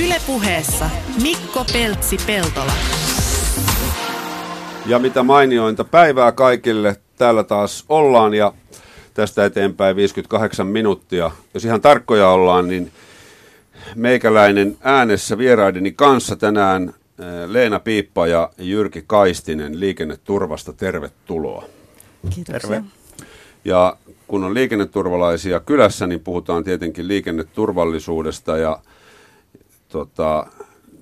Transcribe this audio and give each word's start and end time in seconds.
Ylepuheessa 0.00 0.90
Mikko 1.22 1.64
Peltsi-Peltola. 1.72 2.72
Ja 4.86 4.98
mitä 4.98 5.22
mainiointa 5.22 5.84
päivää 5.84 6.32
kaikille. 6.32 6.96
Täällä 7.18 7.44
taas 7.44 7.84
ollaan 7.88 8.34
ja 8.34 8.52
tästä 9.14 9.44
eteenpäin 9.44 9.96
58 9.96 10.66
minuuttia. 10.66 11.30
Jos 11.54 11.64
ihan 11.64 11.80
tarkkoja 11.80 12.28
ollaan, 12.28 12.68
niin 12.68 12.92
meikäläinen 13.94 14.76
äänessä 14.80 15.38
vieraideni 15.38 15.92
kanssa 15.92 16.36
tänään 16.36 16.88
eh, 16.88 17.48
Leena 17.50 17.80
Piippa 17.80 18.26
ja 18.26 18.50
Jyrki 18.58 19.04
Kaistinen 19.06 19.80
liikenneturvasta. 19.80 20.72
Tervetuloa. 20.72 21.64
Kiitoksia. 22.34 22.60
Terve. 22.60 22.82
Ja 23.64 23.96
kun 24.28 24.44
on 24.44 24.54
liikenneturvalaisia 24.54 25.60
kylässä, 25.60 26.06
niin 26.06 26.20
puhutaan 26.20 26.64
tietenkin 26.64 27.08
liikenneturvallisuudesta 27.08 28.56
ja 28.56 28.78
tota, 29.92 30.46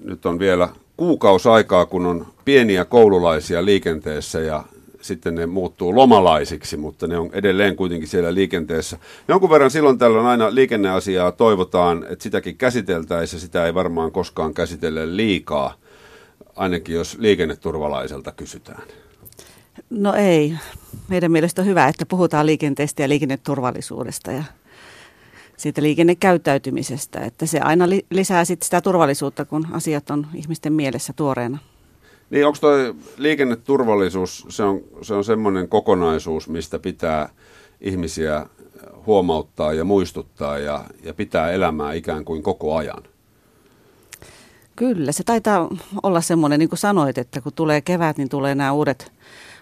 nyt 0.04 0.26
on 0.26 0.38
vielä 0.38 0.68
kuukausaikaa, 0.96 1.86
kun 1.86 2.06
on 2.06 2.26
pieniä 2.44 2.84
koululaisia 2.84 3.64
liikenteessä 3.64 4.40
ja 4.40 4.64
sitten 5.00 5.34
ne 5.34 5.46
muuttuu 5.46 5.94
lomalaisiksi, 5.94 6.76
mutta 6.76 7.06
ne 7.06 7.18
on 7.18 7.30
edelleen 7.32 7.76
kuitenkin 7.76 8.08
siellä 8.08 8.34
liikenteessä. 8.34 8.98
Jonkun 9.28 9.50
verran 9.50 9.70
silloin 9.70 9.98
tällöin 9.98 10.26
aina 10.26 10.54
liikenneasiaa 10.54 11.32
toivotaan, 11.32 12.06
että 12.08 12.22
sitäkin 12.22 12.56
käsiteltäisiin, 12.56 13.40
sitä 13.40 13.66
ei 13.66 13.74
varmaan 13.74 14.12
koskaan 14.12 14.54
käsitellä 14.54 15.16
liikaa, 15.16 15.74
ainakin 16.56 16.94
jos 16.94 17.18
liikenneturvalaiselta 17.18 18.32
kysytään. 18.32 18.82
No 19.90 20.14
ei. 20.14 20.54
Meidän 21.08 21.32
mielestä 21.32 21.62
on 21.62 21.68
hyvä, 21.68 21.88
että 21.88 22.06
puhutaan 22.06 22.46
liikenteestä 22.46 23.02
ja 23.02 23.08
liikenneturvallisuudesta 23.08 24.32
ja 24.32 24.44
siitä 25.60 25.82
liikennekäyttäytymisestä, 25.82 27.20
että 27.20 27.46
se 27.46 27.60
aina 27.60 27.84
lisää 28.10 28.44
sit 28.44 28.62
sitä 28.62 28.80
turvallisuutta, 28.80 29.44
kun 29.44 29.66
asiat 29.72 30.10
on 30.10 30.26
ihmisten 30.34 30.72
mielessä 30.72 31.12
tuoreena. 31.12 31.58
Niin, 32.30 32.46
onko 32.46 32.58
tuo 32.60 32.70
liikenneturvallisuus, 33.16 34.46
se 34.48 34.62
on, 34.62 34.80
se 35.02 35.14
on 35.14 35.24
semmoinen 35.24 35.68
kokonaisuus, 35.68 36.48
mistä 36.48 36.78
pitää 36.78 37.28
ihmisiä 37.80 38.46
huomauttaa 39.06 39.72
ja 39.72 39.84
muistuttaa 39.84 40.58
ja, 40.58 40.84
ja 41.02 41.14
pitää 41.14 41.50
elämää 41.50 41.92
ikään 41.92 42.24
kuin 42.24 42.42
koko 42.42 42.76
ajan? 42.76 43.02
Kyllä, 44.76 45.12
se 45.12 45.24
taitaa 45.24 45.68
olla 46.02 46.20
semmoinen, 46.20 46.58
niin 46.58 46.68
kuin 46.68 46.78
sanoit, 46.78 47.18
että 47.18 47.40
kun 47.40 47.52
tulee 47.52 47.80
kevät, 47.80 48.16
niin 48.16 48.28
tulee 48.28 48.54
nämä 48.54 48.72
uudet, 48.72 49.12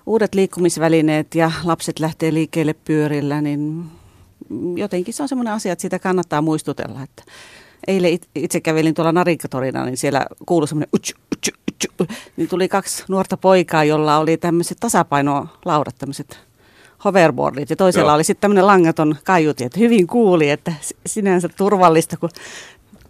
uudet 0.07 0.35
liikkumisvälineet 0.35 1.35
ja 1.35 1.53
lapset 1.65 1.99
lähtee 2.01 2.35
liikkeelle 2.35 2.75
pyörillä, 2.85 3.41
niin 3.41 3.85
jotenkin 4.77 5.15
se 5.15 5.23
on 5.23 5.29
semmoinen 5.29 5.55
asia, 5.55 5.73
että 5.73 5.83
sitä 5.83 5.99
kannattaa 5.99 6.43
muistutella. 6.43 7.03
Että 7.03 7.23
eilen 7.87 8.19
itse 8.35 8.61
kävelin 8.61 8.95
tuolla 8.95 9.13
Narikatorina, 9.13 9.85
niin 9.85 9.97
siellä 9.97 10.27
kuului 10.47 10.69
semmoinen 10.69 10.89
utsu, 10.95 11.15
utsu, 11.37 11.51
utsu, 11.71 12.15
niin 12.37 12.49
tuli 12.49 12.69
kaksi 12.69 13.05
nuorta 13.09 13.37
poikaa, 13.37 13.85
jolla 13.85 14.19
oli 14.19 14.37
tämmöiset 14.37 14.79
tasapainolaudat, 14.81 15.95
tämmöiset 15.99 16.39
hoverboardit 17.05 17.71
ja 17.71 17.77
toisella 17.77 18.11
Joo. 18.11 18.15
oli 18.15 18.25
sitten 18.25 18.41
tämmöinen 18.41 18.67
langaton 18.67 19.17
kaiuti, 19.25 19.65
että 19.65 19.79
hyvin 19.81 20.07
kuuli, 20.07 20.51
että 20.51 20.73
sinänsä 21.07 21.49
turvallista, 21.49 22.17
kun 22.17 22.31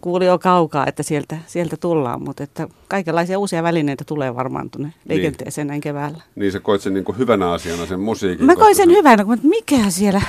kuuli 0.01 0.25
jo 0.25 0.39
kaukaa, 0.39 0.87
että 0.87 1.03
sieltä, 1.03 1.37
sieltä 1.47 1.77
tullaan, 1.77 2.23
mutta 2.23 2.43
että 2.43 2.67
kaikenlaisia 2.87 3.39
uusia 3.39 3.63
välineitä 3.63 4.03
tulee 4.03 4.35
varmaan 4.35 4.69
tuonne 4.69 4.87
niin. 4.87 5.15
liikenteeseen 5.15 5.67
näin 5.67 5.81
keväällä. 5.81 6.23
Niin 6.35 6.51
sä 6.51 6.59
koit 6.59 6.81
sen 6.81 6.93
niin 6.93 7.03
kuin 7.05 7.17
hyvänä 7.17 7.51
asiana 7.51 7.85
sen 7.85 7.99
musiikin. 7.99 8.45
Mä 8.45 8.55
koin 8.55 8.75
sen 8.75 8.89
se... 8.89 8.95
hyvänä, 8.95 9.23
mutta 9.23 9.47
mikä 9.47 9.89
siellä, 9.89 10.21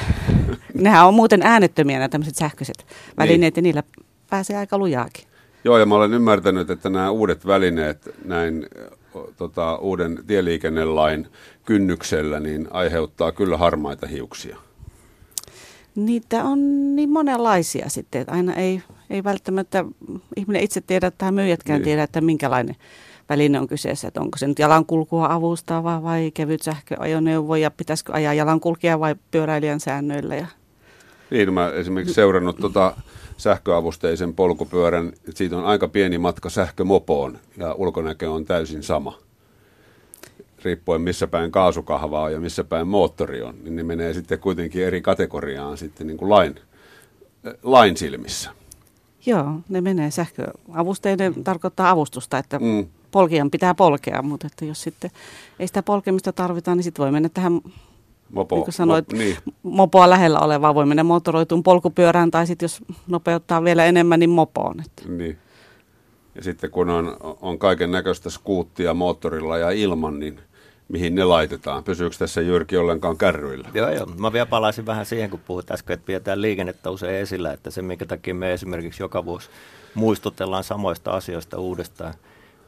nehän 0.80 1.06
on 1.06 1.14
muuten 1.14 1.42
äänettömiä 1.42 1.98
nämä 1.98 2.08
tämmöiset 2.08 2.36
sähköiset 2.36 2.86
välineet 3.18 3.56
niin. 3.56 3.62
ja 3.62 3.62
niillä 3.62 3.82
pääsee 4.30 4.56
aika 4.56 4.78
lujaakin. 4.78 5.24
Joo, 5.64 5.78
ja 5.78 5.86
mä 5.86 5.94
olen 5.94 6.14
ymmärtänyt, 6.14 6.70
että 6.70 6.90
nämä 6.90 7.10
uudet 7.10 7.46
välineet 7.46 8.08
näin 8.24 8.66
tota, 9.36 9.76
uuden 9.76 10.18
tieliikennelain 10.26 11.28
kynnyksellä 11.64 12.40
niin 12.40 12.68
aiheuttaa 12.70 13.32
kyllä 13.32 13.56
harmaita 13.56 14.06
hiuksia. 14.06 14.56
Niitä 15.94 16.44
on 16.44 16.58
niin 16.96 17.10
monenlaisia 17.10 17.88
sitten, 17.88 18.20
että 18.20 18.32
aina 18.32 18.54
ei, 18.54 18.82
ei 19.10 19.24
välttämättä 19.24 19.84
ihminen 20.36 20.62
itse 20.62 20.80
tiedä 20.80 21.10
tai 21.10 21.32
myyjätkään 21.32 21.78
niin. 21.78 21.84
tiedä, 21.84 22.02
että 22.02 22.20
minkälainen 22.20 22.76
väline 23.28 23.60
on 23.60 23.66
kyseessä, 23.66 24.08
että 24.08 24.20
onko 24.20 24.38
se 24.38 24.46
nyt 24.46 24.58
jalankulkua 24.58 25.32
avustava 25.32 26.02
vai 26.02 26.30
kevyt 26.34 26.62
sähköajoneuvo 26.62 27.56
ja 27.56 27.70
pitäisikö 27.70 28.12
ajaa 28.12 28.34
jalankulkija 28.34 29.00
vai 29.00 29.16
pyöräilijän 29.30 29.80
säännöillä. 29.80 30.36
Ja... 30.36 30.46
Niin, 31.30 31.54
mä 31.54 31.68
esimerkiksi 31.68 32.14
seurannut 32.14 32.56
tuota 32.56 32.96
sähköavusteisen 33.36 34.34
polkupyörän, 34.34 35.08
että 35.08 35.32
siitä 35.34 35.56
on 35.56 35.64
aika 35.64 35.88
pieni 35.88 36.18
matka 36.18 36.50
sähkömopoon 36.50 37.38
ja 37.56 37.74
ulkonäkö 37.74 38.30
on 38.30 38.44
täysin 38.44 38.82
sama. 38.82 39.18
Riippuen 40.64 41.00
missä 41.00 41.26
päin 41.26 41.52
kaasukahvaa 41.52 42.30
ja 42.30 42.40
missä 42.40 42.64
päin 42.64 42.88
moottori 42.88 43.42
on, 43.42 43.54
niin 43.62 43.76
ne 43.76 43.82
menee 43.82 44.14
sitten 44.14 44.38
kuitenkin 44.38 44.84
eri 44.84 45.00
kategoriaan 45.00 45.78
sitten 45.78 46.06
niin 46.06 46.16
kuin 46.16 46.30
lain, 46.30 46.54
lain 47.62 47.96
silmissä. 47.96 48.50
Joo, 49.26 49.60
ne 49.68 49.80
menee 49.80 50.10
sähköavusteinen 50.10 51.44
tarkoittaa 51.44 51.90
avustusta, 51.90 52.38
että 52.38 52.58
mm. 52.58 52.86
polkijan 53.10 53.50
pitää 53.50 53.74
polkea, 53.74 54.22
mutta 54.22 54.46
että 54.46 54.64
jos 54.64 54.82
sitten 54.82 55.10
ei 55.58 55.66
sitä 55.66 55.82
polkemista 55.82 56.32
tarvita, 56.32 56.74
niin 56.74 56.84
sitten 56.84 57.02
voi 57.02 57.12
mennä 57.12 57.28
tähän 57.28 57.60
Mopo, 58.32 58.56
niin 58.56 58.64
kuin 58.64 58.74
sanoit, 58.74 59.12
mo, 59.12 59.18
niin. 59.18 59.36
mopoa 59.62 60.10
lähellä 60.10 60.40
olevaa 60.40 60.74
voi 60.74 60.86
mennä 60.86 61.04
moottoroituun 61.04 61.62
polkupyörään 61.62 62.30
tai 62.30 62.46
sitten 62.46 62.64
jos 62.64 62.80
nopeuttaa 63.06 63.64
vielä 63.64 63.84
enemmän, 63.84 64.20
niin 64.20 64.30
mopoon. 64.30 64.80
Että. 64.80 65.02
Niin. 65.08 65.38
Ja 66.34 66.42
sitten 66.42 66.70
kun 66.70 66.90
on, 66.90 67.16
on 67.40 67.58
kaiken 67.58 67.90
näköistä 67.90 68.30
skuuttia 68.30 68.94
moottorilla 68.94 69.58
ja 69.58 69.70
ilman, 69.70 70.18
niin 70.18 70.40
mihin 70.88 71.14
ne 71.14 71.24
laitetaan? 71.24 71.84
Pysyykö 71.84 72.16
tässä 72.18 72.40
Jyrki 72.40 72.76
ollenkaan 72.76 73.16
kärryillä? 73.16 73.68
Joo, 73.74 73.90
joo. 73.90 74.06
Mä 74.06 74.32
vielä 74.32 74.46
palaisin 74.46 74.86
vähän 74.86 75.06
siihen, 75.06 75.30
kun 75.30 75.40
puhut 75.46 75.70
äsken, 75.70 75.94
että 75.94 76.06
pidetään 76.06 76.42
liikennettä 76.42 76.90
usein 76.90 77.16
esillä, 77.16 77.52
että 77.52 77.70
se 77.70 77.82
minkä 77.82 78.06
takia 78.06 78.34
me 78.34 78.52
esimerkiksi 78.52 79.02
joka 79.02 79.24
vuosi 79.24 79.50
muistutellaan 79.94 80.64
samoista 80.64 81.10
asioista 81.10 81.58
uudestaan, 81.58 82.14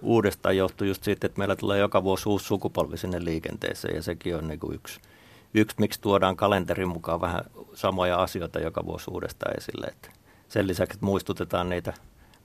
uudestaan 0.03 0.57
johtuu 0.57 0.87
just 0.87 1.05
siitä, 1.05 1.27
että 1.27 1.39
meillä 1.39 1.57
tulee 1.57 1.79
joka 1.79 2.05
vuosi 2.05 2.29
uusi 2.29 2.47
sukupolvi 2.47 2.97
sinne 2.97 3.25
liikenteeseen 3.25 3.97
ja 3.97 4.03
sekin 4.03 4.37
on 4.37 4.49
niin 4.49 4.61
kuin 4.61 4.75
yksi– 4.75 5.01
yksi, 5.55 5.77
miksi 5.79 6.01
tuodaan 6.01 6.37
kalenterin 6.37 6.89
mukaan 6.89 7.21
vähän 7.21 7.45
samoja 7.75 8.23
asioita 8.23 8.61
joka 8.61 8.87
vuosi 8.87 9.11
uudestaan 9.11 9.57
esille. 9.59 9.87
Että 9.87 10.09
sen 10.49 10.67
lisäksi, 10.67 10.97
että 10.97 11.07
muistutetaan 11.07 11.69
niitä 11.69 11.93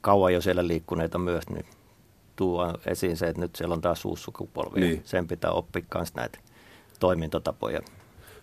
kauan 0.01 0.34
jo 0.34 0.41
siellä 0.41 0.68
liikkuneita 0.68 1.18
myös, 1.18 1.50
niin 1.50 1.66
tuo 2.35 2.73
esiin 2.85 3.18
se, 3.18 3.28
että 3.28 3.41
nyt 3.41 3.56
siellä 3.56 3.73
on 3.73 3.81
taas 3.81 4.06
uusi 4.06 4.23
sukupolvi. 4.23 4.79
Niin. 4.79 5.01
Sen 5.06 5.28
pitää 5.28 5.51
oppia 5.51 5.84
myös 5.95 6.16
näitä 6.16 6.40
toimintatapoja. 7.00 7.79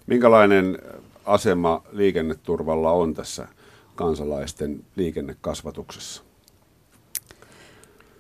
Minkälainen 0.07 0.79
asema 1.25 1.83
liikenneturvalla 1.93 2.93
on 2.93 3.15
tässä 3.15 3.49
kansalaisten 3.95 4.85
liikennekasvatuksessa? 4.97 6.23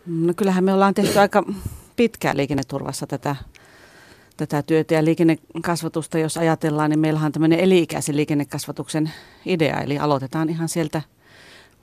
No 0.06 0.34
kyllähän 0.36 0.64
me 0.64 0.74
ollaan 0.74 0.94
tehty 0.94 1.18
aika 1.18 1.42
pitkään 1.96 2.36
liikenneturvassa 2.36 3.06
tätä 3.06 3.36
tätä 4.36 4.62
työtä 4.62 4.94
ja 4.94 5.04
liikennekasvatusta, 5.04 6.18
jos 6.18 6.36
ajatellaan, 6.36 6.90
niin 6.90 7.00
meillähän 7.00 7.26
on 7.26 7.32
tämmöinen 7.32 7.60
eli-ikäisen 7.60 8.16
liikennekasvatuksen 8.16 9.12
idea. 9.46 9.80
Eli 9.80 9.98
aloitetaan 9.98 10.48
ihan 10.48 10.68
sieltä 10.68 11.02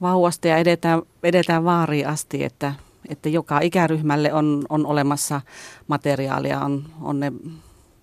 vauvasta 0.01 0.47
ja 0.47 0.57
edetään, 0.57 1.01
edetään 1.23 1.63
vaariin 1.63 2.07
asti, 2.07 2.44
että, 2.44 2.73
että 3.09 3.29
joka 3.29 3.59
ikäryhmälle 3.59 4.34
on, 4.34 4.66
on 4.69 4.85
olemassa 4.85 5.41
materiaalia, 5.88 6.59
on, 6.59 6.84
on 7.01 7.19
ne 7.19 7.31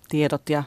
tiedot 0.08 0.50
ja 0.50 0.62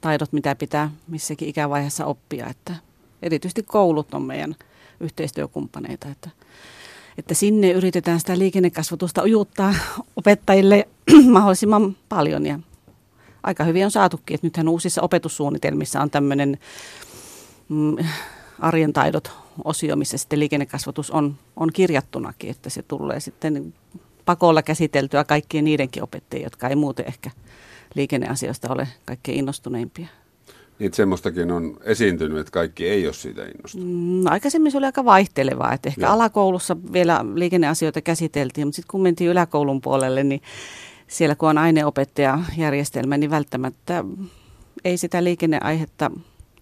taidot, 0.00 0.32
mitä 0.32 0.54
pitää 0.54 0.90
missäkin 1.08 1.48
ikävaiheessa 1.48 2.06
oppia. 2.06 2.46
Että 2.46 2.74
erityisesti 3.22 3.62
koulut 3.62 4.14
on 4.14 4.22
meidän 4.22 4.56
yhteistyökumppaneita, 5.00 6.08
että, 6.08 6.30
että 7.18 7.34
sinne 7.34 7.70
yritetään 7.70 8.20
sitä 8.20 8.38
liikennekasvatusta 8.38 9.22
ujuttaa 9.22 9.74
opettajille 10.16 10.88
mahdollisimman 11.30 11.96
paljon 12.08 12.46
ja 12.46 12.58
aika 13.46 13.64
hyvin 13.64 13.84
on 13.84 13.90
saatukin. 13.90 14.34
Että 14.34 14.46
nythän 14.46 14.68
uusissa 14.68 15.02
opetussuunnitelmissa 15.02 16.00
on 16.00 16.10
tämmöinen 16.10 16.58
mm, 17.68 17.96
arjen 18.58 18.92
taidot 18.92 19.32
osio, 19.64 19.96
missä 19.96 20.18
sitten 20.18 20.40
liikennekasvatus 20.40 21.10
on, 21.10 21.34
on 21.56 21.72
kirjattunakin, 21.72 22.50
että 22.50 22.70
se 22.70 22.82
tulee 22.82 23.20
sitten 23.20 23.74
pakolla 24.24 24.62
käsiteltyä 24.62 25.24
kaikkien 25.24 25.64
niidenkin 25.64 26.02
opettajien, 26.02 26.44
jotka 26.44 26.68
ei 26.68 26.76
muuten 26.76 27.06
ehkä 27.08 27.30
liikenneasioista 27.94 28.72
ole 28.72 28.88
kaikkein 29.04 29.38
innostuneimpia. 29.38 30.06
Niin, 30.78 30.94
semmoistakin 30.94 31.50
on 31.50 31.76
esiintynyt, 31.84 32.38
että 32.38 32.50
kaikki 32.50 32.88
ei 32.88 33.06
ole 33.06 33.14
siitä 33.14 33.42
innostunut. 33.42 33.88
Mm, 33.88 34.24
no, 34.24 34.30
aikaisemmin 34.30 34.72
se 34.72 34.78
oli 34.78 34.86
aika 34.86 35.04
vaihtelevaa, 35.04 35.72
että 35.72 35.88
ehkä 35.88 36.00
Joo. 36.00 36.12
alakoulussa 36.12 36.76
vielä 36.92 37.24
liikenneasioita 37.34 38.00
käsiteltiin, 38.00 38.66
mutta 38.66 38.76
sitten 38.76 38.90
kun 38.90 39.02
mentiin 39.02 39.30
yläkoulun 39.30 39.80
puolelle, 39.80 40.24
niin 40.24 40.42
siellä 41.08 41.34
kun 41.34 41.48
on 41.48 41.58
aineopettajajärjestelmä, 41.58 43.16
niin 43.16 43.30
välttämättä 43.30 44.04
ei 44.84 44.96
sitä 44.96 45.24
liikenneaihetta 45.24 46.10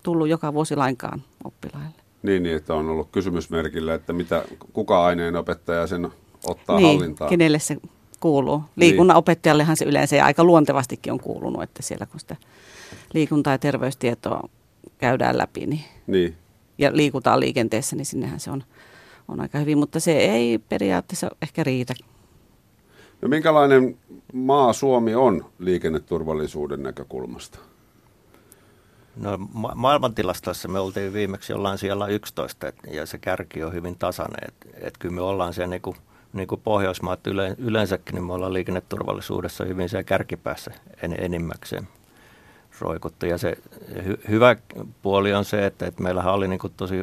tullut 0.02 0.29
joka 0.29 0.55
vuosi 0.55 0.76
lainkaan 0.76 1.23
oppilaille. 1.44 1.94
Niin, 2.23 2.43
niin, 2.43 2.56
että 2.56 2.75
on 2.75 2.88
ollut 2.88 3.08
kysymysmerkillä, 3.12 3.94
että 3.94 4.12
mitä, 4.12 4.44
kuka 4.73 5.05
aineenopettaja 5.05 5.87
sen 5.87 6.08
ottaa 6.46 6.76
niin, 6.76 6.99
hallintaan. 6.99 7.31
kenelle 7.31 7.58
se 7.58 7.76
kuuluu. 8.20 8.62
Liikunnan 8.76 9.17
opettajallehan 9.17 9.76
se 9.76 9.85
yleensä 9.85 10.17
ja 10.17 10.25
aika 10.25 10.44
luontevastikin 10.44 11.12
on 11.12 11.20
kuulunut, 11.20 11.62
että 11.62 11.82
siellä 11.82 12.06
kun 12.06 12.20
sitä 12.20 12.37
liikunta- 13.14 13.50
ja 13.50 13.58
terveystietoa 13.58 14.49
käydään 14.99 15.38
läpi 15.38 15.67
niin, 15.67 15.85
Niin. 16.06 16.37
ja 16.79 16.96
liikutaan 16.96 17.41
liikenteessä, 17.41 17.96
niin 17.96 18.06
sinnehän 18.06 18.41
se 18.41 18.50
on, 18.50 18.62
on 19.29 19.41
aika 19.41 19.58
hyvin, 19.58 19.79
mutta 19.79 20.00
se 20.00 20.12
ei 20.12 20.58
periaatteessa 20.58 21.31
ehkä 21.43 21.64
riitä. 21.64 21.94
No 23.25 23.29
minkälainen 23.29 23.99
maa 24.32 24.73
Suomi 24.73 25.15
on 25.15 25.44
liikenneturvallisuuden 25.59 26.82
näkökulmasta? 26.82 27.59
No 29.17 29.38
ma- 29.53 29.73
maailmantilastossa 29.75 30.69
me 30.69 30.79
oltiin 30.79 31.12
viimeksi 31.12 31.53
ollaan 31.53 31.79
siellä 31.79 32.06
11 32.06 32.69
et, 32.69 32.75
ja 32.91 33.06
se 33.06 33.19
kärki 33.19 33.65
on 33.65 33.73
hyvin 33.73 33.99
tasainen. 33.99 34.49
Että 34.49 34.69
et 34.87 34.99
kyllä 34.99 35.15
me 35.15 35.21
ollaan 35.21 35.55
siellä 35.55 35.71
niinku, 35.71 35.97
niinku 36.32 36.56
Pohjoismaat 36.56 37.26
yle, 37.26 37.55
yleensäkin, 37.59 38.15
niin 38.15 38.25
me 38.25 38.32
ollaan 38.32 38.53
liikenneturvallisuudessa 38.53 39.65
hyvin 39.65 39.88
siellä 39.88 40.05
kärkipäässä 40.05 40.70
en, 41.03 41.17
enimmäkseen 41.19 41.88
roikuttu. 42.81 43.27
Ja 43.27 43.38
se 43.38 43.56
hy, 44.05 44.19
hyvä 44.29 44.56
puoli 45.03 45.35
on 45.35 45.44
se, 45.44 45.67
että, 45.67 45.87
että 45.87 46.03
meillähän 46.03 46.35
oli 46.35 46.49
niinku 46.49 46.69
tosi 46.69 47.03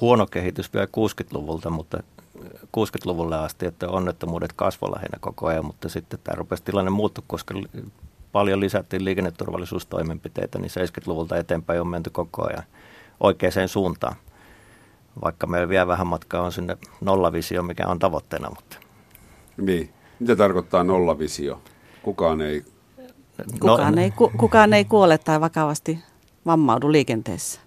huono 0.00 0.26
kehitys 0.26 0.74
vielä 0.74 0.86
60-luvulta, 0.86 1.70
mutta 1.70 2.02
60-luvulle 2.76 3.36
asti, 3.38 3.66
että 3.66 3.88
onnettomuudet 3.88 4.52
kasvoivat 4.52 4.96
lähinnä 4.96 5.18
koko 5.20 5.46
ajan, 5.46 5.64
mutta 5.64 5.88
sitten 5.88 6.20
tämä 6.24 6.36
rupesi 6.36 6.62
tilanne 6.62 6.90
muuttua, 6.90 7.24
koska 7.26 7.54
paljon 8.32 8.60
lisättiin 8.60 9.04
liikenneturvallisuustoimenpiteitä, 9.04 10.58
niin 10.58 10.70
70-luvulta 10.70 11.36
eteenpäin 11.36 11.80
on 11.80 11.88
menty 11.88 12.10
koko 12.10 12.46
ajan 12.46 12.64
oikeaan 13.20 13.68
suuntaan. 13.68 14.16
Vaikka 15.24 15.46
meillä 15.46 15.68
vielä 15.68 15.86
vähän 15.86 16.06
matkaa 16.06 16.42
on 16.42 16.52
sinne 16.52 16.76
nollavisio, 17.00 17.62
mikä 17.62 17.86
on 17.86 17.98
tavoitteena. 17.98 18.50
Mutta. 18.50 18.76
Niin. 19.56 19.90
Mitä 20.20 20.36
tarkoittaa 20.36 20.84
nollavisio? 20.84 21.62
Kukaan 22.02 22.40
ei... 22.40 22.64
Kukaan, 23.60 23.94
no, 23.94 24.02
ei, 24.02 24.10
ku, 24.10 24.32
kukaan 24.36 24.72
ei 24.72 24.84
kuole 24.84 25.18
tai 25.18 25.40
vakavasti 25.40 25.98
vammaudu 26.46 26.92
liikenteessä. 26.92 27.60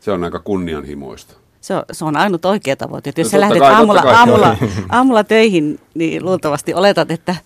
Se 0.00 0.12
on 0.12 0.24
aika 0.24 0.38
kunnianhimoista. 0.38 1.34
Se 1.60 1.74
on, 1.74 1.82
se 1.92 2.04
on 2.04 2.16
ainut 2.16 2.44
oikea 2.44 2.76
tavoite. 2.76 3.10
Että 3.10 3.20
jos 3.20 3.26
No 3.26 3.30
sä 3.30 3.40
lähdet 3.40 3.58
kai, 3.58 3.74
aamulla, 3.74 4.02
kai. 4.02 4.14
aamulla, 4.14 4.56
aamulla 4.88 5.24
töihin, 5.24 5.80
niin 5.94 6.24
luultavasti 6.24 6.74
oletat, 6.74 7.10
että 7.10 7.36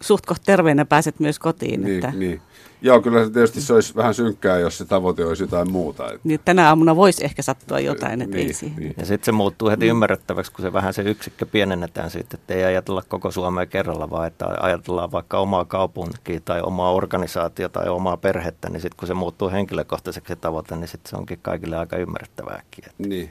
suht 0.00 0.26
koht 0.26 0.42
terveenä 0.46 0.84
pääset 0.84 1.20
myös 1.20 1.38
kotiin. 1.38 1.82
Niin, 1.82 1.94
että, 1.94 2.10
niin. 2.16 2.40
Joo, 2.82 3.02
kyllä 3.02 3.24
se 3.24 3.30
tietysti 3.30 3.60
se 3.60 3.72
olisi 3.72 3.96
vähän 3.96 4.14
synkkää, 4.14 4.58
jos 4.58 4.78
se 4.78 4.84
tavoite 4.84 5.24
olisi 5.24 5.42
jotain 5.42 5.72
muuta. 5.72 6.12
Et, 6.12 6.20
niin 6.24 6.40
tänä 6.44 6.68
aamuna 6.68 6.96
voisi 6.96 7.24
ehkä 7.24 7.42
sattua 7.42 7.80
jotain, 7.80 8.22
että 8.22 8.36
ei 8.36 8.44
niin, 8.44 8.54
siihen. 8.54 8.78
niin. 8.78 8.94
Ja 8.98 9.06
sitten 9.06 9.26
se 9.26 9.32
muuttuu 9.32 9.70
heti 9.70 9.86
ymmärrettäväksi, 9.86 10.52
kun 10.52 10.62
se 10.62 10.72
vähän 10.72 10.94
se 10.94 11.02
yksikkö 11.02 11.46
pienennetään 11.46 12.10
siitä, 12.10 12.28
että 12.34 12.54
ei 12.54 12.64
ajatella 12.64 13.02
koko 13.08 13.30
Suomea 13.30 13.66
kerralla, 13.66 14.10
vaan 14.10 14.26
että 14.26 14.46
ajatellaan 14.60 15.12
vaikka 15.12 15.38
omaa 15.38 15.64
kaupunkia 15.64 16.40
tai 16.44 16.60
omaa 16.62 16.92
organisaatiota 16.92 17.80
tai 17.80 17.88
omaa 17.88 18.16
perhettä, 18.16 18.70
niin 18.70 18.80
sitten 18.80 18.96
kun 18.98 19.08
se 19.08 19.14
muuttuu 19.14 19.50
henkilökohtaiseksi 19.50 20.28
se 20.28 20.36
tavoite, 20.36 20.76
niin 20.76 20.88
sitten 20.88 21.10
se 21.10 21.16
onkin 21.16 21.38
kaikille 21.42 21.76
aika 21.76 21.96
ymmärrettävääkin. 21.96 22.84
Että, 22.86 23.08
Niin. 23.08 23.30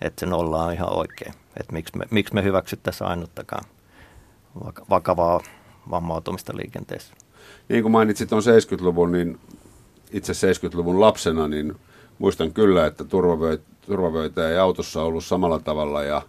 Että 0.00 0.20
se 0.20 0.26
nolla 0.26 0.64
on 0.64 0.72
ihan 0.72 0.98
oikein. 0.98 1.34
Että 1.60 1.72
miksi 1.72 1.98
me, 1.98 2.04
miksi 2.10 2.34
me 2.34 2.42
hyväksyttäisiin 2.42 3.08
ainuttakaan 3.08 3.64
vak- 4.64 4.84
vakavaa 4.90 5.40
vammautumista 5.90 6.56
liikenteessä. 6.56 7.14
niin 7.68 7.82
kuin 7.82 7.92
mainitsit 7.92 8.32
on 8.32 8.42
70-luvun, 8.42 9.12
niin 9.12 9.38
itse 10.10 10.32
70-luvun 10.32 11.00
lapsena, 11.00 11.48
niin 11.48 11.76
muistan 12.18 12.52
kyllä, 12.52 12.86
että 12.86 13.04
turvavöitä, 13.04 13.64
turvavöitä 13.86 14.48
ei 14.48 14.58
autossa 14.58 15.02
ollut 15.02 15.24
samalla 15.24 15.58
tavalla 15.58 16.02
ja 16.02 16.22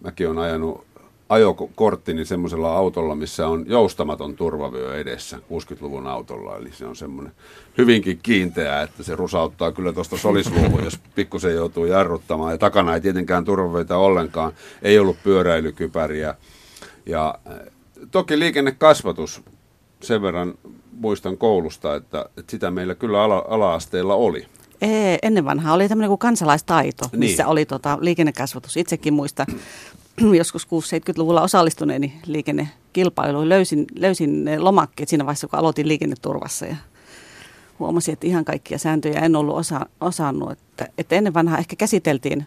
mäkin 0.00 0.28
olen 0.28 0.38
ajanut 0.38 0.86
ajokorttini 1.28 2.24
semmoisella 2.24 2.76
autolla, 2.76 3.14
missä 3.14 3.48
on 3.48 3.64
joustamaton 3.68 4.36
turvavyö 4.36 4.96
edessä, 5.00 5.36
60-luvun 5.36 6.06
autolla, 6.06 6.56
eli 6.56 6.72
se 6.72 6.86
on 6.86 6.96
semmoinen 6.96 7.32
hyvinkin 7.78 8.18
kiinteä, 8.22 8.82
että 8.82 9.02
se 9.02 9.16
rusauttaa 9.16 9.72
kyllä 9.72 9.92
tuosta 9.92 10.16
solisluuhun, 10.16 10.84
jos 10.84 10.98
pikkusen 11.14 11.54
joutuu 11.54 11.84
jarruttamaan, 11.86 12.52
ja 12.52 12.58
takana 12.58 12.94
ei 12.94 13.00
tietenkään 13.00 13.44
turvavöitä 13.44 13.96
ollenkaan, 13.96 14.52
ei 14.82 14.98
ollut 14.98 15.16
pyöräilykypäriä, 15.22 16.34
ja 17.06 17.38
eh, 17.46 17.72
toki 18.10 18.38
liikennekasvatus, 18.38 19.42
sen 20.02 20.22
verran 20.22 20.54
muistan 20.92 21.36
koulusta, 21.38 21.94
että, 21.94 22.24
että 22.36 22.50
sitä 22.50 22.70
meillä 22.70 22.94
kyllä 22.94 23.22
ala, 23.22 23.44
ala-asteella 23.48 24.14
oli. 24.14 24.46
Ei, 24.80 25.18
ennen 25.22 25.44
vanhaa 25.44 25.74
oli 25.74 25.88
tämmöinen 25.88 26.08
kuin 26.08 26.18
kansalaistaito, 26.18 27.04
Niin. 27.12 27.18
missä 27.18 27.46
oli 27.46 27.66
tota 27.66 27.98
liikennekasvatus. 28.00 28.76
Itsekin 28.76 29.14
muista 29.14 29.46
joskus 30.38 30.66
6-70-luvulla 30.66 31.42
osallistuneeni 31.42 32.20
liikennekilpailuun. 32.26 33.48
Löysin, 33.48 33.84
löysin 33.94 34.44
ne 34.44 34.58
lomakkeet 34.58 35.08
siinä 35.08 35.26
vaiheessa, 35.26 35.48
kun 35.48 35.58
aloitin 35.58 35.88
liikenneturvassa 35.88 36.66
ja 36.66 36.76
huomasin, 37.78 38.12
että 38.12 38.26
ihan 38.26 38.44
kaikkia 38.44 38.78
sääntöjä 38.78 39.20
en 39.20 39.36
ollut 39.36 39.56
osa, 39.56 39.86
osannut. 40.00 40.52
Että, 40.52 40.88
että 40.98 41.16
ennen 41.16 41.34
vanhaa 41.34 41.58
ehkä 41.58 41.76
käsiteltiin 41.76 42.46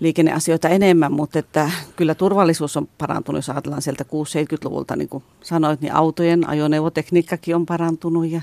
liikenneasioita 0.00 0.68
enemmän, 0.68 1.12
mutta 1.12 1.38
että 1.38 1.70
kyllä 1.96 2.14
turvallisuus 2.14 2.76
on 2.76 2.88
parantunut, 2.98 3.38
jos 3.38 3.50
ajatellaan 3.50 3.82
sieltä 3.82 4.04
6-70-luvulta, 4.04 4.96
niin 4.96 5.08
kuin 5.08 5.24
sanoit, 5.42 5.80
niin 5.80 5.94
autojen 5.94 6.48
ajoneuvotekniikkakin 6.48 7.56
on 7.56 7.66
parantunut 7.66 8.30
ja 8.30 8.40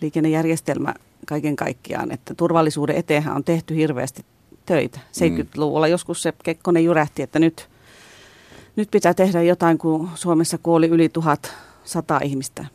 liikennejärjestelmä 0.00 0.94
kaiken 1.26 1.56
kaikkiaan, 1.56 2.12
että 2.12 2.34
turvallisuuden 2.34 2.96
eteenhän 2.96 3.36
on 3.36 3.44
tehty 3.44 3.76
hirveästi 3.76 4.24
töitä. 4.66 5.00
70-luvulla 5.12 5.88
joskus 5.88 6.22
se 6.22 6.32
Kekkonen 6.42 6.84
jyrähti, 6.84 7.22
että 7.22 7.38
nyt, 7.38 7.68
nyt 8.76 8.90
pitää 8.90 9.14
tehdä 9.14 9.42
jotain, 9.42 9.78
kun 9.78 10.08
Suomessa 10.14 10.58
kuoli 10.58 10.86
yli 10.86 11.08
1100 11.08 12.20
ihmistä 12.24 12.66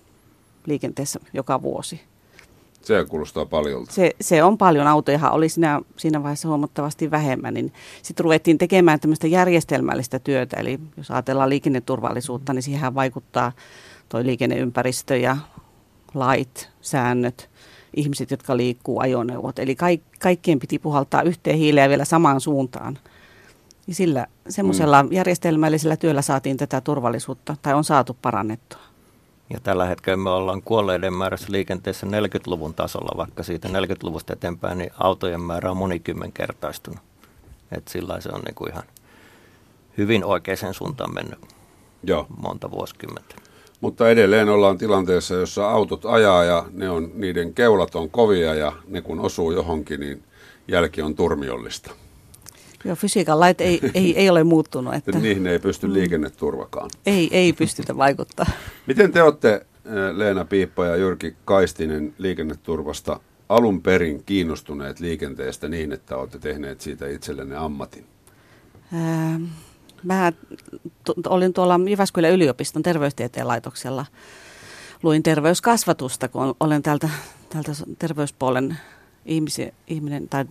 liikenteessä 0.66 1.20
joka 1.34 1.62
vuosi. 1.62 2.02
Se 2.82 3.06
kuulostaa 3.10 3.46
paljolta. 3.46 3.92
Se, 3.94 4.12
se 4.22 4.44
on 4.44 4.58
paljon, 4.58 4.88
autojahan 4.88 5.32
oli 5.32 5.50
siinä, 5.50 5.82
siinä 5.98 6.24
vaiheessa 6.24 6.48
huomattavasti 6.48 7.12
vähemmän, 7.12 7.54
niin 7.54 7.74
sitten 8.02 8.24
ruvettiin 8.24 8.58
tekemään 8.58 9.00
tämmöistä 9.00 9.28
järjestelmällistä 9.28 10.20
työtä, 10.20 10.58
eli 10.58 10.80
jos 10.98 11.12
ajatellaan 11.12 11.50
liikenneturvallisuutta, 11.50 12.54
niin 12.54 12.64
siihen 12.64 12.96
vaikuttaa 12.96 13.52
toi 14.10 14.26
liikenneympäristö 14.26 15.18
ja 15.18 15.38
lait, 16.14 16.70
säännöt, 16.82 17.50
ihmiset, 17.96 18.32
jotka 18.32 18.58
liikkuu, 18.58 19.00
ajoneuvot, 19.00 19.60
eli 19.60 19.76
kaik, 19.76 20.02
kaikkien 20.20 20.60
piti 20.60 20.80
puhaltaa 20.80 21.22
yhteen 21.22 21.58
hiileen 21.58 21.90
vielä 21.90 22.06
samaan 22.06 22.42
suuntaan. 22.42 23.00
Ja 23.88 23.96
sillä 23.96 24.28
semmoisella 24.50 25.04
mm. 25.04 25.12
järjestelmällisellä 25.12 25.98
työllä 25.98 26.22
saatiin 26.22 26.58
tätä 26.58 26.82
turvallisuutta, 26.82 27.56
tai 27.62 27.74
on 27.74 27.84
saatu 27.84 28.18
parannettua. 28.22 28.80
Ja 29.50 29.60
tällä 29.60 29.86
hetkellä 29.86 30.18
me 30.18 30.30
ollaan 30.30 30.62
kuolleiden 30.62 31.14
määrässä 31.14 31.48
liikenteessä 31.50 32.08
40-luvun 32.08 32.74
tasolla, 32.74 33.18
vaikka 33.18 33.44
siitä 33.44 33.68
40-luvusta 33.68 34.34
eteenpäin 34.34 34.78
niin 34.78 34.92
autojen 35.00 35.42
määrä 35.42 35.72
on 35.72 35.78
monikymmenkertaistunut. 35.78 37.00
Et 37.72 37.88
sillä 37.88 38.22
se 38.22 38.30
on 38.30 38.42
niinku 38.42 38.66
ihan 38.66 38.84
hyvin 39.98 40.26
oikeaan 40.26 40.74
suuntaan 40.74 41.14
mennyt 41.14 41.40
Joo. 42.04 42.28
monta 42.38 42.72
vuosikymmentä. 42.72 43.36
Mutta 43.86 44.10
edelleen 44.10 44.50
ollaan 44.50 44.78
tilanteessa, 44.78 45.36
jossa 45.36 45.70
autot 45.70 46.06
ajaa 46.06 46.44
ja 46.44 46.66
ne 46.74 46.90
on, 46.90 47.12
niiden 47.14 47.54
keulat 47.54 47.96
on 47.96 48.10
kovia 48.10 48.54
ja 48.54 48.74
ne 48.88 49.02
kun 49.02 49.20
osuu 49.20 49.52
johonkin, 49.52 50.00
niin 50.00 50.24
jälki 50.68 51.02
on 51.02 51.16
turmiollista. 51.16 51.92
Joo, 52.86 52.96
fysiikan 52.96 53.40
lait 53.40 53.62
ei, 53.62 53.80
ei, 53.94 54.18
ei 54.18 54.30
ole 54.30 54.44
muuttunut, 54.44 54.94
että 55.08 55.20
niihin 55.20 55.48
ei 55.48 55.60
pysty 55.60 55.94
liikenneturvakaan. 55.94 56.90
ei, 57.06 57.30
ei 57.32 57.54
pystytä 57.54 57.98
vaikuttaa. 57.98 58.46
Miten 58.88 59.12
te 59.12 59.24
olette, 59.24 59.54
eh, 59.54 60.16
Leena 60.16 60.46
Piippa 60.46 60.86
ja 60.86 60.96
Jyrki 60.96 61.36
Kaistinen, 61.46 62.14
liikenneturvasta 62.18 63.20
alun 63.50 63.82
perin 63.82 64.24
kiinnostuneet 64.26 65.00
liikenteestä 65.00 65.68
niin, 65.70 65.92
että 65.92 66.18
olette 66.18 66.40
tehneet 66.40 66.82
siitä 66.82 67.08
itsellenne 67.08 67.56
ammatin? 67.56 68.06
Ää, 68.94 69.40
Mä 70.06 70.34
tu- 71.04 71.16
olin 71.30 71.54
tuolla 71.54 71.80
Jyväskylän 71.90 72.32
yliopiston 72.32 72.84
terveystieteen 72.84 73.48
laitoksella. 73.48 74.06
Luin 75.04 75.24
terveyskasvatusta, 75.24 76.28
kun 76.28 76.56
olen 76.60 76.84
täältä, 76.84 77.10
täältä 77.50 77.72
terveyspuolen 78.00 78.78
ihmisi, 79.26 79.74
ihminen 79.88 80.30
tai 80.30 80.46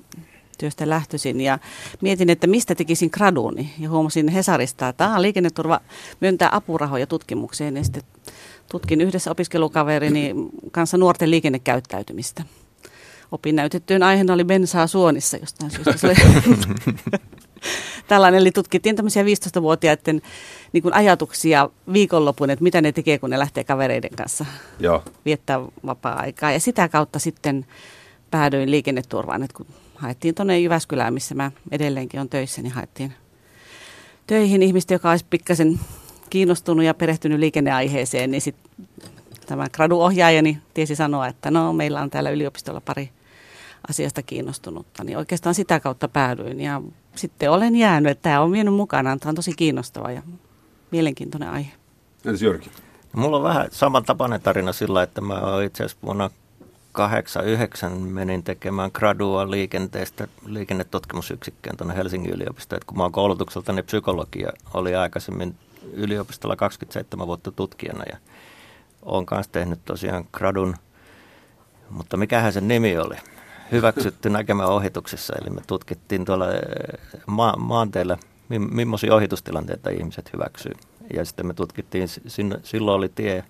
työstä 0.58 0.88
lähtöisin 0.88 1.40
ja 1.40 1.58
mietin, 2.00 2.30
että 2.30 2.46
mistä 2.46 2.75
tekisin 2.75 3.11
graduuni. 3.12 3.75
Ja 3.78 3.90
huomasin 3.90 4.28
Hesarista, 4.28 4.88
että 4.88 5.04
aha, 5.04 5.23
liikenneturva 5.23 5.80
myöntää 6.20 6.49
apurahoja 6.52 7.06
tutkimukseen. 7.06 7.76
Ja 7.76 7.84
sitten 7.84 8.02
tutkin 8.70 9.00
yhdessä 9.00 9.30
opiskelukaverini 9.30 10.34
kanssa 10.73 10.96
nuorten 10.96 11.30
liikennekäyttäytymistä. 11.30 12.42
Opin 13.32 13.56
näytettyyn 13.56 14.02
aiheena 14.02 14.34
oli 14.34 14.44
bensaa 14.44 14.87
suonissa 14.87 15.37
jostain 15.37 15.70
syystä. 15.70 15.96
Se 15.96 16.06
oli 16.06 16.14
tällainen, 18.09 18.40
eli 18.40 18.50
tutkittiin 18.52 18.97
tämmöisiä 18.97 19.23
15-vuotiaiden 19.23 20.23
niin 20.73 20.83
kuin 20.83 20.94
ajatuksia 20.94 21.71
viikonlopun, 21.92 22.50
että 22.50 22.62
mitä 22.62 22.80
ne 22.80 22.92
tekee, 22.92 23.18
kun 23.18 23.30
ne 23.30 23.38
lähtee 23.38 23.64
kavereiden 23.64 24.11
kanssa 24.16 24.47
Joo. 24.80 25.02
viettää 25.25 25.61
vapaa-aikaa. 25.87 26.52
Ja 26.52 26.61
sitä 26.61 26.88
kautta 26.88 27.18
sitten 27.18 27.66
päädyin 28.30 28.71
liikenneturvaan, 28.71 29.42
että 29.42 29.56
kun 29.56 29.66
haettiin 29.94 30.35
tuonne 30.35 30.59
Jyväskylään, 30.59 31.14
missä 31.14 31.35
mä 31.35 31.50
edelleenkin 31.71 32.21
on 32.21 32.28
töissä, 32.28 32.62
niin 32.62 32.73
haettiin 32.73 33.12
töihin 34.26 34.62
ihmistä, 34.62 34.94
joka 34.94 35.11
olisi 35.11 35.26
pikkasen 35.30 35.80
kiinnostunut 36.30 36.85
ja 36.85 36.94
perehtynyt 36.94 37.38
liikenneaiheeseen, 37.38 38.30
niin 38.30 38.40
sitten 38.40 38.87
tämä 39.47 39.66
graduohjaajani 39.73 40.59
tiesi 40.75 40.97
sanoa, 40.97 41.26
että 41.26 41.50
no 41.50 41.73
meillä 41.73 42.02
on 42.02 42.11
täällä 42.11 42.30
yliopistolla 42.30 42.80
pari 42.80 43.11
asiasta 43.88 44.23
kiinnostunutta, 44.23 45.04
niin 45.04 45.18
oikeastaan 45.18 45.54
sitä 45.54 45.80
kautta 45.80 46.09
päädyin 46.09 46.61
ja 46.61 46.83
sitten 47.14 47.50
olen 47.50 47.76
jäänyt, 47.76 48.11
että 48.12 48.23
tämä 48.23 48.40
on 48.40 48.52
vienyt 48.52 48.75
mukana, 48.75 49.16
tämä 49.16 49.30
on 49.30 49.35
tosi 49.35 49.52
kiinnostava 49.52 50.11
ja 50.11 50.23
mielenkiintoinen 50.90 51.49
aihe. 51.49 51.73
Entäs 52.25 52.42
Jyrki? 52.42 52.71
Mulla 53.12 53.37
on 53.37 53.42
vähän 53.42 53.66
samantapainen 53.71 54.40
tarina 54.40 54.73
sillä, 54.73 55.02
että 55.02 55.21
mä 55.21 55.40
itse 55.64 55.85
asiassa 55.85 56.06
vuonna 56.06 56.30
89 56.92 57.92
menin 57.92 58.42
tekemään 58.42 58.90
gradua 58.94 59.50
liikenteestä 59.50 60.28
liikennetutkimusyksikköön 60.47 61.76
tuonne 61.76 61.97
Helsingin 61.97 62.33
yliopistoon. 62.33 62.76
Et 62.76 62.85
kun 62.85 62.97
mä 62.97 63.02
oon 63.02 63.12
koulutukseltani 63.12 63.83
psykologia, 63.83 64.52
oli 64.75 64.94
aikaisemmin 64.94 65.54
yliopistolla 65.92 66.56
27 66.56 67.26
vuotta 67.26 67.52
tutkijana 67.52 68.04
ja 68.12 68.18
oon 69.02 69.26
kanssa 69.26 69.52
tehnyt 69.52 69.85
tosiaan 69.85 70.25
gradun, 70.33 70.76
mutta 71.90 72.16
mikähän 72.16 72.52
sen 72.52 72.68
nimi 72.68 72.99
oli? 72.99 73.16
Hyväksytty 73.75 74.31
näkemään 74.31 74.69
ohituksessa, 74.69 75.35
eli 75.40 75.50
me 75.50 75.61
tutkittiin 75.66 76.25
tuolla 76.25 76.52
eh, 76.52 76.61
ma- 77.26 77.57
maanteilla, 77.59 78.19
millaisia 78.49 79.14
ohitustilanteita 79.14 79.90
ihmiset 79.90 80.33
hyväksyy. 80.33 80.73
Ja 81.14 81.25
sitten 81.25 81.47
me 81.47 81.54
tutkittiin, 81.54 82.09
silloin 82.62 82.99
oli 82.99 83.09
tie, 83.09 83.45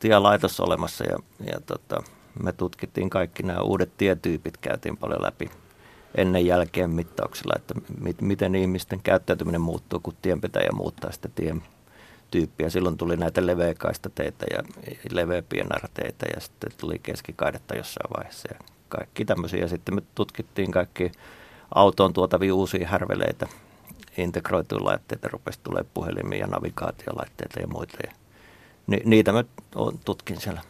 tielaitos 0.00 0.60
olemassa 0.60 1.04
ja, 1.04 1.18
ja 1.52 1.60
tota, 1.66 2.02
me 2.42 2.52
tutkittiin 2.52 3.10
kaikki 3.10 3.42
nämä 3.42 3.60
uudet 3.60 3.96
tietyypit, 3.96 4.56
käytiin 4.56 4.96
paljon 4.96 5.22
läpi 5.22 5.50
ennen 6.14 6.46
jälkeen 6.46 6.90
mittauksilla, 6.90 7.54
että 7.56 7.74
mit, 8.00 8.20
miten 8.20 8.54
ihmisten 8.54 9.00
käyttäytyminen 9.02 9.60
muuttuu, 9.60 10.00
kun 10.00 10.14
tienpitäjä 10.22 10.70
muuttaa 10.72 11.12
sitä 11.12 11.28
tien 11.34 11.62
tyyppiä. 12.34 12.70
Silloin 12.70 12.96
tuli 12.96 13.16
näitä 13.16 13.46
leveäkaista 13.46 14.10
teitä 14.14 14.46
ja 14.50 14.62
leveä 15.10 15.42
teitä 15.94 16.26
ja 16.34 16.40
sitten 16.40 16.70
tuli 16.78 16.98
keskikaidetta 16.98 17.76
jossain 17.76 18.10
vaiheessa 18.16 18.48
ja 18.54 18.58
kaikki 18.88 19.24
tämmöisiä. 19.24 19.60
Ja 19.60 19.68
sitten 19.68 19.94
me 19.94 20.02
tutkittiin 20.14 20.70
kaikki 20.70 21.12
autoon 21.74 22.12
tuotavia 22.12 22.54
uusia 22.54 22.88
härveleitä, 22.88 23.46
integroituja 24.16 24.84
laitteita, 24.84 25.28
rupesi 25.28 25.60
tulee 25.62 25.84
puhelimia 25.94 26.38
ja 26.38 26.46
navigaatiolaitteita 26.46 27.60
ja 27.60 27.66
muita. 27.66 27.98
Ja 28.06 28.12
ni, 28.86 29.00
niitä 29.04 29.32
mä 29.32 29.44
tutkin 30.04 30.40
siellä 30.40 30.60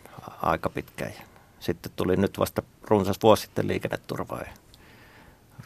aika 0.42 0.68
pitkään. 0.68 1.12
Ja 1.18 1.24
sitten 1.60 1.92
tuli 1.96 2.16
nyt 2.16 2.38
vasta 2.38 2.62
runsas 2.82 3.18
vuosi 3.22 3.42
sitten 3.42 3.68
liikenneturvaa 3.68 4.40
ja 4.40 4.52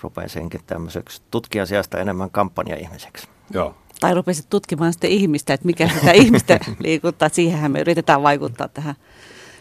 rupesin 0.03 0.31
senkin 0.31 0.61
tämmöiseksi 0.67 1.23
tutkijan 1.31 1.67
sijasta 1.67 1.99
enemmän 1.99 2.31
kampanja-ihmiseksi. 2.31 3.29
Joo. 3.51 3.75
Tai 4.01 4.15
rupesit 4.15 4.51
tutkimaan 4.51 4.93
sitten 4.93 5.11
ihmistä, 5.11 5.55
että 5.55 5.67
mikä 5.67 5.89
sitä 5.89 6.13
ihmistä 6.23 6.61
liikuttaa. 6.79 7.29
Siihenhän 7.29 7.73
me 7.73 7.81
yritetään 7.81 8.23
vaikuttaa 8.23 8.69
tähän, 8.69 8.95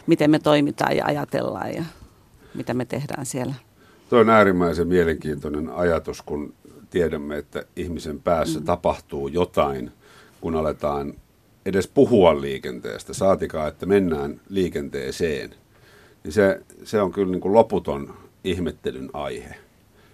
miten 0.06 0.30
me 0.30 0.38
toimitaan 0.38 0.96
ja 0.96 1.04
ajatellaan 1.04 1.74
ja 1.74 1.84
mitä 2.54 2.74
me 2.74 2.84
tehdään 2.84 3.26
siellä. 3.26 3.54
Tuo 4.10 4.18
on 4.18 4.30
äärimmäisen 4.30 4.88
mielenkiintoinen 4.88 5.70
ajatus, 5.70 6.22
kun 6.22 6.54
tiedämme, 6.90 7.38
että 7.38 7.64
ihmisen 7.76 8.20
päässä 8.20 8.60
mm. 8.60 8.64
tapahtuu 8.64 9.28
jotain, 9.28 9.92
kun 10.40 10.56
aletaan 10.56 11.14
edes 11.66 11.88
puhua 11.88 12.40
liikenteestä, 12.40 13.14
saatikaan, 13.14 13.68
että 13.68 13.86
mennään 13.86 14.40
liikenteeseen. 14.48 15.50
Niin 16.24 16.32
se, 16.32 16.60
se 16.84 17.00
on 17.00 17.12
kyllä 17.12 17.32
niin 17.32 17.40
kuin 17.40 17.54
loputon 17.54 18.14
ihmettelyn 18.44 19.10
aihe. 19.12 19.54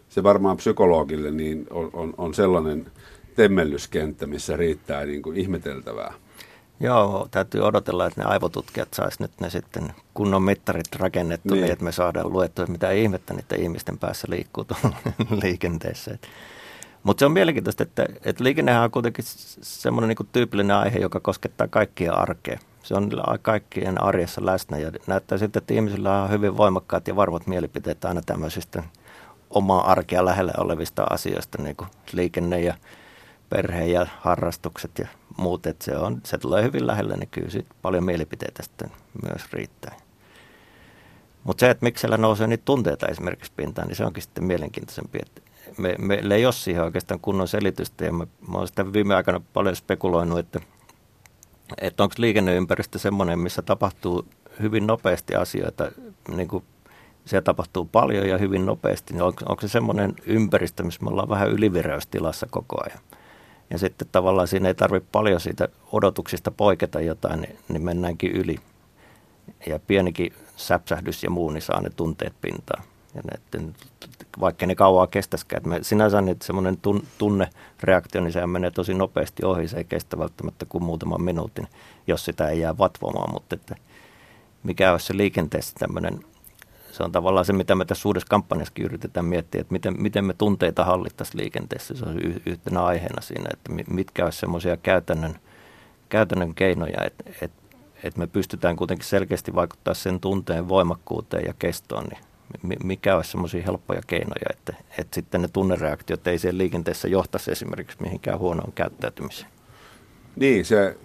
Se 0.09 0.23
varmaan 0.23 0.57
psykologille 0.57 1.31
niin 1.31 1.67
on, 1.71 1.91
on, 1.93 2.15
on 2.17 2.35
sellainen 2.35 2.87
temmellyskenttä, 3.37 4.27
missä 4.27 4.57
riittää 4.57 5.05
niin 5.05 5.23
kuin 5.23 5.37
ihmeteltävää. 5.37 6.15
Joo, 6.81 7.29
täytyy 7.31 7.61
odotella, 7.61 8.07
että 8.07 8.21
ne 8.21 8.27
aivotutkijat 8.27 8.95
saisi 8.95 9.23
nyt 9.23 9.31
ne 9.41 9.51
sitten 9.51 9.95
kunnon 10.15 10.43
mittarit 10.43 10.97
rakennettu 10.97 11.55
niin, 11.55 11.63
niin 11.63 11.73
että 11.73 11.85
me 11.85 11.93
saadaan 11.93 12.33
luettua, 12.33 12.67
mitä 12.67 12.91
ihmettä 12.91 13.35
niiden 13.35 13.61
ihmisten 13.61 13.99
päässä 13.99 14.27
liikkuu 14.31 14.67
liikenteessä. 15.43 16.19
Mutta 17.03 17.19
se 17.19 17.27
on 17.27 17.33
mielenkiintoista, 17.33 17.83
että, 17.83 18.07
että 18.25 18.45
liikennehän 18.45 18.83
on 18.83 18.91
kuitenkin 18.91 19.25
semmoinen 19.63 20.09
niin 20.09 20.29
tyypillinen 20.33 20.77
aihe, 20.77 20.99
joka 20.99 21.21
koskettaa 21.21 21.69
kaikkia 21.69 22.13
arkea. 22.13 22.59
Se 22.83 22.95
on 22.95 23.11
kaikkien 23.43 24.03
arjessa 24.03 24.47
läsnä 24.47 24.79
ja 24.79 24.93
näyttää 25.07 25.39
sitten, 25.39 25.61
että 25.61 25.75
ihmisillä 25.75 26.23
on 26.23 26.31
hyvin 26.31 26.57
voimakkaat 26.57 27.09
ja 27.09 27.17
varmat 27.17 27.47
mielipiteet 27.47 28.05
aina 28.05 28.23
tämmöisistä 28.27 28.83
omaa 29.51 29.91
arkea 29.91 30.25
lähellä 30.25 30.53
olevista 30.59 31.07
asioista, 31.11 31.63
niin 31.63 31.77
kuin 31.77 31.89
liikenne 32.13 32.61
ja 32.61 32.75
perhe 33.55 33.87
ja 33.87 34.07
harrastukset 34.21 34.99
ja 34.99 35.09
muut. 35.37 35.67
Että 35.67 35.85
se, 35.85 35.97
on, 35.97 36.21
se 36.25 36.39
tulee 36.39 36.63
hyvin 36.63 36.87
lähelle, 36.87 37.17
niin 37.17 37.29
kyllä 37.29 37.51
sit 37.51 37.67
paljon 37.83 38.05
mielipiteitä 38.05 38.63
sitten 38.63 38.91
myös 39.23 39.53
riittää. 39.53 39.97
Mutta 41.45 41.61
se, 41.61 41.71
että 41.71 41.85
miksi 41.85 42.01
siellä 42.01 42.17
nousee 42.17 42.47
niitä 42.47 42.65
tunteita 42.65 43.07
esimerkiksi 43.07 43.53
pintaan, 43.57 43.89
niin 43.89 43.97
se 43.97 44.05
onkin 44.05 44.23
sitten 44.23 44.45
mielenkiintoisempi, 44.45 45.19
että 45.23 45.41
me, 45.79 45.95
meillä 45.99 46.35
ei 46.35 46.47
ole 46.47 46.53
siihen 46.53 46.83
oikeastaan 46.83 47.21
kunnon 47.21 47.49
selitystä 47.49 48.05
ja 48.05 48.13
mä, 48.13 48.27
mä 48.49 48.59
olen 48.59 48.69
sitä 48.69 48.93
viime 48.93 49.15
aikana 49.15 49.41
paljon 49.53 49.77
spekuloinut, 49.77 50.39
että, 50.39 50.61
että 51.81 52.03
onko 52.03 52.15
liikenneympäristö 52.19 52.99
semmoinen, 52.99 53.39
missä 53.39 53.63
tapahtuu 53.63 54.29
hyvin 54.63 54.87
nopeasti 54.87 55.35
asioita, 55.35 55.91
niin 56.37 56.49
kuin 56.49 56.65
siellä 57.25 57.45
tapahtuu 57.45 57.85
paljon 57.85 58.29
ja 58.29 58.39
hyvin 58.39 58.67
nopeasti, 58.67 59.15
niin 59.15 59.23
onko, 59.23 59.45
onko 59.49 59.61
se 59.61 59.69
semmoinen 59.69 60.15
ympäristö, 60.27 60.83
missä 60.83 61.05
me 61.05 61.11
ollaan 61.11 61.29
vähän 61.29 61.51
ylivireystilassa 61.51 62.47
koko 62.51 62.77
ajan. 62.85 63.01
Ja 63.71 63.79
sitten 63.79 64.09
tavallaan 64.13 64.49
siinä 64.49 64.69
ei 64.69 64.75
tarvitse 64.75 65.09
paljon 65.13 65.41
siitä 65.41 65.69
odotuksista 65.93 66.51
poiketa 66.51 67.01
jotain, 67.01 67.41
niin, 67.41 67.59
niin 67.69 67.83
mennäänkin 67.83 68.33
yli. 68.33 68.57
Ja 69.67 69.79
pienikin 69.79 70.33
säpsähdys 70.57 71.25
ja 71.25 71.31
muu, 71.31 71.51
niin 71.51 71.63
saa 71.63 71.81
ne 71.81 71.91
tunteet 71.91 72.35
pintaan. 72.41 72.85
Ja 73.15 73.23
ne, 73.31 73.73
vaikka 74.41 74.67
ne 74.67 74.75
kauaa 74.75 75.07
kestäskään. 75.07 75.63
Me, 75.69 75.79
sinänsä 75.83 76.21
niin 76.21 76.37
semmoinen 76.43 76.77
tun, 76.77 77.07
tunnereaktio, 77.19 78.21
niin 78.21 78.33
sehän 78.33 78.51
menee 78.51 78.71
tosi 78.71 78.95
nopeasti 78.95 79.45
ohi. 79.45 79.69
Se 79.69 79.77
ei 79.77 79.85
kestä 79.85 80.19
välttämättä 80.19 80.67
kuin 80.69 80.85
muutaman 80.85 81.23
minuutin, 81.23 81.69
jos 82.07 82.25
sitä 82.25 82.49
ei 82.49 82.61
jää 82.61 82.79
vatvomaan. 82.79 83.33
Mutta 83.33 83.55
että 83.55 83.77
mikä 84.63 84.93
olisi 84.93 85.07
se 85.07 85.17
liikenteessä 85.17 85.75
tämmöinen, 85.79 86.25
se 86.95 87.03
on 87.03 87.13
tavallaan 87.13 87.45
se, 87.45 87.53
mitä 87.53 87.75
me 87.75 87.85
tässä 87.85 88.09
uudessa 88.09 88.27
kampanjassakin 88.31 88.85
yritetään 88.85 89.27
miettiä, 89.27 89.61
että 89.61 89.73
miten, 89.73 90.03
miten 90.03 90.25
me 90.25 90.35
tunteita 90.35 90.85
hallittaisiin 90.85 91.41
liikenteessä. 91.41 91.95
Se 91.95 92.05
on 92.05 92.19
yhtenä 92.47 92.85
aiheena 92.85 93.21
siinä, 93.23 93.49
että 93.53 93.93
mitkä 93.95 94.25
olisi 94.25 94.39
semmoisia 94.39 94.77
käytännön, 94.77 95.35
käytännön 96.09 96.55
keinoja, 96.55 97.05
että, 97.05 97.25
että, 97.43 97.63
että 98.03 98.21
me 98.21 98.27
pystytään 98.27 98.77
kuitenkin 98.77 99.07
selkeästi 99.07 99.55
vaikuttaa 99.55 99.95
sen 99.95 100.21
tunteen 100.21 100.69
voimakkuuteen 100.69 101.45
ja 101.47 101.55
kestoon, 101.59 102.05
niin 102.63 102.79
mikä 102.85 103.17
olisi 103.17 103.31
semmoisia 103.31 103.63
helppoja 103.63 104.01
keinoja, 104.07 104.47
että, 104.51 104.75
että 104.99 105.15
sitten 105.15 105.43
ne 105.43 105.49
tunnereaktiot 105.49 106.27
ei 106.27 106.39
siellä 106.39 106.59
liikenteessä 106.59 107.09
johtaisi 107.09 107.53
esimerkiksi 107.53 107.97
mihinkään 108.01 108.39
huonoon 108.39 108.73
käyttäytymiseen. 108.73 109.51
Niin, 110.37 110.65
se 110.65 110.97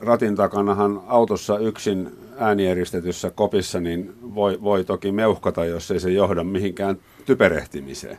ratin 0.00 0.36
takanahan 0.36 1.02
autossa 1.06 1.58
yksin 1.58 2.10
äänieristetyssä 2.38 3.30
kopissa 3.30 3.80
niin 3.80 4.14
voi, 4.34 4.58
voi 4.62 4.84
toki 4.84 5.12
meuhkata, 5.12 5.64
jos 5.64 5.90
ei 5.90 6.00
se 6.00 6.10
johda 6.10 6.44
mihinkään 6.44 6.96
typerehtimiseen. 7.26 8.18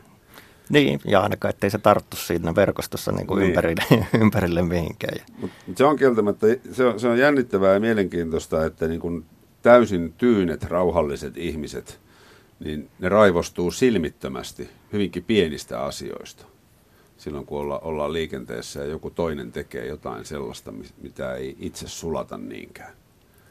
Niin, 0.69 0.99
ja 1.05 1.21
ainakaan 1.21 1.49
ettei 1.49 1.69
se 1.69 1.77
tarttu 1.77 2.17
siinä 2.17 2.55
verkostossa 2.55 3.11
niin 3.11 3.27
kuin 3.27 3.39
niin. 3.39 3.49
Ympärille, 3.49 3.83
ympärille 4.21 4.61
mihinkään. 4.61 5.25
Mut 5.37 5.51
se 5.75 5.85
on 5.85 5.95
kieltämättä, 5.95 6.47
se 6.71 6.85
on, 6.85 6.99
se 6.99 7.07
on 7.07 7.17
jännittävää 7.17 7.73
ja 7.73 7.79
mielenkiintoista, 7.79 8.65
että 8.65 8.87
niin 8.87 8.99
kuin 8.99 9.25
täysin 9.61 10.13
tyynet, 10.17 10.63
rauhalliset 10.63 11.37
ihmiset– 11.37 11.99
niin 12.59 12.89
ne 12.99 13.09
raivostuu 13.09 13.71
silmittömästi 13.71 14.69
hyvinkin 14.93 15.23
pienistä 15.23 15.83
asioista. 15.83 16.45
Silloin 17.17 17.45
kun 17.45 17.59
olla, 17.59 17.79
ollaan 17.79 18.13
liikenteessä 18.13 18.79
ja 18.79 18.85
joku 18.85 19.09
toinen 19.09 19.51
tekee 19.51 19.87
jotain 19.87 20.25
sellaista, 20.25 20.73
mitä 21.01 21.33
ei 21.33 21.55
itse 21.59 21.87
sulata 21.87 22.37
niinkään. 22.37 22.93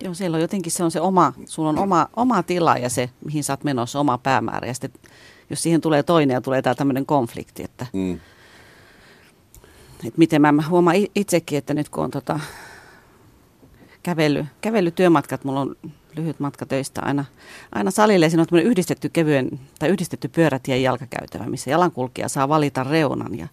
Joo, 0.00 0.14
siellä 0.14 0.34
on 0.34 0.40
jotenkin 0.40 0.72
se 0.72 0.84
on 0.84 0.90
se 0.90 1.00
oma, 1.00 1.32
sulla 1.44 1.68
on 1.68 1.78
oma, 1.78 2.08
oma 2.16 2.42
tila 2.42 2.76
ja 2.76 2.90
se, 2.90 3.10
mihin 3.24 3.44
sä 3.44 3.52
oot 3.52 3.64
menossa, 3.64 4.00
oma 4.00 4.18
päämäärä. 4.18 4.66
Ja 4.66 4.74
sitten, 4.74 5.10
jos 5.50 5.62
siihen 5.62 5.80
tulee 5.80 6.02
toinen 6.02 6.34
ja 6.34 6.40
tulee 6.40 6.62
tää 6.62 6.74
tämmöinen 6.74 7.06
konflikti, 7.06 7.64
että, 7.64 7.86
mm. 7.92 8.14
että 9.94 10.18
miten 10.18 10.42
mä, 10.42 10.52
mä 10.52 10.68
huomaan 10.68 10.96
itsekin, 11.14 11.58
että 11.58 11.74
nyt 11.74 11.88
kun 11.88 12.04
on 12.04 12.10
tota, 12.10 12.40
kävely, 14.02 14.46
kävelytyömatkat, 14.60 15.44
mulla 15.44 15.60
on 15.60 15.76
lyhyt 16.16 16.40
matka 16.40 16.66
töistä 16.66 17.00
aina, 17.04 17.24
aina 17.72 17.90
salille. 17.90 18.30
Siinä 18.30 18.44
on 18.52 18.58
yhdistetty 18.58 19.08
kevyen 19.08 19.60
tai 19.78 19.88
yhdistetty 19.88 20.28
pyörätien 20.28 20.82
jalkakäytävä, 20.82 21.46
missä 21.46 21.70
jalankulkija 21.70 22.28
saa 22.28 22.48
valita 22.48 22.84
reunan. 22.84 23.38
Ja 23.38 23.48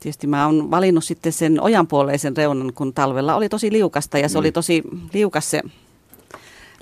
tietysti 0.00 0.26
mä 0.26 0.46
oon 0.46 0.70
valinnut 0.70 1.04
sitten 1.04 1.32
sen 1.32 1.60
ojanpuoleisen 1.60 2.36
reunan, 2.36 2.72
kun 2.74 2.94
talvella 2.94 3.34
oli 3.34 3.48
tosi 3.48 3.72
liukasta 3.72 4.18
ja 4.18 4.28
se 4.28 4.38
mm. 4.38 4.40
oli 4.40 4.52
tosi 4.52 4.82
liukas 5.12 5.50
se 5.50 5.62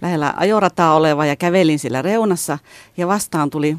lähellä 0.02 0.34
ajorataa 0.36 0.94
oleva 0.94 1.26
ja 1.26 1.36
kävelin 1.36 1.78
sillä 1.78 2.02
reunassa 2.02 2.58
ja 2.96 3.06
vastaan 3.06 3.50
tuli 3.50 3.76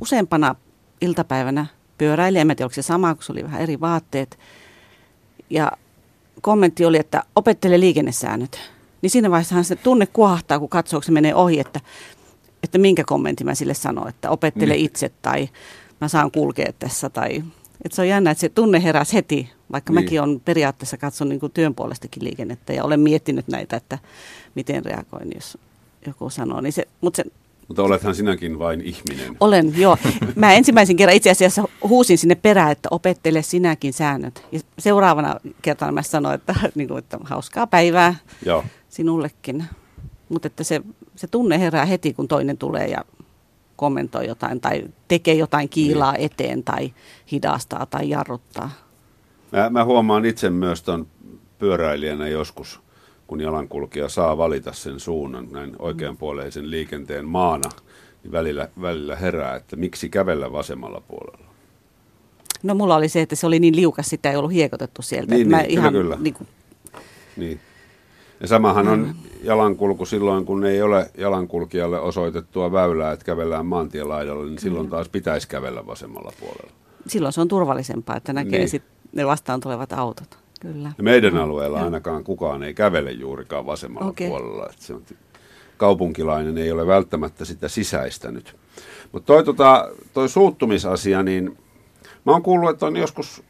useampana 0.00 0.54
iltapäivänä 1.00 1.66
pyöräilijä. 1.98 2.40
En 2.42 2.48
tiedä, 2.48 2.64
oliko 2.64 2.74
se 2.74 2.82
sama, 2.82 3.14
kun 3.14 3.24
se 3.24 3.32
oli 3.32 3.44
vähän 3.44 3.60
eri 3.60 3.80
vaatteet. 3.80 4.38
Ja 5.50 5.72
kommentti 6.40 6.84
oli, 6.84 6.98
että 6.98 7.22
opettele 7.36 7.80
liikennesäännöt. 7.80 8.60
Niin 9.02 9.10
siinä 9.10 9.30
vaiheessahan 9.30 9.64
se 9.64 9.76
tunne 9.76 10.06
kuohtaa, 10.06 10.58
kun 10.58 10.68
katsoo, 10.68 11.00
kun 11.00 11.04
se 11.04 11.12
menee 11.12 11.34
ohi, 11.34 11.60
että, 11.60 11.80
että 12.62 12.78
minkä 12.78 13.04
kommentin 13.04 13.46
mä 13.46 13.54
sille 13.54 13.74
sanon, 13.74 14.08
että 14.08 14.30
opettele 14.30 14.72
niin. 14.74 14.84
itse 14.84 15.12
tai 15.22 15.48
mä 16.00 16.08
saan 16.08 16.30
kulkea 16.30 16.72
tässä. 16.78 17.10
Tai, 17.10 17.42
että 17.84 17.96
se 17.96 18.02
on 18.02 18.08
jännä, 18.08 18.30
että 18.30 18.40
se 18.40 18.48
tunne 18.48 18.82
heräsi 18.82 19.14
heti, 19.14 19.50
vaikka 19.72 19.92
niin. 19.92 20.04
mäkin 20.04 20.22
olen 20.22 20.40
periaatteessa 20.40 20.96
katson 20.96 21.28
niin 21.28 21.40
kuin 21.40 21.52
työn 21.52 21.74
puolestakin 21.74 22.24
liikennettä 22.24 22.72
ja 22.72 22.84
olen 22.84 23.00
miettinyt 23.00 23.48
näitä, 23.48 23.76
että 23.76 23.98
miten 24.54 24.84
reagoin, 24.84 25.30
jos 25.34 25.58
joku 26.06 26.30
sanoo. 26.30 26.60
Niin 26.60 26.72
se, 26.72 26.88
mutta 27.00 27.16
se 27.16 27.24
mutta 27.72 27.82
olethan 27.82 28.14
sinäkin 28.14 28.58
vain 28.58 28.80
ihminen. 28.80 29.36
Olen, 29.40 29.72
joo. 29.76 29.96
Mä 30.36 30.52
ensimmäisen 30.52 30.96
kerran 30.96 31.16
itse 31.16 31.30
asiassa 31.30 31.68
huusin 31.82 32.18
sinne 32.18 32.34
perään, 32.34 32.72
että 32.72 32.88
opettele 32.90 33.42
sinäkin 33.42 33.92
säännöt. 33.92 34.46
Ja 34.52 34.60
seuraavana 34.78 35.36
kertana 35.62 35.92
mä 35.92 36.02
sanoin, 36.02 36.34
että, 36.34 36.54
niin 36.74 36.88
kuin, 36.88 36.98
että 36.98 37.18
hauskaa 37.24 37.66
päivää 37.66 38.14
joo. 38.46 38.64
sinullekin. 38.88 39.64
Mutta 40.28 40.46
että 40.46 40.64
se, 40.64 40.82
se 41.16 41.26
tunne 41.26 41.58
herää 41.58 41.84
heti, 41.84 42.12
kun 42.12 42.28
toinen 42.28 42.58
tulee 42.58 42.86
ja 42.86 43.04
kommentoi 43.76 44.26
jotain 44.26 44.60
tai 44.60 44.84
tekee 45.08 45.34
jotain 45.34 45.68
kiilaa 45.68 46.12
niin. 46.12 46.24
eteen 46.24 46.64
tai 46.64 46.92
hidastaa 47.32 47.86
tai 47.86 48.08
jarruttaa. 48.08 48.70
Mä, 49.52 49.70
mä 49.70 49.84
huomaan 49.84 50.24
itse 50.24 50.50
myös 50.50 50.82
tuon 50.82 51.06
pyöräilijänä 51.58 52.28
joskus– 52.28 52.80
kun 53.32 53.40
jalankulkija 53.40 54.08
saa 54.08 54.38
valita 54.38 54.72
sen 54.72 55.00
suunnan 55.00 55.48
näin 55.50 55.76
oikeanpuoleisen 55.78 56.70
liikenteen 56.70 57.24
maana, 57.24 57.70
niin 58.22 58.32
välillä, 58.32 58.68
välillä 58.80 59.16
herää, 59.16 59.56
että 59.56 59.76
miksi 59.76 60.08
kävellä 60.08 60.52
vasemmalla 60.52 61.02
puolella. 61.08 61.46
No 62.62 62.74
mulla 62.74 62.96
oli 62.96 63.08
se, 63.08 63.20
että 63.22 63.36
se 63.36 63.46
oli 63.46 63.60
niin 63.60 63.76
liukas, 63.76 64.06
sitä 64.06 64.30
ei 64.30 64.36
ollut 64.36 64.52
hiekotettu 64.52 65.02
sieltä. 65.02 65.34
Niin, 65.34 65.48
niin 65.48 65.70
ihan, 65.70 65.92
kyllä, 65.92 66.04
kyllä. 66.04 66.16
Niin, 66.22 66.34
kuin... 66.34 66.48
niin. 67.36 67.60
Ja 68.40 68.48
samahan 68.48 68.88
on 68.88 69.00
mm. 69.00 69.14
jalankulku 69.42 70.06
silloin, 70.06 70.44
kun 70.44 70.64
ei 70.64 70.82
ole 70.82 71.10
jalankulkijalle 71.18 72.00
osoitettua 72.00 72.72
väylää, 72.72 73.12
että 73.12 73.24
kävellään 73.24 73.66
maantielaidalla, 73.66 74.44
niin 74.44 74.58
silloin 74.58 74.86
mm. 74.86 74.90
taas 74.90 75.08
pitäisi 75.08 75.48
kävellä 75.48 75.86
vasemmalla 75.86 76.32
puolella. 76.40 76.72
Silloin 77.06 77.32
se 77.32 77.40
on 77.40 77.48
turvallisempaa, 77.48 78.16
että 78.16 78.32
näkee 78.32 78.58
niin. 78.58 78.68
sit 78.68 78.82
ne 79.12 79.26
vastaan 79.26 79.60
tulevat 79.60 79.92
autot. 79.92 80.41
Kyllä. 80.62 80.92
Ja 80.98 81.04
meidän 81.04 81.36
alueella 81.36 81.78
ja. 81.78 81.84
ainakaan 81.84 82.24
kukaan 82.24 82.62
ei 82.62 82.74
kävele 82.74 83.10
juurikaan 83.10 83.66
vasemmalla 83.66 84.10
okay. 84.10 84.28
puolella. 84.28 84.66
Että 84.66 84.84
se 84.84 84.94
on, 84.94 85.02
kaupunkilainen 85.76 86.58
ei 86.58 86.72
ole 86.72 86.86
välttämättä 86.86 87.44
sitä 87.44 87.68
sisäistänyt. 87.68 88.56
Mutta 89.12 89.26
toi, 89.26 89.44
tota, 89.44 89.88
toi 90.12 90.28
suuttumisasia, 90.28 91.22
niin 91.22 91.58
mä 92.24 92.32
oon 92.32 92.42
kuullut, 92.42 92.70
että 92.70 92.86
on 92.86 92.96
joskus 92.96 93.42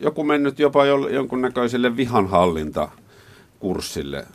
joku 0.00 0.24
mennyt 0.24 0.58
jopa 0.58 0.86
jonkunnäköiselle 0.86 1.96
vihanhallintakurssille, 1.96 4.26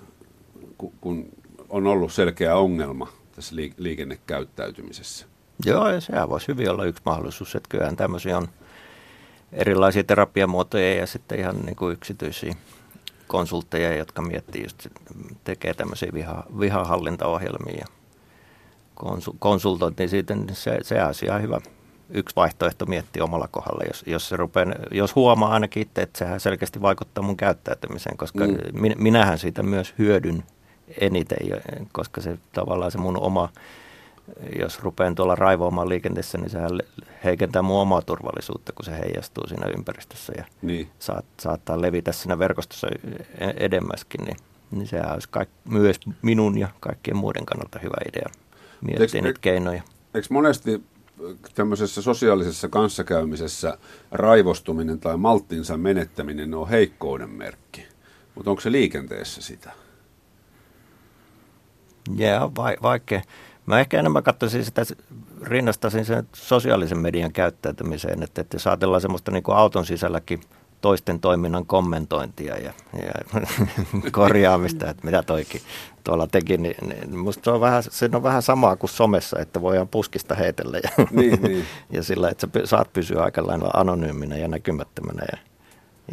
kun 1.02 1.26
on 1.70 1.88
ollut 1.88 2.14
selkeä 2.14 2.56
ongelma 2.56 3.08
tässä 3.36 3.56
liikennekäyttäytymisessä. 3.78 5.26
Joo, 5.66 5.90
ja 5.90 6.02
sehän 6.02 6.30
voisi 6.30 6.48
hyvin 6.48 6.70
olla 6.70 6.86
yksi 6.86 7.02
mahdollisuus, 7.06 7.56
että 7.56 7.70
kyllähän 7.70 7.96
tämmöisiä 7.96 8.38
on 8.38 8.48
erilaisia 9.52 10.04
terapiamuotoja 10.04 10.94
ja 10.94 11.08
sitten 11.08 11.40
ihan 11.40 11.56
niin 11.66 11.76
kuin 11.76 11.94
yksityisiä 11.94 12.56
konsultteja, 13.28 13.96
jotka 13.96 14.22
miettii 14.22 14.64
just, 14.64 14.88
tekee 15.44 15.74
tämmöisiä 15.74 16.10
viha, 16.14 16.44
vihahallintaohjelmia 16.60 17.78
ja 17.78 17.86
konsul, 18.96 19.34
konsultointia 19.40 20.08
siitä, 20.08 20.36
niin 20.36 20.56
se, 20.56 20.78
se 20.82 20.96
on 21.04 21.14
ihan 21.24 21.42
hyvä 21.42 21.60
yksi 22.10 22.36
vaihtoehto 22.36 22.86
miettiä 22.86 23.24
omalla 23.24 23.48
kohdalla, 23.48 23.84
jos, 23.88 24.04
jos, 24.08 24.30
se 24.30 24.36
rupeaa, 24.36 24.74
jos 24.92 25.16
huomaa 25.16 25.54
ainakin 25.54 25.82
itse, 25.82 26.02
että 26.02 26.20
sehän 26.20 26.40
selkeästi 26.40 26.82
vaikuttaa 26.82 27.24
mun 27.24 27.38
käyttäytymiseen, 27.38 28.18
koska 28.18 28.48
mm. 28.48 28.92
minähän 28.98 29.40
siitä 29.40 29.64
myös 29.64 29.94
hyödyn 29.98 30.44
eniten, 31.02 31.38
koska 31.92 32.22
se 32.22 32.38
tavallaan 32.54 32.92
se 32.92 32.98
mun 32.98 33.20
oma 33.20 33.50
jos 34.60 34.80
rupean 34.80 35.16
tuolla 35.16 35.36
raivoamaan 35.36 35.90
liikenteessä, 35.90 36.38
niin 36.38 36.50
sehän 36.50 36.80
heikentää 37.24 37.62
mun 37.62 37.82
omaa 37.82 38.02
turvallisuutta, 38.02 38.74
kun 38.74 38.86
se 38.86 38.92
heijastuu 38.92 39.48
siinä 39.48 39.68
ympäristössä 39.78 40.34
ja 40.38 40.46
niin. 40.62 40.90
saat, 41.00 41.26
saattaa 41.40 41.82
levitä 41.82 42.12
siinä 42.12 42.40
verkostossa 42.40 42.88
e-, 42.88 43.54
edemmäskin, 43.58 44.26
niin, 44.26 44.38
niin 44.72 44.88
sehän 44.88 45.14
olisi 45.14 45.30
kaik, 45.32 45.50
myös 45.70 46.00
minun 46.22 46.58
ja 46.58 46.68
kaikkien 46.80 47.18
muiden 47.18 47.46
kannalta 47.46 47.80
hyvä 47.80 47.98
idea 48.10 48.30
miettiä 48.82 49.22
niitä 49.22 49.40
keinoja. 49.42 49.84
Eikö 50.14 50.28
monesti 50.30 50.84
tämmöisessä 51.56 52.02
sosiaalisessa 52.02 52.70
kanssakäymisessä 52.70 53.78
raivostuminen 54.12 55.00
tai 55.00 55.18
malttinsa 55.18 55.78
menettäminen 55.78 56.54
on 56.54 56.70
heikkouden 56.70 57.30
merkki, 57.30 57.86
mutta 58.36 58.50
onko 58.50 58.62
se 58.62 58.72
liikenteessä 58.72 59.42
sitä? 59.42 59.72
Joo, 62.16 62.52
va- 62.58 62.82
vaikea. 62.82 63.22
Mä 63.68 63.80
ehkä 63.80 64.00
enemmän 64.00 64.24
katsoisin 64.24 64.66
sitä, 64.66 64.82
rinnastaisin 65.42 66.06
sen 66.06 66.28
sosiaalisen 66.34 66.98
median 66.98 67.32
käyttäytymiseen, 67.32 68.24
että, 68.24 68.42
että 68.42 68.56
jos 68.56 68.68
ajatellaan 68.68 69.02
semmoista 69.02 69.32
niin 69.32 69.44
kuin 69.44 69.58
auton 69.58 69.86
sisälläkin 69.86 70.42
toisten 70.82 71.20
toiminnan 71.20 71.66
kommentointia 71.66 72.58
ja, 72.58 72.74
ja 72.94 73.42
korjaamista, 74.12 74.90
että 74.90 75.06
mitä 75.06 75.24
toikin 75.24 75.62
tuolla 76.04 76.28
teki, 76.28 76.58
niin, 76.58 76.76
niin 76.90 77.18
musta 77.18 77.44
se 77.44 77.52
on, 77.52 77.62
vähän, 77.62 77.84
se 77.84 78.10
on 78.14 78.24
vähän 78.24 78.42
samaa 78.42 78.76
kuin 78.76 78.90
somessa, 78.90 79.40
että 79.40 79.62
voidaan 79.62 79.88
puskista 79.88 80.36
heitellä 80.36 80.78
ja, 80.78 81.06
niin, 81.12 81.42
niin. 81.42 81.66
ja 81.94 82.04
sillä, 82.04 82.30
että 82.30 82.48
sä 82.54 82.66
saat 82.66 82.94
pysyä 82.94 83.24
aika 83.24 83.48
lailla 83.48 83.72
anonyyminä 83.74 84.38
ja 84.38 84.48
näkymättömänä 84.48 85.22
ja, 85.32 85.38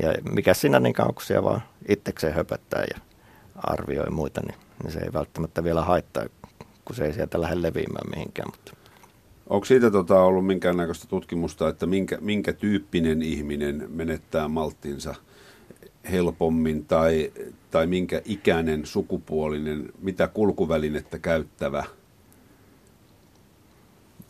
ja 0.03 0.15
mikä 0.33 0.55
siinä 0.55 0.81
niin 0.81 0.95
kauan, 0.95 1.15
kun 1.15 1.23
siellä 1.23 1.45
vaan 1.45 1.63
itsekseen 1.89 2.35
höpöttää 2.35 2.85
ja 2.95 3.01
arvioi 3.57 4.11
muita, 4.11 4.41
niin, 4.41 4.59
niin 4.83 4.93
se 4.93 4.99
ei 4.99 5.13
välttämättä 5.13 5.65
vielä 5.65 5.83
haittaa, 5.83 6.25
kun 6.85 6.97
se 6.97 7.05
ei 7.05 7.13
sieltä 7.13 7.41
lähde 7.41 7.63
leviämään 7.63 8.11
mihinkään. 8.11 8.49
Mutta. 8.51 8.73
Onko 9.47 9.65
siitä 9.65 9.91
tota 9.91 10.23
ollut 10.23 10.47
minkäännäköistä 10.47 11.07
tutkimusta, 11.09 11.69
että 11.69 11.87
minkä, 11.87 12.19
minkä 12.21 12.53
tyyppinen 12.53 13.23
ihminen 13.23 13.89
menettää 13.89 14.49
malttinsa 14.49 15.15
helpommin 16.11 16.85
tai, 16.87 17.33
tai 17.71 17.87
minkä 17.87 18.23
ikäinen, 18.25 18.87
sukupuolinen, 18.87 19.93
mitä 20.01 20.29
kulkuvälinettä 20.29 21.19
käyttävä? 21.19 21.85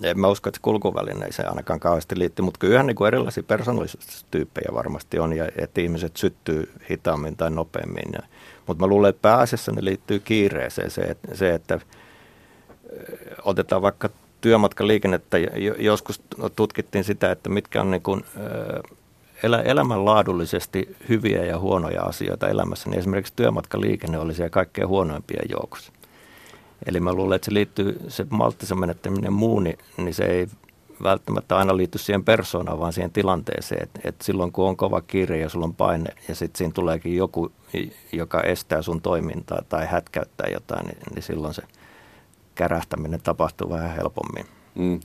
En 0.03 0.21
mä 0.21 0.29
usko, 0.29 0.49
että 0.49 0.61
kulkuvälineeseen 0.63 1.49
ainakaan 1.49 1.81
kauheasti 1.81 2.19
liittyy, 2.19 2.45
mutta 2.45 2.59
kyllähän 2.59 2.87
niin 2.87 2.95
kuin 2.95 3.09
erilaisia 3.09 3.43
persoonallisuustyyppejä 3.43 4.69
varmasti 4.75 5.19
on, 5.19 5.33
ja 5.33 5.49
että 5.57 5.81
ihmiset 5.81 6.17
syttyy 6.17 6.73
hitaammin 6.91 7.37
tai 7.37 7.51
nopeammin. 7.51 8.13
Ja, 8.13 8.19
mutta 8.67 8.85
mä 8.85 8.89
luulen, 8.89 9.09
että 9.09 9.23
pääasiassa 9.23 9.73
ne 9.73 9.85
liittyy 9.85 10.19
kiireeseen, 10.19 10.91
se, 10.91 11.17
se 11.35 11.55
että 11.55 11.81
otetaan 13.45 13.83
vaikka 13.83 14.09
työmatkaliikennettä, 14.41 15.39
joskus 15.79 16.23
tutkittiin 16.57 17.05
sitä, 17.05 17.31
että 17.31 17.49
mitkä 17.49 17.81
on 17.81 17.91
niin 17.91 18.03
kuin, 18.03 18.25
elämänlaadullisesti 19.65 20.97
hyviä 21.09 21.45
ja 21.45 21.59
huonoja 21.59 22.03
asioita 22.03 22.49
elämässä, 22.49 22.91
niin 22.91 22.99
esimerkiksi 22.99 23.33
työmatkaliikenne 23.37 24.19
oli 24.19 24.35
siellä 24.35 24.51
kaikkein 24.51 24.89
huonoimpien 24.89 25.51
joukossa. 25.51 25.93
Eli 26.87 27.01
mä 27.01 27.13
luulen, 27.13 27.37
että 27.37 27.45
se 27.45 27.55
liittyy, 27.55 28.01
se 28.09 28.27
malttisen 28.31 28.81
menettäminen 28.81 29.33
muu, 29.33 29.61
niin, 29.61 29.79
niin 29.97 30.15
se 30.15 30.25
ei 30.25 30.47
välttämättä 31.03 31.57
aina 31.57 31.77
liitty 31.77 31.99
siihen 31.99 32.25
persoonaan, 32.25 32.81
vaan 32.81 32.93
siihen 32.93 33.13
tilanteeseen. 33.13 33.83
Että 33.83 34.01
et 34.05 34.15
silloin 34.23 34.53
kun 34.53 34.69
on 34.69 34.77
kova 34.77 35.01
kiire 35.01 35.39
ja 35.39 35.49
sulla 35.49 35.67
on 35.67 35.75
paine 35.75 36.11
ja 36.29 36.35
sitten 36.35 36.59
siinä 36.59 36.73
tuleekin 36.73 37.17
joku, 37.17 37.53
joka 38.13 38.41
estää 38.41 38.83
sun 38.83 39.01
toimintaa 39.01 39.63
tai 39.69 39.87
hätkäyttää 39.87 40.49
jotain, 40.53 40.87
niin, 40.87 40.99
niin 41.15 41.23
silloin 41.23 41.55
se– 41.55 41.63
kärähtäminen 42.55 43.21
tapahtuu 43.23 43.71
vähän 43.71 43.97
helpommin. 43.97 44.47
Mm. 44.75 45.01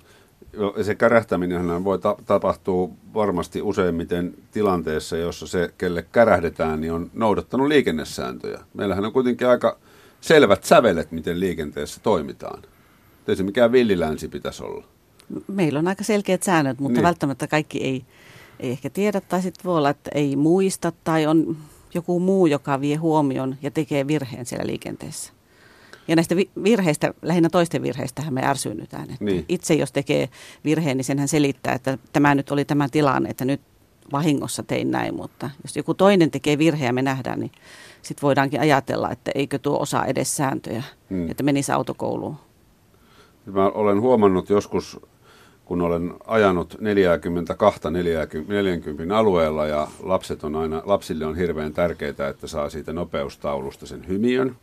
Se 0.82 0.96
kärähtäminen 0.96 1.84
voi 1.84 2.00
ta- 2.00 2.18
tapahtua 2.26 2.90
varmasti 3.14 3.62
useimmiten 3.62 4.34
tilanteessa, 4.52 5.18
jossa 5.18 5.48
se, 5.48 5.74
kelle 5.78 6.06
kärähdetään, 6.12 6.82
niin 6.82 6.94
on 6.94 7.12
noudattanut 7.14 7.68
liikennesääntöjä. 7.68 8.60
Meillähän 8.74 9.06
on 9.06 9.14
kuitenkin 9.14 9.48
aika 9.48 9.78
selvät 10.22 10.64
sävelet, 10.64 11.12
miten 11.12 11.40
liikenteessä 11.40 12.00
toimitaan. 12.04 12.62
Ei 13.28 13.36
se 13.36 13.44
mikään 13.44 13.72
villilänsi 13.72 14.28
pitäisi 14.28 14.64
olla. 14.64 14.86
Meillä 15.48 15.80
on 15.80 15.88
aika 15.88 16.04
selkeät 16.04 16.44
säännöt, 16.44 16.80
mutta 16.80 16.98
niin. 16.98 17.04
välttämättä 17.04 17.48
kaikki 17.48 17.84
ei, 17.84 18.06
ei 18.60 18.72
ehkä 18.72 18.90
tiedä, 18.90 19.22
tai 19.22 19.42
sitten 19.42 19.64
voi 19.64 19.78
olla, 19.78 19.90
että 19.90 20.12
ei 20.14 20.36
muista, 20.36 20.92
tai 21.04 21.26
on 21.26 21.58
joku 21.94 22.20
muu, 22.20 22.46
joka 22.46 22.82
vie 22.82 22.96
huomion 22.96 23.56
ja 23.62 23.72
tekee 23.72 24.08
virheen 24.08 24.46
siellä 24.46 24.68
liikenteessä. 24.68 25.34
Ja 26.10 26.16
näistä 26.16 26.36
virheistä, 26.64 27.14
lähinnä 27.22 27.50
toisten 27.50 27.82
virheistä 27.82 28.24
me 28.30 28.46
ärsyynnytään. 28.46 29.04
Että 29.04 29.26
niin. 29.26 29.46
Itse 29.50 29.74
jos 29.74 29.92
tekee 29.92 30.30
virheen, 30.66 30.98
niin 30.98 31.06
senhän 31.06 31.28
selittää, 31.28 31.74
että 31.74 31.98
tämä 32.14 32.36
nyt 32.36 32.52
oli 32.52 32.66
tämä 32.66 32.90
tilanne, 32.90 33.30
että 33.30 33.46
nyt 33.46 33.62
vahingossa 34.12 34.64
tein 34.64 34.92
näin. 34.92 35.16
Mutta 35.16 35.50
jos 35.64 35.78
joku 35.78 35.94
toinen 35.94 36.32
tekee 36.32 36.58
virheen 36.58 36.88
ja 36.88 36.94
me 36.94 37.02
nähdään, 37.02 37.40
niin 37.40 37.52
sitten 38.02 38.22
voidaankin 38.22 38.60
ajatella, 38.60 39.12
että 39.12 39.32
eikö 39.36 39.60
tuo 39.60 39.80
osaa 39.80 40.06
edes 40.06 40.36
sääntöjä, 40.36 40.84
hmm. 41.10 41.32
että 41.32 41.44
menisi 41.44 41.72
autokouluun. 41.72 42.36
Mä 43.46 43.68
olen 43.68 44.02
huomannut 44.02 44.50
joskus, 44.50 45.00
kun 45.66 45.82
olen 45.82 46.14
ajanut 46.28 46.78
42 46.82 47.80
40, 47.92 48.54
40 48.54 49.18
alueella 49.18 49.68
ja 49.68 49.88
lapset 50.04 50.44
on 50.44 50.56
aina, 50.56 50.82
lapsille 50.86 51.26
on 51.26 51.36
hirveän 51.36 51.74
tärkeää, 51.74 52.30
että 52.30 52.48
saa 52.48 52.70
siitä 52.70 52.94
nopeustaulusta 52.94 53.86
sen 53.86 54.08
hymiön, 54.08 54.56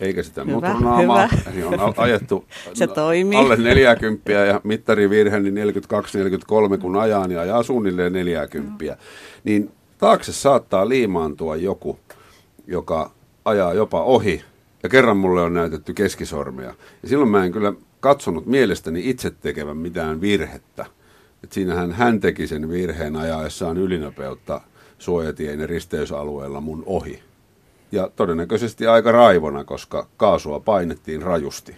eikä 0.00 0.22
sitä 0.22 0.40
Hyvä, 0.44 0.52
mutronaamaa. 0.54 1.26
hyvä. 1.26 1.28
Niin 1.54 1.80
on 1.80 1.94
ajettu 1.96 2.44
Se 2.74 2.86
toimii. 2.86 3.38
alle 3.38 3.56
40 3.56 4.32
ja 4.32 4.60
mittarivirhe 4.64 5.40
niin 5.40 5.54
42-43 6.74 6.78
kun 6.80 6.96
ajaa, 6.96 7.26
niin 7.28 7.40
ajaa 7.40 7.62
suunnilleen 7.62 8.12
40. 8.12 8.96
Niin 9.44 9.70
taakse 9.98 10.32
saattaa 10.32 10.88
liimaantua 10.88 11.56
joku, 11.56 11.98
joka 12.66 13.10
ajaa 13.44 13.74
jopa 13.74 14.02
ohi. 14.02 14.42
Ja 14.82 14.88
kerran 14.88 15.16
mulle 15.16 15.42
on 15.42 15.54
näytetty 15.54 15.92
keskisormea. 15.94 16.74
Ja 17.02 17.08
silloin 17.08 17.30
mä 17.30 17.44
en 17.44 17.52
kyllä 17.52 17.72
katsonut 18.00 18.46
mielestäni 18.46 19.10
itse 19.10 19.30
tekevän 19.30 19.76
mitään 19.76 20.20
virhettä. 20.20 20.86
Et 21.44 21.52
siinähän 21.52 21.92
hän 21.92 22.20
teki 22.20 22.46
sen 22.46 22.70
virheen 22.70 23.16
ajaessaan 23.16 23.78
ylinopeutta 23.78 24.60
suojatien 24.98 25.60
ja 25.60 25.66
risteysalueella 25.66 26.60
mun 26.60 26.82
ohi. 26.86 27.22
Ja 27.94 28.10
todennäköisesti 28.16 28.86
aika 28.86 29.12
raivona, 29.12 29.64
koska 29.64 30.06
kaasua 30.16 30.60
painettiin 30.60 31.22
rajusti. 31.22 31.76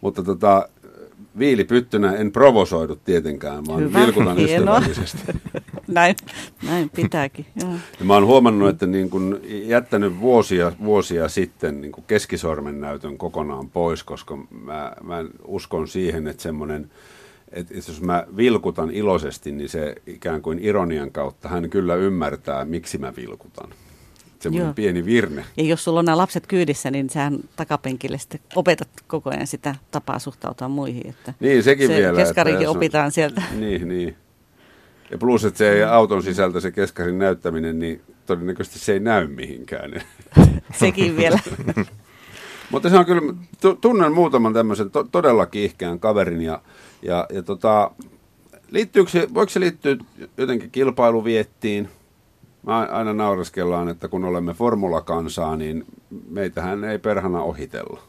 Mutta 0.00 0.22
tota, 0.22 0.68
viilipyttynä 1.38 2.12
en 2.12 2.32
provosoidu 2.32 2.96
tietenkään, 2.96 3.66
vaan 3.66 3.80
Hyvä, 3.80 3.98
vilkutan 3.98 4.36
hienoa. 4.36 4.78
ystävällisesti. 4.78 5.32
näin, 5.88 6.16
näin 6.62 6.90
pitääkin. 6.90 7.46
Joo. 7.60 7.70
Ja 7.98 8.04
mä 8.04 8.14
oon 8.14 8.26
huomannut, 8.26 8.68
että 8.68 8.86
niin 8.86 9.10
kun 9.10 9.40
jättänyt 9.44 10.20
vuosia, 10.20 10.72
vuosia 10.84 11.28
sitten 11.28 11.80
niin 11.80 11.92
kun 11.92 12.04
keskisormen 12.06 12.80
näytön 12.80 13.18
kokonaan 13.18 13.70
pois, 13.70 14.04
koska 14.04 14.38
mä, 14.50 14.92
mä 15.02 15.24
uskon 15.44 15.88
siihen, 15.88 16.26
että 16.26 16.42
semmoinen, 16.42 16.90
että 17.52 17.74
jos 17.74 18.00
mä 18.00 18.26
vilkutan 18.36 18.90
iloisesti, 18.90 19.52
niin 19.52 19.68
se 19.68 19.94
ikään 20.06 20.42
kuin 20.42 20.58
ironian 20.62 21.10
kautta 21.10 21.48
hän 21.48 21.70
kyllä 21.70 21.94
ymmärtää, 21.94 22.64
miksi 22.64 22.98
mä 22.98 23.12
vilkutan. 23.16 23.70
Semmoinen 24.44 24.66
Joo. 24.66 24.74
pieni 24.74 25.04
virne. 25.04 25.44
Ja 25.56 25.64
jos 25.64 25.84
sulla 25.84 25.98
on 25.98 26.04
nämä 26.04 26.16
lapset 26.18 26.46
kyydissä, 26.46 26.90
niin 26.90 27.10
sähän 27.10 27.38
takapenkille 27.56 28.18
sitten 28.18 28.40
opetat 28.54 28.88
koko 29.06 29.30
ajan 29.30 29.46
sitä 29.46 29.74
tapaa 29.90 30.18
suhtautua 30.18 30.68
muihin. 30.68 31.06
Että 31.08 31.34
Niin, 31.40 31.62
sekin 31.62 31.88
se 31.88 31.96
vielä. 31.96 32.16
Keskarikin 32.18 32.68
on- 32.68 32.76
opitaan 32.76 33.12
sieltä. 33.12 33.42
Niin, 33.58 33.88
niin. 33.88 34.16
Ja 35.10 35.18
plus, 35.18 35.44
että 35.44 35.58
se 35.58 35.84
auton 35.84 36.22
sisältä 36.22 36.60
se 36.60 36.70
keskarin 36.70 37.18
näyttäminen, 37.18 37.78
niin 37.78 38.02
todennäköisesti 38.26 38.78
se 38.78 38.92
ei 38.92 39.00
näy 39.00 39.26
mihinkään. 39.26 40.02
Sekin 40.80 41.16
vielä. 41.16 41.38
Mutta 42.70 42.90
se 42.90 42.98
on 42.98 43.04
kyllä, 43.06 43.34
tu- 43.60 43.74
tunnen 43.74 44.12
muutaman 44.12 44.52
tämmöisen 44.54 44.90
to- 44.90 45.04
todella 45.12 45.46
kiihkeän 45.46 46.00
kaverin 46.00 46.42
ja, 46.42 46.62
ja, 47.02 47.26
ja 47.32 47.42
tota, 47.42 47.90
liittyykö 48.70 49.10
se, 49.10 49.28
voiko 49.34 49.50
se 49.50 49.60
liittyä 49.60 49.96
jotenkin 50.36 50.70
kilpailuviettiin? 50.70 51.88
Mä 52.66 52.78
aina 52.78 53.12
naureskellaan, 53.12 53.88
että 53.88 54.08
kun 54.08 54.24
olemme 54.24 54.54
formulakansaa, 54.54 55.56
niin 55.56 55.84
meitähän 56.28 56.84
ei 56.84 56.98
perhana 56.98 57.42
ohitella. 57.42 58.00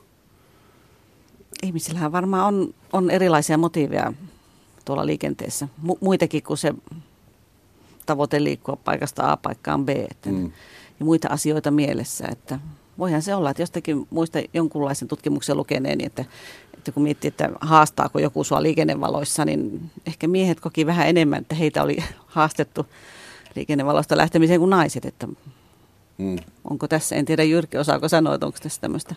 Ihmisillähän 1.63 2.11
varmaan 2.11 2.45
on, 2.53 2.73
on 2.93 3.11
erilaisia 3.11 3.57
motiiveja 3.57 4.13
tuolla 4.85 5.05
liikenteessä. 5.05 5.67
Mu- 5.87 5.97
muitakin 6.01 6.43
kuin 6.43 6.57
se 6.57 6.73
tavoite 8.05 8.43
liikkua 8.43 8.75
paikasta 8.85 9.31
A 9.31 9.37
paikkaan 9.37 9.85
B. 9.85 9.89
Että, 9.89 10.29
Mm. 10.29 10.35
mm. 10.35 10.51
Ja 10.99 11.05
muita 11.05 11.27
asioita 11.31 11.71
mielessä. 11.71 12.27
Että 12.31 12.59
voihan 12.97 13.21
se 13.21 13.35
olla, 13.35 13.49
että 13.49 13.61
jostakin 13.61 14.07
muista 14.09 14.39
jonkunlaisen 14.53 15.07
tutkimuksen 15.07 15.57
lukeneeni, 15.57 16.05
että, 16.05 16.25
että 16.77 16.91
kun 16.91 17.03
miettii, 17.03 17.27
että 17.27 17.49
haastaako 17.61 18.19
joku 18.19 18.43
sua 18.43 18.63
liikennevaloissa, 18.63 19.45
niin 19.45 19.91
ehkä 20.05 20.27
miehet 20.27 20.59
koki 20.59 20.85
vähän 20.85 21.07
enemmän, 21.07 21.41
että 21.41 21.55
heitä 21.55 21.83
oli 21.83 21.97
haastettu 22.27 22.85
liikennevaloista 23.55 24.17
lähtemiseen 24.17 24.59
kuin 24.59 24.69
naiset. 24.69 25.05
Että 25.05 25.27
Mm. 26.17 26.35
onko 26.69 26.87
tässä, 26.87 27.15
en 27.15 27.25
tiedä 27.25 27.43
Jyrki 27.43 27.77
osaako 27.77 28.09
sanoa, 28.09 28.33
että 28.33 28.45
onko 28.45 28.57
tässä 28.63 28.81
tämmöistä 28.81 29.15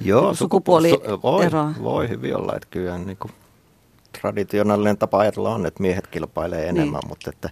Joo, 0.00 0.32
Sukupuoli- 0.34 0.90
sukupu- 0.90 1.22
voi, 1.22 1.44
eroa. 1.46 1.72
voi 1.82 2.08
hyvin 2.08 2.36
olla, 2.36 2.52
että 2.56 2.68
kyllä 2.70 2.98
niin 2.98 3.16
kuin 3.16 3.32
traditionaalinen 4.20 4.98
tapa 4.98 5.18
ajatella 5.18 5.54
on, 5.54 5.66
että 5.66 5.82
miehet 5.82 6.06
kilpailee 6.06 6.68
enemmän, 6.68 7.00
Niin. 7.00 7.08
mutta 7.08 7.30
että 7.30 7.50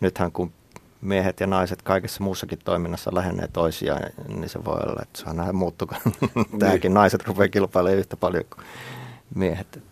nythän 0.00 0.32
kun 0.32 0.52
miehet 1.00 1.40
ja 1.40 1.46
naiset 1.46 1.82
kaikessa 1.82 2.24
muussakin 2.24 2.58
toiminnassa 2.64 3.14
lähenee 3.14 3.48
toisiaan, 3.48 4.02
niin 4.28 4.48
se 4.48 4.64
voi 4.64 4.80
olla, 4.86 5.02
että 5.02 5.20
saa 5.20 5.32
nähdä 5.32 5.52
muuttuko. 5.52 5.94
Tämäkin 6.58 6.94
naiset 6.94 7.26
rupeaa 7.26 7.48
kilpailemaan 7.48 7.98
yhtä 7.98 8.16
paljon 8.16 8.44
kuin 8.54 8.66
miehet. 9.34 9.82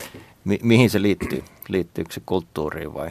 Mi- 0.45 0.61
mihin 0.63 0.91
se 0.91 1.03
liittyy? 1.03 1.45
Liittyykö 1.69 2.13
se 2.13 2.21
kulttuuriin 2.27 2.95
vai 2.95 3.11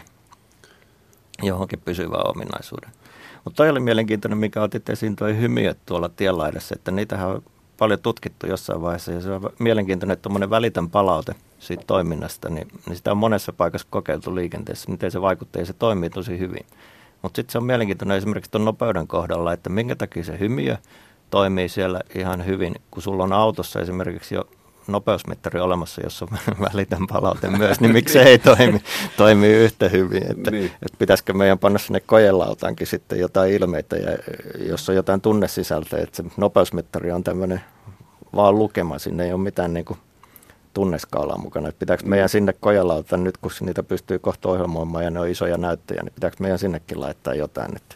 johonkin 1.43 1.81
pysyvään 1.85 2.29
ominaisuuden? 2.29 2.89
Mutta 3.43 3.57
toi 3.57 3.69
oli 3.69 3.79
mielenkiintoinen, 3.79 4.37
mikä 4.37 4.61
otit 4.61 4.89
esiin, 4.89 5.15
tuo 5.15 5.27
hymiöt 5.27 5.77
tuolla 5.85 6.09
tienlaidassa, 6.09 6.75
että 6.75 6.91
niitähän 6.91 7.27
on 7.29 7.43
paljon 7.77 7.99
tutkittu 7.99 8.47
jossain 8.47 8.81
vaiheessa 8.81 9.11
ja 9.11 9.21
se 9.21 9.31
on 9.31 9.49
mielenkiintoinen, 9.59 10.13
että 10.13 10.23
tuommoinen 10.23 10.49
välitön 10.49 10.89
palaute 10.89 11.35
siitä 11.59 11.83
toiminnasta, 11.87 12.49
niin, 12.49 12.67
niin 12.85 12.95
sitä 12.95 13.11
on 13.11 13.17
monessa 13.17 13.53
paikassa 13.53 13.87
kokeiltu 13.89 14.35
liikenteessä, 14.35 14.91
miten 14.91 15.11
se 15.11 15.21
vaikuttaa 15.21 15.61
ja 15.61 15.65
se 15.65 15.73
toimii 15.73 16.09
tosi 16.09 16.39
hyvin. 16.39 16.65
Mutta 17.21 17.35
sitten 17.35 17.51
se 17.51 17.57
on 17.57 17.65
mielenkiintoinen 17.65 18.17
esimerkiksi 18.17 18.51
tuon 18.51 18.65
nopeuden 18.65 19.07
kohdalla, 19.07 19.53
että 19.53 19.69
minkä 19.69 19.95
takia 19.95 20.23
se 20.23 20.39
hymiö 20.39 20.77
toimii 21.29 21.69
siellä 21.69 22.01
ihan 22.15 22.45
hyvin, 22.45 22.75
kun 22.91 23.03
sulla 23.03 23.23
on 23.23 23.33
autossa 23.33 23.81
esimerkiksi 23.81 24.35
jo 24.35 24.49
nopeusmittari 24.87 25.59
olemassa, 25.59 26.01
jossa 26.03 26.27
on 26.31 26.37
välitön 26.73 27.07
palaute 27.07 27.49
myös, 27.49 27.79
niin 27.81 27.93
miksi 27.93 28.13
se 28.13 28.21
ei 28.21 28.37
toimi, 28.37 28.81
toimi 29.17 29.47
yhtä 29.47 29.89
hyvin. 29.89 30.23
Että, 30.23 30.51
Niin. 30.51 30.61
niin. 30.61 30.65
että 30.65 30.97
pitäisikö 30.99 31.33
meidän 31.33 31.59
panna 31.59 31.79
sinne 31.79 31.99
kojelautankin 31.99 32.87
sitten 32.87 33.19
jotain 33.19 33.53
ilmeitä, 33.53 33.95
ja 33.95 34.17
jos 34.59 34.89
on 34.89 34.95
jotain 34.95 35.21
tunnesisältöä, 35.21 35.99
että 35.99 36.17
se 36.17 36.23
nopeusmittari 36.37 37.11
on 37.11 37.23
tämmöinen 37.23 37.61
vaan 38.35 38.57
lukema, 38.59 38.99
sinne 38.99 39.25
ei 39.25 39.33
ole 39.33 39.41
mitään 39.41 39.73
niin 39.73 39.85
kuin 39.85 39.99
tunneskaalaa 40.73 41.37
mukana. 41.37 41.69
Että 41.69 41.79
pitääkö 41.79 42.05
meidän 42.05 42.29
sinne 42.29 42.53
kojelautan 42.53 43.23
nyt, 43.23 43.37
kun 43.37 43.51
niitä 43.61 43.83
pystyy 43.83 44.19
kohta 44.19 44.49
ohjelmoimaan 44.49 45.03
ja 45.03 45.09
ne 45.11 45.19
on 45.19 45.27
isoja 45.27 45.57
näyttöjä, 45.57 46.03
niin 46.03 46.13
pitääkö 46.13 46.37
meidän 46.39 46.59
sinnekin 46.59 46.99
laittaa 46.99 47.33
jotain, 47.33 47.75
että 47.75 47.95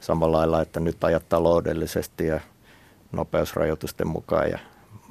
samalla 0.00 0.36
lailla, 0.36 0.62
että 0.62 0.80
nyt 0.80 1.04
ajat 1.04 1.28
taloudellisesti 1.28 2.26
ja 2.26 2.40
nopeusrajoitusten 3.12 4.08
mukaan 4.08 4.50
ja 4.50 4.58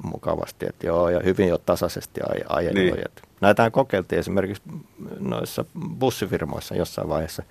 mukavasti, 0.02 0.66
että 0.68 0.86
joo, 0.86 1.08
ja 1.08 1.20
hyvin 1.24 1.48
jo 1.48 1.58
tasaisesti 1.58 2.20
aj- 2.20 2.46
ajellut. 2.48 2.96
Niin. 2.96 3.04
Näitähän 3.40 3.72
kokeiltiin 3.72 4.18
esimerkiksi 4.18 4.62
noissa 5.20 5.64
bussifirmoissa 5.98 6.74
jossain 6.74 7.08
vaiheessa. 7.08 7.42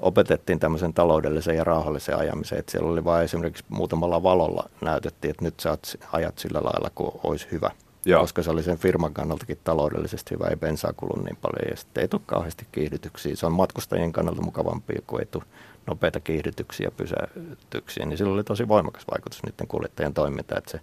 Opetettiin 0.00 0.58
tämmöisen 0.58 0.94
taloudellisen 0.94 1.56
ja 1.56 1.64
rauhallisen 1.64 2.18
ajamisen, 2.18 2.58
että 2.58 2.72
siellä 2.72 2.90
oli 2.90 3.04
vain 3.04 3.24
esimerkiksi 3.24 3.64
muutamalla 3.68 4.22
valolla 4.22 4.70
näytettiin, 4.80 5.30
että 5.30 5.44
nyt 5.44 5.60
sä 5.60 5.78
ajat 6.12 6.38
sillä 6.38 6.60
lailla, 6.62 6.90
kuin 6.94 7.10
olisi 7.22 7.46
hyvä. 7.52 7.70
Joo. 8.04 8.20
Koska 8.20 8.42
se 8.42 8.50
oli 8.50 8.62
sen 8.62 8.78
firman 8.78 9.14
kannaltakin 9.14 9.58
taloudellisesti 9.64 10.34
hyvä, 10.34 10.46
ei 10.46 10.56
bensaa 10.56 10.92
kulu 10.92 11.22
niin 11.22 11.36
paljon 11.36 11.70
ja 11.70 11.76
sitten 11.76 12.02
ei 12.02 12.08
tule 12.08 12.22
kauheasti 12.26 12.66
kiihdytyksiä. 12.72 13.36
Se 13.36 13.46
on 13.46 13.52
matkustajien 13.52 14.12
kannalta 14.12 14.42
mukavampi, 14.42 14.94
kun 15.06 15.20
ei 15.20 15.26
tule 15.26 15.44
nopeita 15.86 16.20
kiihdytyksiä 16.20 16.86
ja 16.86 16.90
pysähtyksiä, 16.90 18.06
niin 18.06 18.18
sillä 18.18 18.34
oli 18.34 18.44
tosi 18.44 18.68
voimakas 18.68 19.04
vaikutus 19.10 19.42
niiden 19.42 19.66
kuljettajien 19.66 20.14
toimintaan, 20.14 20.58
että 20.58 20.70
se 20.70 20.80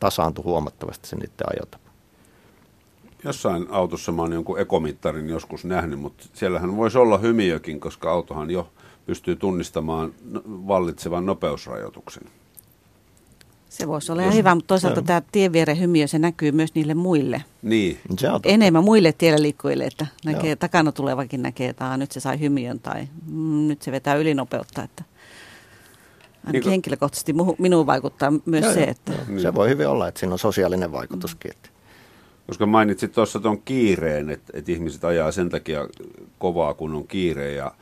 tasaantui 0.00 0.44
huomattavasti 0.44 1.08
se 1.08 1.16
niiden 1.16 1.46
ajotapa. 1.56 1.86
Jossain 3.24 3.66
autossa 3.70 4.12
mä 4.12 4.22
oon 4.22 4.32
jonkun 4.32 4.60
ekomittarin 4.60 5.28
joskus 5.28 5.64
nähnyt, 5.64 6.00
mutta 6.00 6.24
siellähän 6.34 6.76
voisi 6.76 6.98
olla 6.98 7.18
hymiökin, 7.18 7.80
koska 7.80 8.10
autohan 8.12 8.50
jo 8.50 8.68
pystyy 9.06 9.36
tunnistamaan 9.36 10.12
no- 10.30 10.42
vallitsevan 10.46 11.26
nopeusrajoituksen. 11.26 12.22
Se 13.68 13.88
voisi 13.88 14.12
olla 14.12 14.22
ihan 14.22 14.34
hyvä, 14.34 14.54
mutta 14.54 14.68
toisaalta 14.68 15.00
Joo. 15.00 15.06
tämä 15.06 15.22
tienvieren 15.32 15.80
hymiö, 15.80 16.06
se 16.06 16.18
näkyy 16.18 16.52
myös 16.52 16.74
niille 16.74 16.94
muille. 16.94 17.44
Niin, 17.62 17.98
Se 18.18 18.26
on 18.28 18.32
totta. 18.32 18.48
Enemmän 18.48 18.84
muille 18.84 19.12
tiellä 19.12 19.42
liikkujille, 19.42 19.84
että 19.84 20.06
näkee, 20.24 20.50
Joo. 20.50 20.56
takana 20.56 20.92
tulevakin 20.92 21.42
näkee, 21.42 21.68
että 21.68 21.86
"Aa, 21.86 21.96
nyt 21.96 22.12
se 22.12 22.20
sai 22.20 22.40
hymiön 22.40 22.80
tai 22.80 23.08
mm, 23.26 23.68
nyt 23.68 23.82
se 23.82 23.92
vetää 23.92 24.14
ylinopeutta. 24.14 24.82
Että 24.82 25.04
ainakin 26.46 26.52
Niin 26.52 26.62
kuin- 26.62 26.70
henkilökohtaisesti 26.70 27.34
minuun 27.58 27.86
vaikuttaa 27.86 28.32
myös 28.46 28.64
Joo, 28.64 28.74
se, 28.74 28.82
että 28.84 29.12
joo. 29.12 29.20
Niin. 29.28 29.40
Se 29.40 29.54
voi 29.54 29.68
hyvin 29.68 29.88
olla, 29.88 30.08
että 30.08 30.20
siinä 30.20 30.32
on 30.32 30.38
sosiaalinen 30.38 30.92
vaikutuskin. 30.92 31.50
Että 31.50 31.68
koska 32.46 32.66
mainitsit 32.66 33.12
tuossa 33.12 33.40
tuon 33.40 33.62
kiireen, 33.62 34.30
että, 34.30 34.52
että 34.56 34.72
ihmiset 34.72 35.04
ajaa 35.04 35.32
sen 35.32 35.48
takia 35.48 35.88
kovaa, 36.38 36.74
kun 36.74 36.94
on 36.94 37.06
kiire 37.08 37.52
ja, 37.52 37.72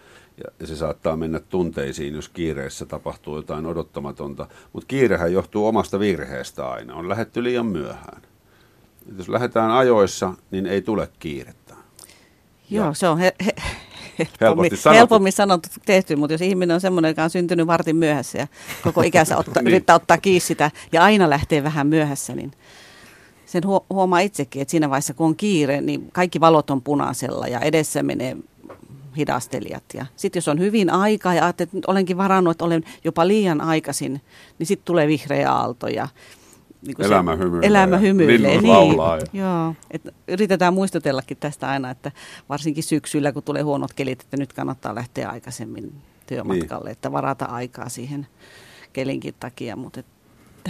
ja, 0.44 0.50
ja 0.60 0.66
se 0.66 0.76
saattaa 0.76 1.16
mennä 1.16 1.40
tunteisiin, 1.40 2.14
jos 2.14 2.28
kiireessä 2.28 2.86
tapahtuu 2.86 3.36
jotain 3.36 3.66
odottamatonta. 3.66 4.46
Mutta 4.72 4.86
kiirehän 4.86 5.32
johtuu 5.32 5.66
omasta 5.66 5.98
virheestä 6.00 6.68
aina, 6.68 6.94
on 6.94 7.08
lähetty 7.08 7.42
liian 7.42 7.66
myöhään. 7.66 8.22
Et 9.10 9.18
jos 9.18 9.28
lähdetään 9.28 9.70
ajoissa, 9.70 10.34
niin 10.50 10.66
ei 10.66 10.82
tule 10.82 11.08
kiirettä. 11.18 11.74
joo, 12.70 12.94
se 12.94 13.08
on 13.08 13.18
he, 13.18 13.34
he, 13.46 13.52
helpommin, 14.40 14.76
sanottu. 14.76 14.98
helpommin 14.98 15.32
sanottu 15.32 15.68
tehty, 15.86 16.16
mutta 16.16 16.34
jos 16.34 16.40
ihminen 16.40 16.74
on 16.74 16.80
semmoinen, 16.80 17.08
joka 17.08 17.24
on 17.24 17.30
syntynyt 17.30 17.66
vartin 17.66 17.96
myöhässä 17.96 18.38
ja 18.38 18.46
koko 18.82 19.02
ikänsä 19.02 19.36
ottaa, 19.38 19.62
Niin. 19.62 19.68
yrittää 19.68 19.96
ottaa 19.96 20.18
kiinni 20.18 20.40
sitä 20.40 20.70
ja 20.92 21.02
aina 21.04 21.30
lähtee 21.30 21.64
vähän 21.64 21.86
myöhässä, 21.86 22.34
niin 22.34 22.52
sen 23.46 23.62
huomaa 23.90 24.20
itsekin, 24.20 24.62
että 24.62 24.70
siinä 24.70 24.90
vaiheessa 24.90 25.14
kun 25.14 25.26
on 25.26 25.36
kiire, 25.36 25.80
niin 25.80 26.08
kaikki 26.12 26.40
valot 26.40 26.70
on 26.70 26.82
punaisella 26.82 27.48
ja 27.48 27.60
edessä 27.60 28.02
menee 28.02 28.36
hidastelijat. 29.16 29.84
Ja 29.94 30.06
sitten 30.16 30.38
jos 30.40 30.48
on 30.48 30.58
hyvin 30.58 30.90
aika 30.90 31.34
ja 31.34 31.48
että 31.48 31.66
olenkin 31.86 32.16
varannut, 32.16 32.50
että 32.50 32.64
olen 32.64 32.84
jopa 33.04 33.28
liian 33.28 33.60
aikaisin, 33.60 34.20
niin 34.58 34.66
sitten 34.66 34.84
tulee 34.84 35.06
vihreä 35.08 35.52
aalto 35.52 35.88
ja 35.88 36.08
niin 36.86 36.96
kuin 36.96 37.06
elämä 37.06 37.36
hymyilee. 37.36 37.68
Elämä 37.68 37.98
hymyilee, 37.98 38.50
niin. 38.50 38.68
laulaa. 38.68 39.16
Ja. 39.16 39.24
Joo, 39.32 39.74
et 39.90 40.14
yritetään 40.28 40.74
muistutellakin 40.74 41.36
tästä 41.36 41.68
aina, 41.68 41.90
että 41.90 42.12
varsinkin 42.48 42.82
syksyllä, 42.82 43.32
kun 43.32 43.42
tulee 43.42 43.62
huonot 43.62 43.92
kelit, 43.92 44.20
että 44.20 44.36
nyt 44.36 44.52
kannattaa 44.52 44.94
lähteä 44.94 45.28
aikaisemmin 45.28 45.92
työmatkalle, 46.26 46.84
niin. 46.84 46.92
että 46.92 47.12
varata 47.12 47.44
aikaa 47.44 47.88
siihen 47.88 48.26
kelinkin 48.92 49.34
takia, 49.40 49.76
mutta 49.76 50.02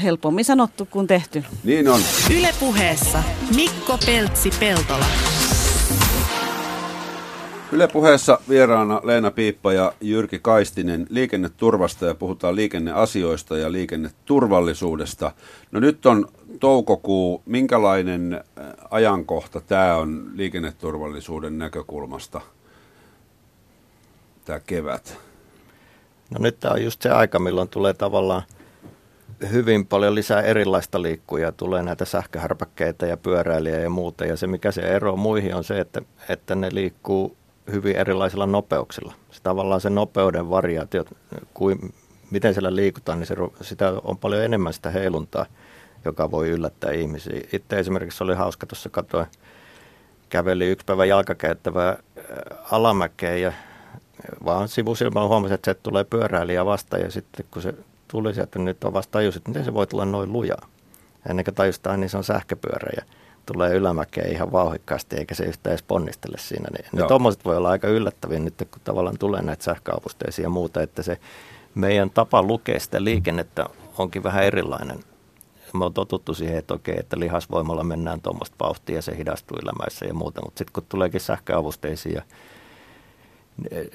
helpommin 0.03 0.45
sanottu 0.45 0.87
kuin 0.91 1.07
tehty. 1.07 1.45
Niin 1.65 1.89
on. 1.89 2.01
Ylepuheessa 2.39 3.23
Mikko 3.57 3.99
Peltsi-Peltola. 4.07 5.34
Yle 7.75 7.89
puheessa 7.89 8.39
vieraana 8.49 9.01
Leena 9.05 9.31
Piippa 9.31 9.73
ja 9.73 9.93
Jyrki 10.01 10.39
Kaistinen 10.39 11.07
liikenneturvasta 11.11 12.07
ja 12.07 12.15
puhutaan 12.15 12.57
liikenneasioista 12.57 13.59
ja 13.59 13.73
liikenneturvallisuudesta. 13.73 15.33
No 15.71 15.81
nyt 15.81 16.07
on 16.07 16.29
toukokuu. 16.61 17.43
Minkälainen 17.47 18.33
äh, 18.33 18.67
ajankohta 18.91 19.61
tämä 19.61 19.97
on 19.97 20.31
liikenneturvallisuuden 20.35 21.59
näkökulmasta, 21.59 22.41
tämä 24.45 24.61
kevät? 24.61 25.19
No 26.31 26.39
nyt 26.41 26.61
tämä 26.61 26.75
on 26.75 26.85
just 26.85 27.03
se 27.03 27.11
aika, 27.11 27.39
milloin 27.39 27.69
tulee 27.69 27.95
tavallaan 27.95 28.43
hyvin 29.53 29.87
paljon 29.87 30.15
lisää 30.15 30.43
erilaista 30.43 31.03
liikkuja. 31.03 31.53
Tulee 31.53 31.83
näitä 31.83 32.05
sähköhärpäkkeitä 32.05 33.07
ja 33.07 33.17
pyöräilijä 33.17 33.81
ja 33.81 33.91
muuta. 33.91 34.25
Ja 34.25 34.37
se, 34.37 34.47
mikä 34.47 34.73
se 34.73 34.81
ero 34.81 35.17
muihin 35.17 35.55
on 35.55 35.65
se, 35.65 35.81
että, 35.81 36.03
että 36.29 36.55
ne 36.55 36.69
liikkuu 36.73 37.37
hyvin 37.73 37.97
erilaisilla 37.97 38.47
nopeuksilla. 38.47 39.15
Se 39.31 39.43
tavallaan 39.43 39.81
se 39.81 39.91
nopeuden 39.91 40.51
variaatio, 40.51 41.05
kuin 41.55 41.95
miten 42.31 42.55
siellä 42.55 42.77
liikutaan, 42.77 43.19
niin 43.19 43.27
se, 43.27 43.35
sitä 43.61 43.93
on 44.05 44.19
paljon 44.19 44.43
enemmän 44.43 44.73
sitä 44.73 44.91
heiluntaa, 44.91 45.47
joka 46.05 46.31
voi 46.31 46.51
yllättää 46.51 46.93
ihmisiä. 46.93 47.41
Itse 47.53 47.79
esimerkiksi 47.79 48.25
oli 48.25 48.35
hauska, 48.35 48.67
tuossa 48.67 48.89
katsoin, 48.89 49.27
käveli 50.29 50.67
yksi 50.67 50.87
päivä 50.87 51.05
jalkakäyttävää 51.05 51.91
äh, 51.91 51.97
alamäkeen 52.71 53.43
ja 53.43 53.53
vaan 54.45 54.69
sivusilmällä 54.69 55.29
huomasin, 55.29 55.55
että 55.55 55.71
se 55.71 55.81
tulee 55.83 56.05
pyöräilijä 56.05 56.65
vasta 56.65 56.99
ja 56.99 57.11
sitten 57.11 57.47
kun 57.51 57.63
se 57.63 57.75
tuli 58.09 58.35
sieltä, 58.35 58.59
niin 58.59 58.65
nyt 58.65 58.85
on 58.85 58.93
vasta 58.93 59.11
tajus, 59.11 59.37
että 59.37 59.51
miten 59.51 59.65
se 59.65 59.75
voi 59.75 59.87
tulla 59.87 60.05
noin 60.05 60.33
lujaa. 60.33 60.69
Ennen 61.29 61.45
kuin 61.45 61.55
tajustaan, 61.55 62.01
niin 62.01 62.11
se 62.11 62.17
on 62.17 62.25
sähköpyörä 62.25 62.93
ja 62.97 63.03
tulee 63.47 63.75
ylämäkeen 63.75 64.33
ihan 64.33 64.53
vauhikkaasti 64.53 65.17
eikä 65.17 65.35
se 65.35 65.45
yhtään 65.45 65.73
edes 65.73 65.83
ponnistele 65.83 66.39
siinä. 66.39 66.69
Niin, 66.73 66.87
niin 66.93 67.09
tuommoiset 67.09 67.45
voi 67.45 67.57
olla 67.57 67.71
aika 67.71 67.89
yllättäviä 67.89 68.39
nyt, 68.39 68.55
kun 68.71 68.81
tavallaan 68.85 69.19
tulee 69.19 69.43
näitä 69.43 69.65
sähköavusteisia 69.65 70.43
ja 70.43 70.51
muuta, 70.51 70.83
että 70.83 71.03
se 71.03 71.19
meidän 71.75 72.11
tapa 72.11 72.43
lukea 72.43 72.81
sitä 72.81 73.05
liikennettä 73.05 73.67
onkin 73.99 74.23
vähän 74.23 74.45
erilainen. 74.45 74.99
Me 75.75 75.85
on 75.85 75.95
totuttu 75.95 76.35
siihen, 76.35 76.59
että 76.59 76.75
okei, 76.75 76.97
että 76.99 77.21
lihasvoimalla 77.21 77.85
mennään 77.85 78.21
tuommoista 78.21 78.57
vauhtia 78.61 78.97
ja 78.97 79.03
se 79.03 79.17
hidastuu 79.17 79.59
ylämäissä 79.63 80.07
ja 80.07 80.15
muuta, 80.15 80.41
mutta 80.45 80.59
sitten 80.59 80.73
kun 80.73 80.83
tuleekin 80.89 81.21
sähköavusteisia, 81.21 82.23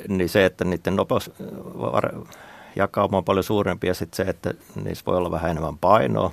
niin 0.07 0.29
se, 0.29 0.45
että 0.45 0.65
niiden 0.65 0.95
nopeus 0.95 1.31
jakauma 2.75 3.17
on 3.17 3.25
paljon 3.25 3.43
suurempi 3.43 3.87
ja 3.87 3.93
sitten 3.93 4.25
se, 4.25 4.29
että 4.29 4.53
niissä 4.83 5.05
voi 5.05 5.17
olla 5.17 5.31
vähän 5.31 5.51
enemmän 5.51 5.77
painoa, 5.77 6.31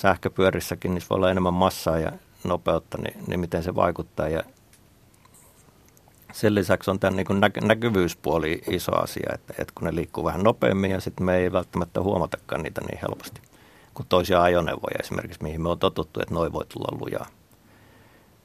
sähköpyörissäkin 0.00 0.94
niissä 0.94 1.08
voi 1.10 1.16
olla 1.16 1.30
enemmän 1.30 1.54
massaa 1.54 1.98
ja 1.98 2.12
nopeutta, 2.44 2.98
niin, 2.98 3.24
niin 3.26 3.40
miten 3.40 3.62
se 3.62 3.74
vaikuttaa. 3.74 4.28
Ja 4.28 4.42
sen 6.32 6.54
lisäksi 6.54 6.90
on 6.90 7.00
tämän 7.00 7.16
niin 7.16 7.40
näky- 7.40 7.66
näkyvyyspuoli 7.66 8.62
iso 8.70 9.02
asia, 9.02 9.30
että, 9.34 9.54
että 9.58 9.72
kun 9.74 9.86
ne 9.86 9.94
liikkuu 9.94 10.24
vähän 10.24 10.42
nopeammin 10.42 10.90
ja 10.90 11.00
sitten 11.00 11.26
me 11.26 11.36
ei 11.36 11.52
välttämättä 11.52 12.02
huomatakaan 12.02 12.62
niitä 12.62 12.80
niin 12.80 12.98
helposti 13.02 13.40
kuin 13.94 14.06
toisia 14.08 14.42
ajoneuvoja 14.42 14.96
esimerkiksi, 15.00 15.42
mihin 15.42 15.62
me 15.62 15.68
on 15.68 15.78
totuttu, 15.78 16.20
että 16.20 16.34
noin 16.34 16.52
voi 16.52 16.64
tulla 16.66 16.98
lujaa. 17.00 17.26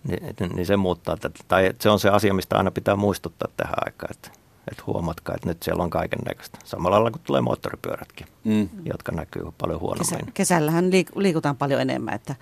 Niin, 0.07 0.35
niin 0.55 0.65
se 0.65 0.77
muuttaa 0.77 1.17
tätä. 1.17 1.39
Tai 1.47 1.73
se 1.79 1.89
on 1.89 1.99
se 1.99 2.09
asia, 2.09 2.33
mistä 2.33 2.57
aina 2.57 2.71
pitää 2.71 2.95
muistuttaa 2.95 3.47
tähän 3.57 3.75
aikaan, 3.85 4.11
että 4.11 4.31
että 4.71 4.83
huomatkaa, 4.87 5.35
että 5.35 5.47
nyt 5.47 5.63
siellä 5.63 5.83
on 5.83 5.89
kaiken 5.89 6.19
näköistä. 6.25 6.59
Samalla 6.63 6.95
lailla 6.95 7.11
kuin 7.11 7.21
tulee 7.23 7.41
moottoripyörätkin, 7.41 8.27
mm. 8.43 8.69
jotka 8.85 9.11
näkyy 9.11 9.43
paljon 9.57 9.79
huonommin. 9.79 10.19
Kesä, 10.19 10.31
kesällähän 10.33 10.85
liik- 10.85 11.21
liikutaan 11.21 11.57
paljon 11.57 11.81
enemmän, 11.81 12.13
että, 12.13 12.35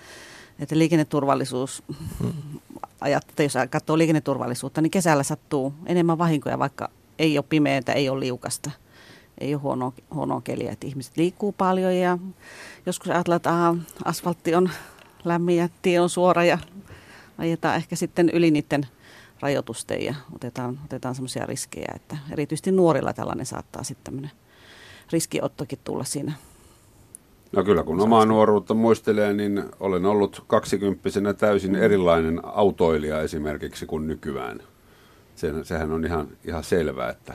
että 0.60 0.78
liikenneturvallisuus, 0.78 1.84
mm. 2.24 2.34
ajattelee, 3.02 3.46
jos 3.46 3.54
katsoo 3.70 3.98
liikenneturvallisuutta, 3.98 4.82
niin 4.82 4.92
kesällä 4.92 5.24
sattuu 5.24 5.74
enemmän 5.86 6.18
vahinkoja, 6.18 6.60
vaikka 6.60 6.90
ei 7.20 7.38
ole 7.38 7.46
pimeää, 7.50 7.82
ei 7.96 8.10
ole 8.10 8.20
liukasta, 8.20 8.72
ei 9.38 9.54
ole 9.54 9.62
huonoa, 9.62 9.94
huonoa 10.14 10.42
keliä. 10.42 10.72
Että 10.72 10.88
ihmiset 10.88 11.18
liikkuu 11.18 11.52
paljon 11.52 11.96
ja 11.96 12.18
joskus 12.86 13.10
ajatellaan, 13.10 13.38
että 13.38 13.50
aha, 13.50 13.76
asfaltti 14.06 14.56
on 14.56 14.70
lämmin 15.24 15.58
ja 15.58 15.70
tie 15.82 16.00
on 16.00 16.10
suora 16.10 16.44
ja 16.44 16.58
ajetaan 17.38 17.76
ehkä 17.76 17.96
sitten 17.96 18.30
yli 18.30 18.52
niiden– 18.52 18.88
rajoitusten 19.42 20.06
ja 20.06 20.14
otetaan, 20.36 20.80
otetaan 20.86 21.16
semmoisia 21.16 21.46
riskejä, 21.46 21.92
että 21.96 22.18
erityisesti 22.32 22.72
nuorilla 22.72 23.14
tällainen 23.14 23.46
saattaa 23.46 23.84
sitten 23.84 24.04
tämmöinen 24.04 24.32
riskiottokin 25.12 25.80
tulla 25.84 26.04
siinä. 26.04 26.34
No 27.52 27.64
kyllä, 27.64 27.84
kun 27.84 28.02
omaa 28.02 28.26
nuoruutta 28.26 28.74
muistelee, 28.74 29.34
niin 29.34 29.64
olen 29.80 30.06
ollut 30.06 30.44
kaksikymppisenä 30.48 31.34
täysin 31.34 31.76
erilainen 31.76 32.40
autoilija 32.44 33.22
esimerkiksi 33.22 33.86
kuin 33.86 34.08
nykyään. 34.08 34.60
sehän 35.64 35.92
on 35.92 36.06
ihan, 36.06 36.28
ihan 36.46 36.64
selvää, 36.64 37.10
että 37.10 37.34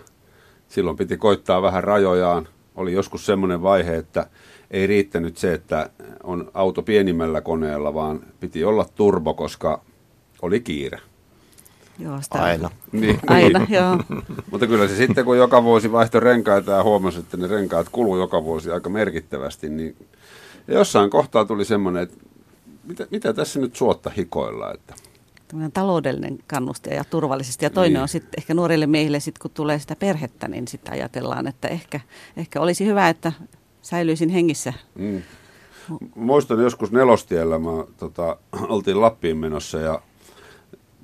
silloin 0.68 0.96
piti 0.96 1.16
koittaa 1.16 1.62
vähän 1.62 1.84
rajojaan. 1.84 2.48
Oli 2.74 2.92
joskus 2.92 3.26
semmoinen 3.26 3.62
vaihe, 3.62 3.96
että 3.96 4.26
ei 4.70 4.86
riittänyt 4.86 5.36
se, 5.36 5.54
että 5.54 5.90
on 6.22 6.50
auto 6.54 6.82
pienimmällä 6.82 7.40
koneella, 7.40 7.94
vaan 7.94 8.20
piti 8.40 8.64
olla 8.64 8.86
turbo, 8.94 9.34
koska 9.34 9.82
oli 10.42 10.60
kiire. 10.60 11.00
Joo, 11.98 12.22
sitä 12.22 12.42
Aina. 12.42 12.70
Niin, 12.92 13.20
Aina, 13.26 13.58
niin. 13.58 13.72
joo. 13.72 14.20
Mutta 14.50 14.66
kyllä 14.66 14.88
se 14.88 14.96
sitten, 14.96 15.24
kun 15.24 15.38
joka 15.38 15.62
vuosi 15.62 15.92
vaihtoi 15.92 16.20
renkaita 16.20 16.72
ja 16.72 16.82
huomasi, 16.82 17.18
että 17.18 17.36
ne 17.36 17.46
renkaat 17.46 17.88
kuluu 17.88 18.18
joka 18.18 18.44
vuosi 18.44 18.70
aika 18.70 18.90
merkittävästi, 18.90 19.68
niin 19.68 19.96
ja 20.68 20.74
jossain 20.74 21.10
kohtaa 21.10 21.44
tuli 21.44 21.64
semmoinen, 21.64 22.02
että 22.02 22.16
mitä, 22.84 23.06
mitä 23.10 23.32
tässä 23.32 23.60
nyt 23.60 23.76
suotta 23.76 24.10
hikoilla, 24.10 24.72
että 24.72 24.94
Tällainen 25.48 25.72
taloudellinen 25.72 26.38
kannuste 26.46 26.94
ja 26.94 27.04
turvallisesti. 27.04 27.64
Ja 27.64 27.70
toinen 27.70 27.92
niin. 27.92 28.02
on 28.02 28.08
sitten 28.08 28.38
ehkä 28.38 28.54
nuorille 28.54 28.86
miehille, 28.86 29.20
sit, 29.20 29.38
kun 29.38 29.50
tulee 29.50 29.78
sitä 29.78 29.96
perhettä, 29.96 30.48
niin 30.48 30.68
sitten 30.68 30.92
ajatellaan, 30.92 31.46
että 31.46 31.68
ehkä, 31.68 32.00
ehkä 32.36 32.60
olisi 32.60 32.86
hyvä, 32.86 33.08
että 33.08 33.32
säilyisin 33.82 34.28
hengissä. 34.28 34.72
Mm. 34.94 35.22
Muistan 36.14 36.62
joskus 36.62 36.92
nelostiellä, 36.92 37.58
mä, 37.58 37.70
tota, 37.96 38.36
oltiin 38.74 39.00
Lappiin 39.00 39.36
menossa 39.36 39.78
ja 39.78 40.02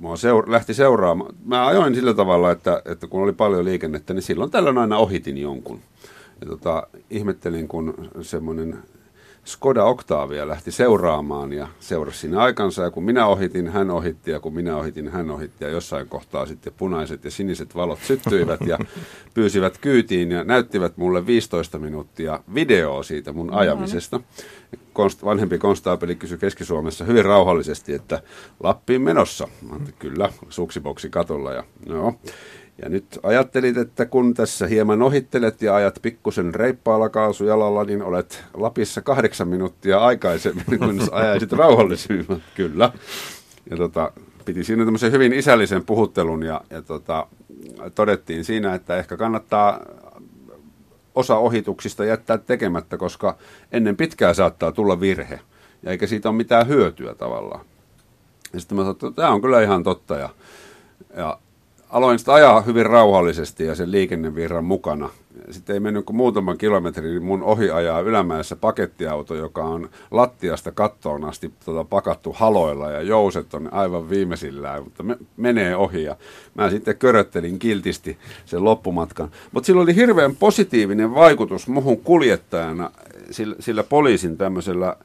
mua 0.02 0.14
seur- 0.14 0.50
lähti 0.50 0.74
seuraamaan. 0.74 1.34
Mä 1.44 1.66
ajoin 1.66 1.94
sillä 1.94 2.14
tavalla, 2.14 2.50
että, 2.50 2.82
että 2.84 3.06
kun 3.06 3.22
oli 3.22 3.32
paljon 3.32 3.64
liikennettä, 3.64 4.14
niin 4.14 4.22
silloin 4.22 4.50
tällöin 4.50 4.78
aina 4.78 4.98
ohitin 4.98 5.38
jonkun. 5.38 5.80
Ja 6.40 6.46
tota, 6.46 6.86
ihmettelin, 7.10 7.68
kun 7.68 8.10
semmoinen 8.20 8.78
Skoda 9.44 9.85
Octavia 9.85 10.48
lähti 10.48 10.72
seuraamaan 10.72 11.52
ja 11.52 11.68
seurasi 11.81 12.18
siinä 12.18 12.40
aikansa. 12.40 12.83
Ja 12.83 12.90
kun 12.90 13.05
minä 13.05 13.26
ohitin, 13.26 13.68
hän 13.68 13.90
ohitti 13.90 14.31
ja 14.31 14.40
kun 14.40 14.55
minä 14.55 14.76
ohitin, 14.76 15.09
hän 15.09 15.31
ohitti. 15.31 15.64
Ja 15.64 15.70
jossain 15.70 16.09
kohtaa 16.09 16.46
sitten 16.46 16.72
punaiset 16.76 17.24
ja 17.24 17.31
siniset 17.31 17.74
valot 17.74 17.98
syttyivät 18.02 18.61
ja 18.66 18.78
pyysivät 19.35 19.78
kyytiin 19.78 20.31
ja 20.31 20.44
näyttivät 20.44 20.96
mulle 20.96 21.26
15 21.26 21.78
minuuttia 21.78 22.40
videoa 22.55 23.02
siitä 23.02 23.33
mun 23.33 23.55
ajamisesta. 23.55 24.20
Konst, 24.92 25.24
vanhempi 25.24 25.59
konstaapeli 25.59 26.14
kysyi 26.14 26.38
Keski-Suomessa 26.38 27.05
hyvin 27.05 27.24
rauhallisesti, 27.24 27.94
että 27.94 28.22
Lappiin 28.62 29.02
menossa. 29.02 29.48
Mä 29.70 29.76
kyllä, 29.98 30.33
suksiboksi 30.48 31.11
katolla 31.11 31.52
ja 31.52 31.64
no. 31.87 32.14
Ja 32.82 32.88
nyt 32.88 33.18
ajattelit, 33.22 33.76
että 33.76 34.06
kun 34.06 34.35
tässä 34.35 34.66
hieman 34.66 35.02
ohittelet 35.02 35.62
ja 35.62 35.74
ajat 35.74 35.98
pikkusen 36.02 36.54
reippaalla 36.54 37.08
kaasujalalla, 37.08 37.85
niin 37.85 38.02
olet 38.02 38.44
Lapissa 38.54 39.00
kahdeksan 39.00 39.48
minuuttia 39.48 39.98
aikaisemmin, 39.98 40.78
kun 40.78 41.00
ajaisit 41.12 41.52
rauhallisemmin. 41.52 42.42
Kyllä. 42.54 42.92
Ja 43.70 43.76
tota, 43.76 44.12
piti 44.44 44.64
siinä 44.64 44.85
tämmöisen 44.85 45.12
hyvin 45.12 45.32
isällisen 45.32 45.85
puhuttelun 45.85 46.42
ja, 46.42 46.61
ja 46.70 46.82
tota, 46.82 47.26
todettiin 47.94 48.44
siinä, 48.44 48.74
että 48.74 48.96
ehkä 48.96 49.16
kannattaa 49.16 49.80
osa 51.14 51.37
ohituksista 51.37 52.04
jättää 52.04 52.38
tekemättä, 52.38 52.96
koska 52.96 53.37
ennen 53.72 53.96
pitkää 53.96 54.35
saattaa 54.35 54.72
tulla 54.72 55.00
virhe. 55.00 55.40
Ja 55.82 55.90
eikä 55.90 56.06
siitä 56.06 56.28
ole 56.28 56.37
mitään 56.37 56.68
hyötyä 56.68 57.14
tavallaan. 57.14 57.64
Ja 58.52 58.61
sitten 58.61 58.76
mä 58.76 58.82
sanoin, 58.82 58.96
että 58.96 59.11
tämä 59.11 59.30
on 59.30 59.40
kyllä 59.40 59.62
ihan 59.62 59.82
totta. 59.82 60.16
Ja, 60.16 60.28
ja 61.16 61.38
aloin 61.92 62.18
sitä 62.18 62.35
ajaa 62.35 62.61
hyvin 62.61 62.87
rauhallisesti 62.87 63.64
ja 63.64 63.74
sen 63.74 63.90
liikennevirran 63.90 64.64
mukana. 64.64 65.09
Sitten 65.50 65.74
ei 65.74 65.81
mennyt 65.81 66.05
kuin 66.05 66.16
muutaman 66.16 66.59
kilometrin, 66.59 67.11
niin 67.11 67.22
mun 67.22 67.42
ohi 67.42 67.70
ajaa 67.70 68.00
ylämäessä 68.00 68.57
pakettiauto, 68.57 69.35
joka 69.35 69.64
on 69.64 69.90
lattiasta 70.11 70.72
kattoon 70.72 71.24
asti 71.24 71.52
tuota, 71.64 71.85
pakattu 71.85 72.33
haloilla 72.33 72.90
ja 72.90 73.02
jouset 73.02 73.55
on 73.55 73.72
aivan 73.72 74.11
viimeisillään, 74.11 74.85
mutta 74.85 75.02
me, 75.02 75.16
menee 75.37 75.76
ohi 75.76 76.02
ja 76.02 76.16
mä 76.55 76.70
sitten 76.70 76.96
köröttelin 76.96 77.59
kiltisti 77.59 78.18
sen 78.44 78.64
loppumatkan. 78.64 79.31
Mutta 79.52 79.66
sillä 79.66 79.83
oli 79.83 79.94
hirveän 79.94 80.37
positiivinen 80.37 81.14
vaikutus 81.14 81.68
muhun 81.68 82.00
kuljettajana 82.00 82.90
sillä, 83.31 83.57
sillä 83.61 83.83
poliisin 83.83 84.37
tämmöisellä 84.37 84.96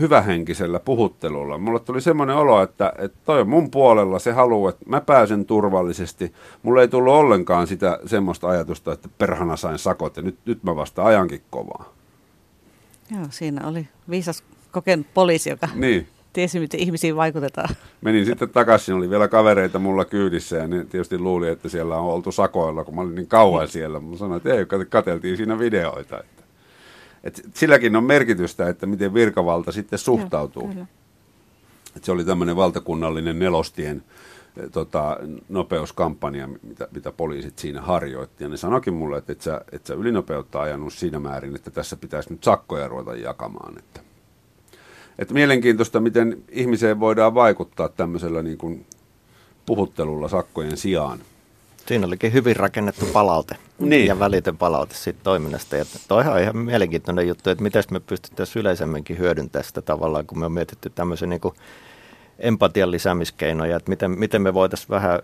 hyvähenkisellä 0.00 0.80
puhuttelulla. 0.80 1.58
Mulle 1.58 1.80
tuli 1.80 2.00
semmoinen 2.00 2.36
olo, 2.36 2.62
että, 2.62 2.92
että 2.98 3.18
toi 3.24 3.40
on 3.40 3.48
mun 3.48 3.70
puolella, 3.70 4.18
se 4.18 4.32
haluaa, 4.32 4.70
että 4.70 4.84
mä 4.88 5.00
pääsen 5.00 5.46
turvallisesti. 5.46 6.32
Mulle 6.62 6.80
ei 6.80 6.88
tullut 6.88 7.14
ollenkaan 7.14 7.66
sitä 7.66 7.98
semmoista 8.06 8.48
ajatusta, 8.48 8.92
että 8.92 9.08
perhana 9.18 9.56
sain 9.56 9.78
sakot 9.78 10.16
ja 10.16 10.22
nyt, 10.22 10.38
nyt 10.44 10.62
mä 10.62 10.76
vasta 10.76 11.04
ajankin 11.04 11.42
kovaa. 11.50 11.92
Joo, 13.10 13.26
siinä 13.30 13.68
oli 13.68 13.88
viisas 14.10 14.44
kokenut 14.72 15.06
poliisi, 15.14 15.50
joka 15.50 15.68
niin. 15.74 16.06
tiesi, 16.32 16.60
miten 16.60 16.80
ihmisiin 16.80 17.16
vaikutetaan. 17.16 17.68
Menin 18.00 18.26
sitten 18.26 18.50
takaisin, 18.50 18.94
oli 18.94 19.10
vielä 19.10 19.28
kavereita 19.28 19.78
mulla 19.78 20.04
kyydissä 20.04 20.56
ja 20.56 20.66
ne 20.66 20.84
tietysti 20.84 21.18
luuli, 21.18 21.48
että 21.48 21.68
siellä 21.68 21.96
on 21.96 22.12
oltu 22.12 22.32
sakoilla, 22.32 22.84
kun 22.84 22.94
mä 22.94 23.00
olin 23.00 23.14
niin 23.14 23.26
kauan 23.26 23.68
siellä. 23.68 24.00
Mä 24.00 24.16
sanoin, 24.16 24.36
että 24.36 24.54
ei, 24.54 24.86
katseltiin 24.88 25.36
siinä 25.36 25.58
videoita. 25.58 26.24
Et 27.24 27.42
silläkin 27.54 27.96
on 27.96 28.04
merkitystä, 28.04 28.68
että 28.68 28.86
miten 28.86 29.14
virkavalta 29.14 29.72
sitten 29.72 29.98
suhtautuu. 29.98 30.72
Joo, 30.76 30.86
Et 31.96 32.04
se 32.04 32.12
oli 32.12 32.24
tämmöinen 32.24 32.56
valtakunnallinen 32.56 33.38
nelostien 33.38 34.04
eh, 34.56 34.70
tota, 34.70 35.16
nopeuskampanja, 35.48 36.48
mitä, 36.62 36.88
mitä 36.94 37.12
poliisit 37.12 37.58
siinä 37.58 37.80
harjoitti. 37.80 38.44
Ja 38.44 38.48
ne 38.48 38.56
sanoikin 38.56 38.94
mulle, 38.94 39.18
että 39.18 39.32
et 39.32 39.42
sä, 39.42 39.60
et 39.72 39.86
sä 39.86 39.94
ylinopeutta 39.94 40.60
ajanut 40.60 40.92
siinä 40.92 41.18
määrin, 41.18 41.54
että 41.54 41.70
tässä 41.70 41.96
pitäisi 41.96 42.30
nyt 42.30 42.44
sakkoja 42.44 42.88
ruveta 42.88 43.16
jakamaan. 43.16 43.78
Että, 43.78 44.00
että 45.18 45.34
mielenkiintoista, 45.34 46.00
miten 46.00 46.42
ihmiseen 46.48 47.00
voidaan 47.00 47.34
vaikuttaa 47.34 47.88
tämmöisellä 47.88 48.42
niin 48.42 48.58
kuin 48.58 48.86
puhuttelulla 49.66 50.28
sakkojen 50.28 50.76
sijaan. 50.76 51.18
Siinä 51.86 52.06
olikin 52.06 52.32
hyvin 52.32 52.56
rakennettu 52.56 53.06
palaute 53.12 53.56
niin. 53.78 54.06
ja 54.06 54.18
välitön 54.18 54.56
palaute 54.56 54.94
siitä 54.94 55.20
toiminnasta. 55.22 55.76
Ja 55.76 55.84
toihan 56.08 56.32
on 56.32 56.40
ihan 56.40 56.56
mielenkiintoinen 56.56 57.28
juttu, 57.28 57.50
että 57.50 57.62
miten 57.62 57.82
me 57.90 58.00
pystyttäisiin 58.00 58.60
yleisemminkin 58.60 59.18
hyödyntämään 59.18 59.64
sitä 59.64 59.82
tavallaan, 59.82 60.26
kun 60.26 60.38
me 60.38 60.46
on 60.46 60.52
mietitty 60.52 60.90
tämmöisen 60.94 61.28
niin 61.28 61.40
kuin 61.40 61.54
empatian 62.38 62.90
lisäämiskeinoja, 62.90 63.76
että 63.76 63.90
miten, 63.90 64.10
miten 64.10 64.42
me 64.42 64.54
voitaisiin 64.54 64.88
vähän 64.90 65.20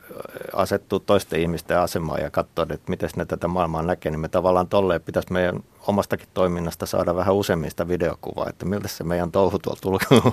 asettua 0.54 1.00
toisten 1.06 1.40
ihmisten 1.40 1.78
asemaan 1.78 2.22
ja 2.22 2.30
katsoa, 2.30 2.66
että 2.70 2.90
miten 2.90 3.10
ne 3.16 3.24
tätä 3.24 3.48
maailmaa 3.48 3.82
näkee, 3.82 4.10
niin 4.10 4.20
me 4.20 4.28
tavallaan 4.28 4.68
tolleen 4.68 5.02
pitäisi 5.02 5.32
meidän 5.32 5.60
omastakin 5.86 6.28
toiminnasta 6.34 6.86
saada 6.86 7.14
vähän 7.14 7.34
useammin 7.34 7.70
sitä 7.70 7.88
videokuvaa, 7.88 8.48
että 8.48 8.66
miltä 8.66 8.88
se 8.88 9.04
meidän 9.04 9.32
touhu 9.32 9.58
tuolta 9.58 9.88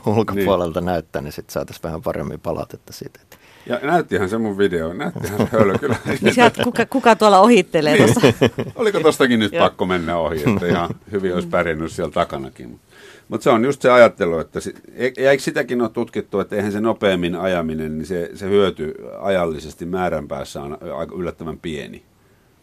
ulkopuolelta 0.06 0.82
niin. 0.82 0.86
näyttää, 0.86 1.22
niin 1.22 1.32
sitten 1.32 1.54
saataisiin 1.54 1.84
vähän 1.84 2.02
paremmin 2.02 2.40
palautetta 2.40 2.94
siitä. 2.94 3.20
Että 3.24 3.37
ja 3.70 3.80
näyttihän 3.84 4.30
se 4.30 4.38
mun 4.38 4.58
video, 4.58 4.94
näyttihän 4.94 5.38
se 5.38 5.48
hölö 5.52 5.78
kyllä. 5.80 5.96
Sieltä 6.32 6.64
kuka, 6.64 6.86
kuka 6.86 7.16
tuolla 7.16 7.40
ohittelee 7.40 7.94
niin. 7.94 8.14
tuossa? 8.14 8.48
Oliko 8.76 9.00
tostakin 9.00 9.40
nyt 9.40 9.52
pakko 9.60 9.86
mennä 9.86 10.18
ohi, 10.18 10.38
että 10.38 10.68
ihan 10.72 10.90
hyvin 11.12 11.34
olisi 11.34 11.48
pärjännyt 11.48 11.92
siellä 11.92 12.12
takanakin. 12.12 12.80
Mutta 13.28 13.44
se 13.44 13.50
on 13.50 13.66
just 13.66 13.82
se 13.82 13.92
ajattelu, 13.92 14.40
että 14.40 14.60
se, 14.60 14.74
eikö 14.96 15.44
sitäkin 15.44 15.82
ole 15.82 15.90
tutkittu, 15.90 16.40
että 16.40 16.56
eihän 16.56 16.72
se 16.72 16.82
nopeammin 16.82 17.36
ajaminen, 17.36 17.98
niin 17.98 18.06
se, 18.06 18.30
se 18.34 18.50
hyöty 18.50 18.94
ajallisesti 19.20 19.86
määränpäässä 19.86 20.62
on 20.62 20.78
aika 20.98 21.16
yllättävän 21.16 21.60
pieni. 21.60 22.04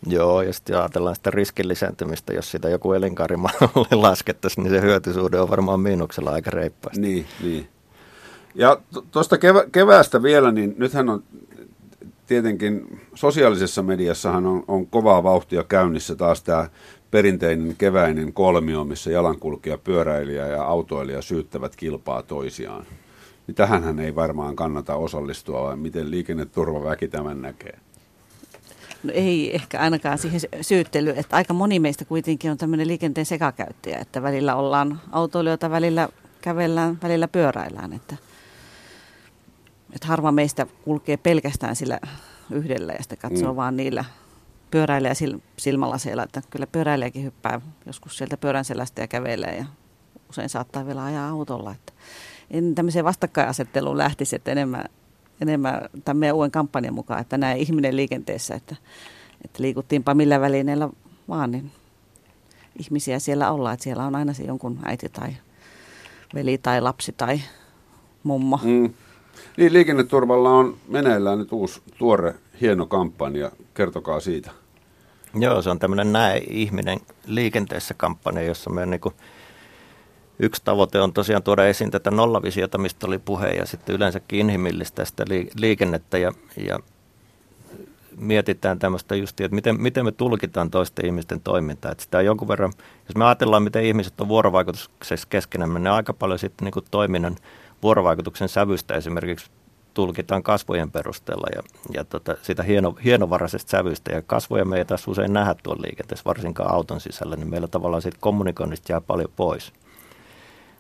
Joo, 0.07 0.43
ja 0.43 0.53
sitten 0.53 0.79
ajatellaan 0.79 1.15
sitä 1.15 1.31
riskin 1.31 1.69
lisääntymistä, 1.69 2.33
jos 2.33 2.51
sitä 2.51 2.69
joku 2.69 2.93
elinkaarimalli 2.93 3.87
laskettaisiin, 3.91 4.65
niin 4.65 4.75
se 4.75 4.81
hyötysuhde 4.81 5.41
on 5.41 5.51
varmaan 5.51 5.81
miinuksella 5.81 6.31
aika 6.31 6.51
reippaasti. 6.51 7.01
Niin, 7.01 7.27
niin. 7.43 7.69
Ja 8.55 8.81
tuosta 9.11 9.39
kevä, 9.39 9.65
keväästä 9.73 10.23
vielä, 10.23 10.53
niin 10.53 10.75
nythän 10.79 11.09
on 11.09 11.23
tietenkin 12.27 13.01
sosiaalisessa 13.15 13.83
mediassahan 13.83 14.47
on, 14.47 14.65
on 14.69 14.87
kovaa 14.87 15.23
vauhtia 15.23 15.65
käynnissä 15.65 16.17
taas 16.17 16.43
tämä 16.43 16.69
perinteinen 17.11 17.75
keväinen 17.79 18.33
kolmio, 18.33 18.85
missä 18.85 19.11
jalankulkija, 19.11 19.79
pyöräilijä 19.79 20.47
ja 20.47 20.65
autoilija 20.65 21.23
syyttävät 21.23 21.77
kilpaa 21.77 22.23
toisiaan. 22.23 22.87
Niin 23.47 23.55
tähänhän 23.55 23.99
ei 23.99 24.15
varmaan 24.15 24.57
kannata 24.57 24.95
osallistua, 24.95 25.63
vai 25.63 25.77
miten 25.77 26.11
liikenneturvaväki 26.11 27.09
tämän 27.09 27.43
näkee? 27.43 27.79
No 29.03 29.13
ei 29.15 29.55
ehkä 29.55 29.81
ainakaan 29.81 30.19
siihen 30.19 30.41
syyttelyyn, 30.61 31.17
että 31.17 31.37
aika 31.37 31.55
moni 31.55 31.79
meistä 31.79 32.05
kuitenkin 32.05 32.51
on 32.51 32.59
tämmöinen 32.59 32.89
liikenteen 32.89 33.27
sekakäyttäjä, 33.27 33.99
että 33.99 34.23
välillä 34.23 34.57
ollaan 34.57 35.01
autoilijoita, 35.13 35.71
välillä 35.71 36.09
kävellään, 36.41 36.99
välillä 37.03 37.29
pyöräillään, 37.29 37.93
että– 37.93 38.17
että 39.95 40.09
harva 40.09 40.33
meistä 40.33 40.67
kulkee 40.85 41.17
pelkästään 41.17 41.77
sillä 41.77 42.01
yhdellä 42.51 42.93
ja 42.93 43.03
sitten 43.03 43.19
katsoo 43.19 43.53
mm. 43.53 43.57
vaan 43.57 43.77
niillä 43.77 44.05
pyöräilijä 44.71 45.13
silmällä 45.59 45.99
siellä, 45.99 46.23
että 46.23 46.43
kyllä 46.51 46.67
pyöräilijäkin 46.67 47.25
hyppää 47.25 47.61
joskus 47.87 48.17
sieltä 48.17 48.37
pyörän 48.37 48.65
selästä 48.65 49.01
ja 49.01 49.09
kävelee 49.09 49.57
ja 49.57 49.65
usein 50.31 50.49
saattaa 50.49 50.87
vielä 50.87 51.05
ajaa 51.05 51.29
autolla. 51.29 51.71
Että 51.71 51.93
en 52.51 52.75
tämmöiseen 52.75 53.05
vastakkainasetteluun 53.05 53.99
lähtisi, 53.99 54.37
että 54.37 54.53
enemmän, 54.53 54.85
enemmän 55.41 55.89
tämän 56.05 56.17
meidän 56.17 56.37
uuden 56.37 56.51
kampanjan 56.51 56.95
mukaan, 56.95 57.21
että 57.21 57.39
näin 57.39 57.59
ihminen 57.59 57.97
liikenteessä, 57.97 58.55
että, 58.55 58.77
että 59.45 59.63
liikuttiinpa 59.63 60.15
millä 60.15 60.41
välineellä 60.41 60.89
vaan, 61.29 61.51
niin 61.51 61.71
ihmisiä 62.79 63.19
siellä 63.19 63.51
ollaan, 63.51 63.75
että 63.75 63.85
siellä 63.85 64.07
on 64.07 64.15
aina 64.15 64.33
se 64.33 64.43
jonkun 64.43 64.79
äiti 64.85 65.09
tai 65.09 65.37
veli 66.35 66.59
tai 66.59 66.81
lapsi 66.81 67.15
tai 67.17 67.41
mummo. 68.23 68.61
Mm. 68.63 68.95
Niin, 69.57 69.73
liikenneturvalla 69.73 70.51
on 70.51 70.77
meneillään 70.89 71.39
nyt 71.39 71.53
uusi 71.53 71.83
tuore 71.99 72.35
hieno 72.61 72.87
kampanja. 72.87 73.51
Kertokaa 73.75 74.21
siitä. 74.21 74.51
Joo, 75.35 75.63
se 75.63 75.71
on 75.71 75.79
tämmöinen 75.79 76.13
näe 76.13 76.39
ihminen 76.39 77.01
liikenteessä 77.27 77.95
kampanja, 77.95 78.43
jossa 78.43 78.71
meidän 78.71 78.91
niin 78.91 79.01
kuin 79.01 79.15
yksi 80.39 80.63
tavoite 80.65 81.01
on 81.01 81.13
tosiaan 81.13 81.43
tuoda 81.43 81.67
esiin 81.67 81.91
tätä 81.91 82.11
nollavisiota, 82.11 82.79
mistä 82.79 83.07
oli 83.07 83.19
puhe, 83.19 83.51
ja 83.51 83.67
sitten 83.67 83.95
yleensäkin 83.95 84.41
inhimillistä 84.41 85.05
sitä 85.05 85.25
liikennettä, 85.57 86.19
ja, 86.19 86.33
ja 86.57 86.79
mietitään 88.17 88.79
tämmöistä 88.79 89.17
just, 89.17 89.41
että 89.41 89.55
miten, 89.55 89.81
miten 89.81 90.05
me 90.05 90.13
tulkitaan 90.13 90.71
toisten 90.71 91.07
ihmisten 91.07 91.41
toimintaa. 91.41 91.93
Että 91.93 92.05
sitä 92.05 92.19
on 92.19 92.25
jonkun 92.25 92.49
verran, 92.49 92.73
jos 93.09 93.17
me 93.17 93.25
ajatellaan, 93.25 93.63
miten 93.63 93.85
ihmiset 93.85 94.21
on 94.21 94.29
vuorovaikutuksessa 94.29 95.29
keskenään, 95.31 95.75
niin 95.75 95.87
aika 95.87 96.13
paljon 96.13 96.39
sitten 96.39 96.65
niin 96.65 96.85
toiminnan 96.91 97.37
vuorovaikutuksen 97.85 98.49
sävystä 98.49 98.95
esimerkiksi 98.95 99.51
tulkitaan 99.95 100.43
kasvojen 100.43 100.91
perusteella 100.91 101.47
ja, 101.55 101.63
ja 101.95 102.05
tota, 102.05 102.35
sitä 102.43 102.63
hieno, 102.63 102.97
hienovaraisesta 103.05 103.71
sävystä. 103.71 104.13
Ja 104.13 104.23
kasvoja 104.23 104.65
me 104.65 104.79
ei 104.79 104.85
taas 104.85 105.09
usein 105.09 105.33
nähdä 105.33 105.55
tuolla 105.63 105.83
liikenteessä, 105.83 106.25
varsinkaan 106.25 106.75
auton 106.75 107.01
sisällä, 107.01 107.37
niin 107.37 107.51
meillä 107.51 107.69
tavallaan 107.69 108.03
siitä 108.03 108.19
kommunikoinnista 108.21 108.93
jää 108.93 109.01
paljon 109.01 109.31
pois. 109.37 109.73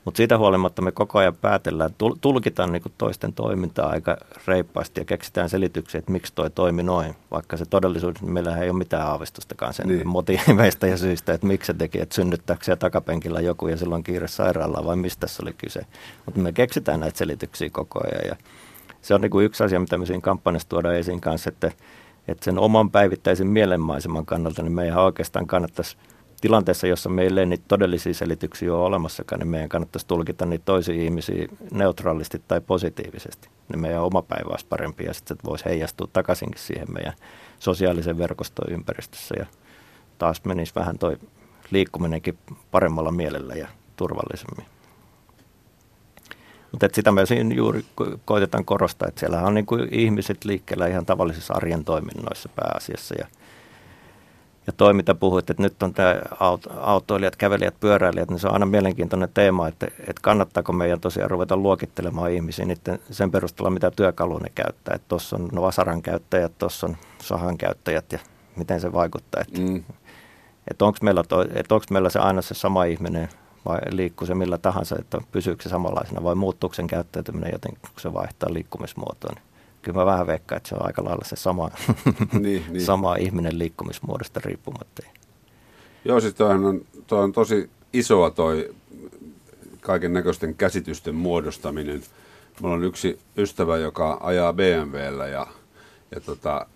Mutta 0.05 0.17
siitä 0.17 0.39
huolimatta 0.39 0.83
me 0.83 0.93
koko 0.93 1.19
ajan 1.19 1.37
päätellään, 1.37 1.91
tulkitaan 2.21 2.73
niinku 2.73 2.89
toisten 2.99 3.33
toimintaa 3.33 3.89
aika 3.89 4.17
reippaasti 4.47 5.01
ja 5.01 5.05
keksitään 5.05 5.49
selityksiä, 5.49 5.99
että 5.99 6.13
miksi 6.13 6.33
toi 6.35 6.51
toimi 6.51 6.83
noin. 6.83 7.15
Vaikka 7.31 7.57
se 7.57 7.65
todellisuudessa, 7.65 8.25
niin 8.25 8.35
meillä 8.35 8.57
ei 8.57 8.71
ole 8.71 8.79
mitään 8.79 9.07
aavistustakaan 9.07 9.75
sen 9.75 9.89
niin. 9.89 10.09
motiiveista 10.09 10.87
ja 10.87 10.97
syistä, 10.97 11.33
että 11.33 11.47
miksi 11.47 11.67
se 11.67 11.75
teki, 11.75 12.01
että 12.01 12.15
synnyttääkö 12.15 12.77
takapenkillä 12.77 13.41
joku 13.41 13.69
ja 13.69 13.77
silloin 13.77 14.05
kiire 14.05 14.29
sairaalaa 14.29 14.85
vai 14.85 14.97
mistä 14.97 15.27
se 15.27 15.43
oli 15.43 15.53
kyse. 15.53 15.87
Mutta 16.27 16.41
me 16.41 16.53
keksitään 16.53 17.01
näitä 17.01 17.19
selityksiä 17.19 17.71
koko 17.73 18.01
ajan 18.05 18.29
ja 18.29 18.37
se 19.03 19.15
on 19.15 19.21
niinku 19.21 19.41
yksi 19.41 19.65
asia, 19.65 19.81
mitä 19.81 19.99
me 19.99 20.07
siinä 20.07 20.21
kampanjassa 20.21 20.69
tuodaan 20.69 20.97
esiin 20.97 21.21
kanssa, 21.21 21.49
että, 21.49 21.73
että 22.29 22.45
sen 22.45 22.59
oman 22.59 22.91
päivittäisen 22.91 23.47
mielenmaiseman 23.47 24.27
kannalta 24.27 24.63
niin 24.63 24.73
meidän 24.73 24.99
oikeastaan 24.99 25.47
kannattaisi– 25.47 25.97
tilanteessa, 26.45 26.87
jossa 26.87 27.09
meillä 27.09 27.41
ei 27.41 27.47
niitä 27.47 27.65
todellisia 27.69 28.15
selityksiä 28.15 28.75
ole 28.75 28.85
olemassakaan, 28.85 29.39
niin 29.39 29.49
meidän 29.49 29.69
kannattaisi 29.69 30.07
tulkita 30.07 30.47
niitä 30.47 30.65
toisia 30.65 30.95
ihmisiä 30.95 31.49
neutraalisti 31.71 32.43
tai 32.49 32.61
positiivisesti. 32.61 33.49
Niin 33.69 33.81
meidän 33.81 34.03
oma 34.03 34.23
päivä 34.23 34.51
olisi 34.51 34.67
parempi 34.69 35.05
ja 35.05 35.15
sitten 35.15 35.37
se 35.37 35.43
voisi 35.45 35.65
heijastua 35.65 36.09
takaisinkin 36.13 36.61
siihen 36.61 36.93
meidän 36.93 37.13
sosiaalisen 37.59 38.19
verkoston 38.19 38.73
ympäristössä 38.73 39.35
ja 39.39 39.47
taas 40.19 40.45
menisi 40.45 40.75
vähän 40.75 40.99
toi 40.99 41.17
liikkuminenkin 41.71 42.39
paremmalla 42.71 43.11
mielellä 43.11 43.55
ja 43.55 43.69
turvallisemmin. 43.97 44.67
Mutta 46.73 46.89
sitä 46.93 47.13
me 47.13 47.27
siinä 47.27 47.55
juuri 47.55 47.85
koitetaan 48.25 48.65
korostaa, 48.65 49.09
että 49.09 49.21
siellä 49.21 49.43
on 49.43 49.55
niin 49.55 49.67
kuin 49.67 49.89
ihmiset 49.91 50.45
liikkeellä 50.45 50.87
ihan 50.87 51.07
tavallisissa 51.07 51.55
arjen 51.55 51.85
toiminnoissa 51.85 52.49
pääasiassa 52.49 53.15
ja– 53.19 53.27
Ja 54.67 54.73
toi, 54.73 54.95
mitä 54.95 55.15
puhuit, 55.15 55.51
että 55.51 55.63
nyt 55.63 55.83
on 55.83 55.95
tämä 55.95 56.17
autoilijat, 56.81 57.37
kävelijät, 57.37 57.81
pyöräilijät, 57.81 58.31
niin 58.31 58.39
se 58.39 58.47
on 58.47 58.53
aina 58.53 58.67
mielenkiintoinen 58.67 59.29
teema, 59.35 59.69
että, 59.69 59.87
että 59.87 60.23
kannattaako 60.23 60.73
meidän 60.73 61.01
tosiaan 61.01 61.31
ruveta 61.31 61.57
luokittelemaan 61.57 62.31
ihmisiä 62.33 62.65
niiden, 62.65 62.99
sen 63.11 63.31
perusteella, 63.31 63.71
mitä 63.71 63.91
työkaluja 63.91 64.43
ne 64.43 64.51
käyttää. 64.55 64.95
Että 64.95 65.09
tuossa 65.09 65.37
on 65.37 65.49
vasaran 65.61 66.03
käyttäjät, 66.03 66.59
tuossa 66.59 66.87
on 66.87 66.97
sahan 67.23 67.59
käyttäjät 67.59 68.13
ja 68.13 68.19
miten 68.57 68.81
se 68.81 68.93
vaikuttaa. 68.93 69.43
Että, 69.43 69.61
mm. 69.61 69.85
että 70.71 70.85
onko 70.85 70.99
meillä, 71.03 71.25
että 71.55 71.75
onko 71.75 71.87
meillä 71.91 72.11
se 72.11 72.19
aina 72.19 72.43
se 72.43 72.55
sama 72.55 72.85
ihminen 72.85 73.29
vai 73.65 73.79
liikkuu 73.91 74.27
se 74.27 74.35
millä 74.35 74.59
tahansa, 74.59 74.97
että 74.99 75.19
pysyykö 75.33 75.63
se 75.63 75.69
samanlaisena 75.69 76.23
vai 76.23 76.35
muuttuuko 76.35 76.75
sen 76.75 76.87
käyttäytyminen 76.87 77.51
jotenkin, 77.53 77.83
kun 77.83 78.01
se 78.01 78.13
vaihtaa 78.13 78.53
liikkumismuotoa. 78.53 79.33
Niin 79.35 79.54
kyllä 79.85 79.99
mä 79.99 80.07
vähän 80.07 80.27
veikkaan, 80.27 80.57
että 80.57 80.69
se 80.69 80.75
on 80.75 80.87
aika 80.87 81.05
lailla 81.05 81.25
se 81.25 81.37
sama, 81.37 81.71
niin, 82.33 82.65
niin. 82.69 82.85
sama 82.85 83.17
ihminen 83.17 83.59
liikkumismuodosta 83.59 84.41
riippumatta. 84.45 85.03
Joo, 86.05 86.21
siis 86.21 86.35
toi 86.35 86.51
on, 86.51 86.81
toi 87.07 87.25
on 87.25 87.33
tosi 87.33 87.71
isoa 87.93 88.31
toi 88.31 88.75
kaiken 89.81 90.13
näköisten 90.13 90.55
käsitysten 90.55 91.15
muodostaminen. 91.15 92.03
Mulla 92.61 92.75
on 92.75 92.85
yksi 92.85 93.19
ystävä, 93.37 93.77
joka 93.77 94.19
ajaa 94.21 94.53
BMWllä 94.53 95.27
ja, 95.27 95.47
ja 96.15 96.21
tota, 96.21 96.67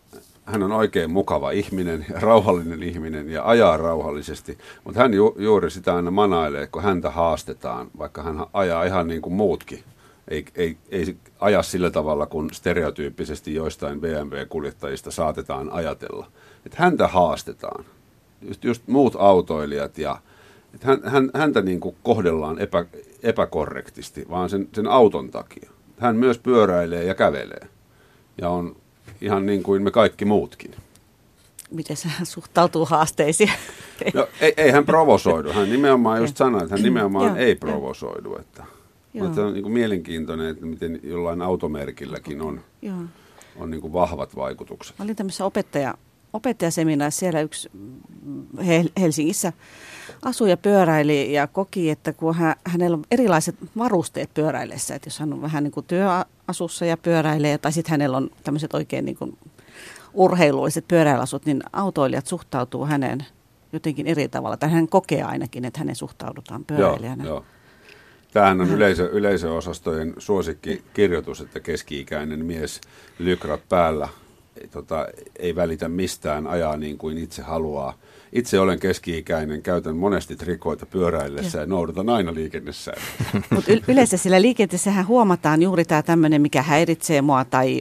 hän 0.45 0.63
on 0.63 0.73
oikein 0.73 1.11
mukava 1.11 1.51
ihminen 1.51 2.07
rauhallinen 2.11 2.83
ihminen 2.83 3.31
ja 3.31 3.49
ajaa 3.49 3.77
rauhallisesti, 3.77 4.59
mutta 4.85 5.01
hän 5.01 5.15
ju, 5.15 5.35
juuri 5.39 5.71
sitä 5.71 5.97
aina 5.97 6.11
manailee, 6.11 6.67
kun 6.67 6.83
häntä 6.83 7.11
haastetaan, 7.11 7.91
vaikka 7.99 8.23
hän 8.23 8.47
ajaa 8.53 8.85
ihan 8.85 9.09
niin 9.09 9.23
kuin 9.23 9.33
muutkin. 9.33 9.85
Ei, 10.29 10.45
ei, 10.55 10.77
ei 10.91 11.17
aja 11.41 11.63
sillä 11.63 11.91
tavalla, 11.91 12.27
kun 12.27 12.51
stereotyyppisesti 12.53 13.55
joistain 13.55 14.01
BMW-kuljettajista 14.01 15.11
saatetaan 15.11 15.73
ajatella. 15.73 16.31
Että 16.67 16.77
häntä 16.83 17.09
haastetaan. 17.09 17.85
Just, 18.43 18.65
just 18.65 18.83
muut 18.87 19.17
autoilijat 19.19 19.99
ja 19.99 20.19
että 20.75 20.87
hän, 20.87 21.01
hän, 21.05 21.31
häntä 21.35 21.63
niin 21.63 21.81
kuin 21.81 21.97
kohdellaan 22.03 22.59
epä, 22.59 22.85
epäkorrektisti, 23.23 24.27
vaan 24.31 24.51
sen, 24.51 24.69
sen 24.75 24.87
auton 24.87 25.31
takia. 25.31 25.71
Hän 25.99 26.17
myös 26.17 26.39
pyöräilee 26.39 27.05
ja 27.05 27.15
kävelee 27.15 27.69
ja 28.41 28.49
on 28.49 28.77
ihan 29.21 29.47
niin 29.47 29.63
kuin 29.63 29.83
me 29.83 29.91
kaikki 29.91 30.25
muutkin. 30.25 30.75
Miten 31.71 31.97
se 31.97 32.09
suhtautuu 32.25 32.87
haasteisiin? 32.87 33.51
No, 34.15 34.29
ei, 34.41 34.55
ei 34.57 34.71
hän 34.71 34.87
provosoidu. 34.87 35.53
Hän 35.53 35.71
nimenomaan 35.71 36.21
just 36.21 36.37
sanoi, 36.37 36.63
että 36.63 36.75
hän 36.75 36.83
nimenomaan 36.83 37.37
ei 37.37 37.55
provosoidu. 37.55 38.37
Että, 38.37 38.65
mutta 39.19 39.35
se 39.35 39.41
on 39.41 39.53
niin 39.53 39.63
kuin 39.63 39.73
mielenkiintoinen, 39.73 40.47
että 40.47 40.67
miten 40.67 41.01
jollain 41.03 41.43
automerkilläkin 41.43 42.43
on, 42.43 42.61
on 43.57 43.71
niin 43.71 43.81
kuin 43.81 43.93
vahvat 43.93 44.37
vaikutukset. 44.37 44.99
Mä 44.99 45.05
olin 45.05 45.17
tämmöisessä 45.17 45.45
opettaja, 45.45 45.95
opettajaseminaarissa 46.33 47.19
siellä 47.19 47.41
yksi 47.41 47.71
Helsingissä 49.01 49.53
asui 50.23 50.51
ja 50.51 50.57
pyöräili 50.57 51.33
ja 51.33 51.47
koki, 51.47 51.91
että 51.91 52.13
kun 52.13 52.35
hän, 52.35 52.55
hänellä 52.65 52.95
on 52.95 53.05
erilaiset 53.11 53.55
varusteet 53.79 54.35
pyöräillessä, 54.35 54.95
että 54.95 55.07
jos 55.07 55.19
hän 55.19 55.33
on 55.33 55.43
vähän 55.43 55.65
niin 55.65 55.73
kuin 55.73 55.87
työasussa 55.87 56.85
ja 56.85 56.97
pyöräilee, 56.97 57.59
tai 57.59 57.73
sitten 57.73 57.91
hänellä 57.91 58.17
on 58.17 58.31
tämmöiset 58.45 58.75
oikein 58.75 59.05
niin 59.05 59.17
kuin 59.17 59.39
urheilulliset 60.15 60.89
pyöräilasut, 60.89 61.47
niin 61.47 61.63
autoilijat 61.73 62.27
suhtautuu 62.27 62.87
häneen 62.87 63.27
jotenkin 63.73 64.07
eri 64.07 64.29
tavalla, 64.29 64.57
tai 64.57 64.71
hän 64.71 64.89
kokee 64.89 65.23
ainakin, 65.23 65.65
että 65.65 65.79
hänen 65.79 65.97
suhtaudutaan 65.97 66.65
pyöräilijänä. 66.65 67.25
Joo, 67.25 67.35
joo. 67.35 67.45
Tämähän 68.33 68.61
on 68.61 68.71
yleisö, 68.71 69.09
yleisöosastojen 69.13 70.15
suosikkikirjoitus, 70.19 71.41
että 71.41 71.61
keski-ikäinen 71.61 72.45
mies 72.45 72.81
lykrat 73.19 73.69
päällä 73.69 74.09
ei, 74.61 74.69
tota, 74.69 75.07
ei 75.39 75.55
välitä 75.55 75.89
mistään, 75.89 76.47
ajaa 76.47 76.77
niin 76.77 76.99
kuin 76.99 77.19
itse 77.19 77.43
haluaa. 77.43 77.95
Itse 78.33 78.61
olen 78.61 78.81
keski-ikäinen, 78.81 79.63
käytän 79.63 79.97
monesti 79.97 80.37
trikoita 80.37 80.87
pyöräillessä 80.87 81.59
ja, 81.59 81.63
ja 81.63 81.67
noudatan 81.67 82.09
aina 82.09 82.35
liikennessä. 82.35 82.93
Mutta 83.51 83.73
yleensä 83.89 84.17
sillä 84.17 84.43
liikenteessähän 84.43 85.07
huomataan 85.07 85.63
juuri 85.63 85.85
tämä 85.85 86.03
tämmöinen, 86.03 86.43
mikä 86.43 86.63
häiritsee 86.63 87.23
mua 87.23 87.45
tai 87.45 87.81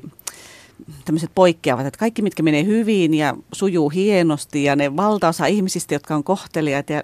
tämmöiset 1.06 1.32
poikkeavat, 1.36 1.86
että 1.86 2.00
kaikki 2.00 2.22
mitkä 2.22 2.44
menee 2.44 2.66
hyvin 2.66 3.14
ja 3.14 3.36
sujuu 3.52 3.90
hienosti 3.90 4.64
ja 4.64 4.76
ne 4.76 4.96
valtaosa 4.96 5.46
ihmisistä, 5.46 5.96
jotka 5.96 6.16
on 6.16 6.24
kohtelijat 6.24 6.90
ja 6.90 7.02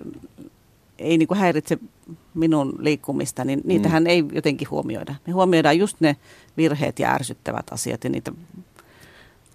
ei 1.04 1.18
niin 1.18 1.28
kuin 1.28 1.38
häiritse 1.38 1.78
minun 2.34 2.76
liikkumista, 2.80 3.46
niin 3.46 3.62
niitähän 3.64 4.04
mm. 4.04 4.08
ei 4.08 4.26
jotenkin 4.32 4.70
huomioida. 4.70 5.16
Me 5.28 5.34
huomioidaan 5.34 5.78
just 5.78 5.98
ne 6.00 6.16
virheet 6.58 7.00
ja 7.00 7.14
ärsyttävät 7.14 7.66
asiat 7.72 8.04
ja 8.04 8.10
niitä 8.10 8.32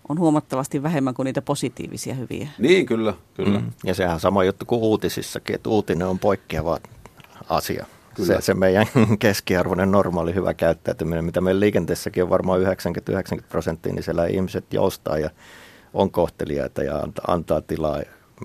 on 0.08 0.18
huomattavasti 0.18 0.82
vähemmän 0.82 1.14
kuin 1.14 1.24
niitä 1.24 1.42
positiivisia 1.42 2.14
hyviä. 2.14 2.48
Niin, 2.58 2.86
kyllä. 2.86 3.14
kyllä. 3.34 3.58
Mm. 3.58 3.70
Ja 3.84 3.94
sehän 3.94 4.14
on 4.14 4.20
sama 4.20 4.44
juttu 4.44 4.64
kuin 4.64 4.80
uutisissakin, 4.80 5.54
että 5.54 5.70
uutinen 5.70 6.08
on 6.08 6.18
poikkeava 6.18 6.78
asia. 7.48 7.86
Kyllä. 8.14 8.40
Se, 8.40 8.40
se 8.40 8.54
meidän 8.54 8.86
keskiarvoinen 9.18 9.90
normaali 9.90 10.34
hyvä 10.34 10.54
käyttäytyminen, 10.54 11.24
mitä 11.24 11.40
meidän 11.40 11.60
liikenteessäkin 11.60 12.22
on 12.22 12.30
varmaan 12.30 12.60
90-90 12.60 12.64
prosenttia, 13.48 13.92
niin 13.92 14.02
siellä 14.02 14.26
ihmiset 14.26 14.64
joustaa 14.72 15.18
ja 15.18 15.30
on 15.94 16.10
kohteliaita 16.10 16.82
ja 16.82 17.08
antaa 17.28 17.60
tilaa 17.60 18.00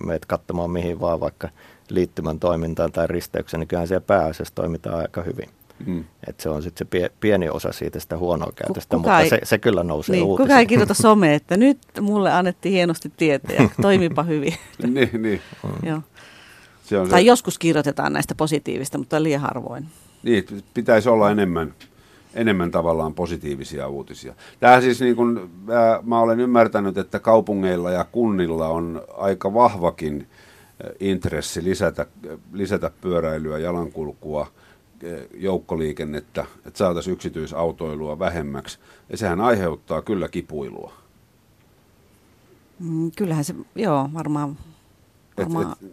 meidät 0.06 0.26
katsomaan 0.26 0.72
mihin 0.72 1.00
vaan 1.00 1.20
vaikka 1.20 1.50
liittymän 1.94 2.40
toimintaan 2.40 2.92
tai 2.92 3.08
risteykseen, 3.08 3.60
niin 3.60 3.68
kyllähän 3.68 3.88
siellä 3.88 4.06
pääasiassa 4.08 4.56
toimitaan 4.56 5.00
aika 5.00 5.24
hyvin. 5.24 5.50
Mm. 5.86 6.04
Et 6.28 6.40
se 6.40 6.50
on 6.50 6.64
sitten 6.64 6.88
se 6.92 7.12
pieni 7.20 7.50
osa 7.50 7.72
siitä 7.72 8.00
sitä 8.00 8.18
huonoa 8.18 8.52
käytöstä, 8.56 8.96
kuka 8.96 9.10
mutta 9.10 9.20
ei, 9.20 9.30
se, 9.30 9.40
se 9.44 9.58
kyllä 9.58 9.84
nousee 9.84 10.16
niin, 10.16 10.38
Kuka 10.38 10.60
ei 10.60 10.66
kirjoita 10.66 10.94
some, 10.94 11.36
että 11.36 11.58
nyt 11.58 11.78
mulle 12.02 12.32
annettiin 12.32 12.74
hienosti 12.74 13.12
tietää 13.18 13.56
ja 13.56 13.70
toimipa 13.82 14.24
hyvin. 14.24 14.54
niin, 14.94 15.22
niin. 15.22 15.42
Mm. 15.64 15.90
Joo. 15.90 16.00
Se 16.84 16.98
on 16.98 17.10
tai 17.10 17.22
se... 17.22 17.28
joskus 17.28 17.60
kirjoitetaan 17.60 18.14
näistä 18.14 18.36
positiivista, 18.36 18.98
mutta 18.98 19.24
liian 19.24 19.42
harvoin. 19.42 19.86
Niin, 20.24 20.46
pitäisi 20.74 21.10
olla 21.10 21.32
enemmän, 21.32 21.74
enemmän 22.34 22.72
tavallaan 22.72 23.14
positiivisia 23.14 23.88
uutisia. 23.88 24.34
Tämä 24.60 24.82
siis 24.82 25.02
niin 25.02 25.16
kuin, 25.16 25.40
mä, 25.66 26.00
mä 26.04 26.20
olen 26.20 26.40
ymmärtänyt, 26.40 26.98
että 26.98 27.20
kaupungeilla 27.20 27.92
ja 27.92 28.06
kunnilla 28.12 28.68
on 28.68 29.02
aika 29.18 29.54
vahvakin 29.54 30.28
intressi 31.00 31.64
lisätä, 31.64 32.06
lisätä 32.54 32.92
pyöräilyä, 33.02 33.58
jalankulkua– 33.58 34.48
joukkoliikennettä, 35.34 36.46
että 36.66 36.78
saataisiin 36.78 37.14
yksityisautoilua 37.14 38.20
vähemmäksi. 38.20 38.80
Ja 39.10 39.18
sehän 39.18 39.42
aiheuttaa 39.42 40.02
kyllä 40.02 40.28
kipuilua. 40.28 40.94
Mm, 42.80 43.12
kyllähän 43.16 43.44
se, 43.44 43.56
joo, 43.76 44.10
varmaan, 44.14 44.58
varmaan 45.38 45.76
et, 45.82 45.88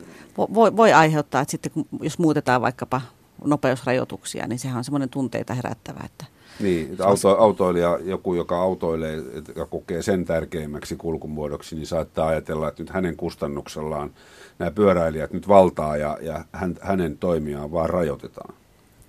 et, 0.00 0.36
voi, 0.38 0.76
voi 0.76 0.92
aiheuttaa, 0.92 1.40
että 1.40 1.50
sitten 1.50 1.72
kun, 1.72 1.86
jos 2.02 2.18
muutetaan 2.18 2.60
vaikkapa 2.62 3.00
nopeusrajoituksia, 3.44 4.46
niin 4.46 4.58
sehän 4.58 4.78
on 4.78 4.84
semmoinen 4.84 5.08
tunteita 5.08 5.54
herättävä, 5.54 6.00
että 6.04 6.24
niin, 6.60 6.90
että 6.90 7.06
auto, 7.06 7.28
autoilija, 7.28 7.98
joku, 8.04 8.34
joka 8.34 8.60
autoilee 8.60 9.22
ja 9.56 9.66
kokee 9.66 10.02
sen 10.02 10.24
tärkeimmäksi 10.24 10.96
kulkumuodoksi, 10.96 11.76
niin 11.76 11.86
saattaa 11.86 12.28
ajatella, 12.28 12.68
että 12.68 12.82
nyt 12.82 12.90
hänen 12.90 13.16
kustannuksellaan 13.16 14.10
nämä 14.58 14.70
pyöräilijät 14.70 15.32
nyt 15.32 15.48
valtaa 15.48 15.96
ja, 15.96 16.18
ja 16.20 16.44
hän, 16.52 16.76
hänen 16.80 17.18
toimiaan 17.18 17.72
vaan 17.72 17.90
rajoitetaan. 17.90 18.54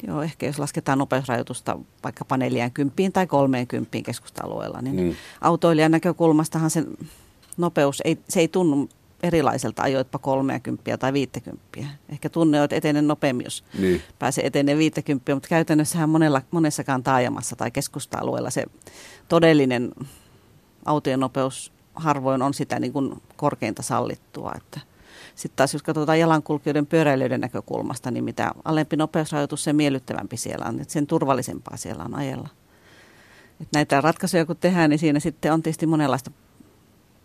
Joo, 0.07 0.21
ehkä 0.21 0.45
jos 0.45 0.59
lasketaan 0.59 0.97
nopeusrajoitusta 0.97 1.79
vaikkapa 2.03 2.37
40 2.37 2.95
tai 3.13 3.27
30 3.27 3.97
keskusta-alueella, 4.03 4.81
niin 4.81 4.95
mm. 4.95 5.15
autoilijan 5.41 5.91
näkökulmastahan 5.91 6.69
se 6.69 6.83
nopeus 7.57 8.01
ei, 8.05 8.17
se 8.29 8.39
ei 8.39 8.47
tunnu 8.47 8.89
erilaiselta 9.23 9.83
ajoitpa 9.83 10.19
30 10.19 10.97
tai 10.97 11.13
50. 11.13 11.61
Ehkä 12.09 12.29
tunne 12.29 12.63
että 12.63 12.75
etenen 12.75 13.07
nopeammin, 13.07 13.43
jos 13.43 13.63
niin. 13.79 14.01
pääsee 14.19 14.45
eteneen 14.45 14.77
50, 14.77 15.35
mutta 15.35 15.49
käytännössähän 15.49 16.09
monella, 16.09 16.41
monessakaan 16.51 17.03
taajamassa 17.03 17.55
tai 17.55 17.71
keskusta-alueella 17.71 18.49
se 18.49 18.65
todellinen 19.29 19.91
autojen 20.85 21.19
nopeus 21.19 21.71
harvoin 21.95 22.41
on 22.41 22.53
sitä 22.53 22.79
niin 22.79 22.93
kuin 22.93 23.21
korkeinta 23.35 23.81
sallittua. 23.81 24.53
Että 24.57 24.79
sitten 25.35 25.55
taas 25.55 25.73
jos 25.73 25.83
katsotaan 25.83 26.19
jalankulkijoiden 26.19 26.85
pyöräilijöiden 26.85 27.41
näkökulmasta, 27.41 28.11
niin 28.11 28.23
mitä 28.23 28.51
alempi 28.65 28.95
nopeusrajoitus, 28.95 29.63
sen 29.63 29.75
miellyttävämpi 29.75 30.37
siellä 30.37 30.65
on, 30.65 30.79
että 30.79 30.93
sen 30.93 31.07
turvallisempaa 31.07 31.77
siellä 31.77 32.03
on 32.03 32.15
ajella. 32.15 32.49
Et 33.61 33.67
näitä 33.73 34.01
ratkaisuja 34.01 34.45
kun 34.45 34.57
tehdään, 34.57 34.89
niin 34.89 34.99
siinä 34.99 35.19
sitten 35.19 35.53
on 35.53 35.63
tietysti 35.63 35.85
monenlaista 35.85 36.31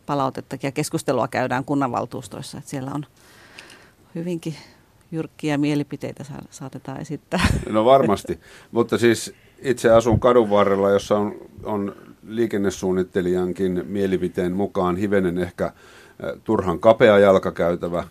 palautettakin 0.06 0.68
ja 0.68 0.72
keskustelua 0.72 1.28
käydään 1.28 1.64
kunnanvaltuustoissa, 1.64 2.58
että 2.58 2.70
siellä 2.70 2.90
on 2.94 3.06
hyvinkin 4.14 4.54
jyrkkiä 5.12 5.58
mielipiteitä 5.58 6.24
saatetaan 6.50 7.00
esittää. 7.00 7.40
No 7.70 7.84
varmasti, 7.84 8.40
mutta 8.72 8.98
siis 8.98 9.34
itse 9.58 9.90
asun 9.90 10.20
kadun 10.20 10.50
varrella, 10.50 10.90
jossa 10.90 11.18
on, 11.18 11.34
on 11.64 11.96
liikennesuunnittelijankin 12.26 13.82
mielipiteen 13.86 14.52
mukaan 14.52 14.96
hivenen 14.96 15.38
ehkä 15.38 15.72
turhan 16.44 16.78
kapea 16.78 17.18
jalkakäytävä 17.18 18.04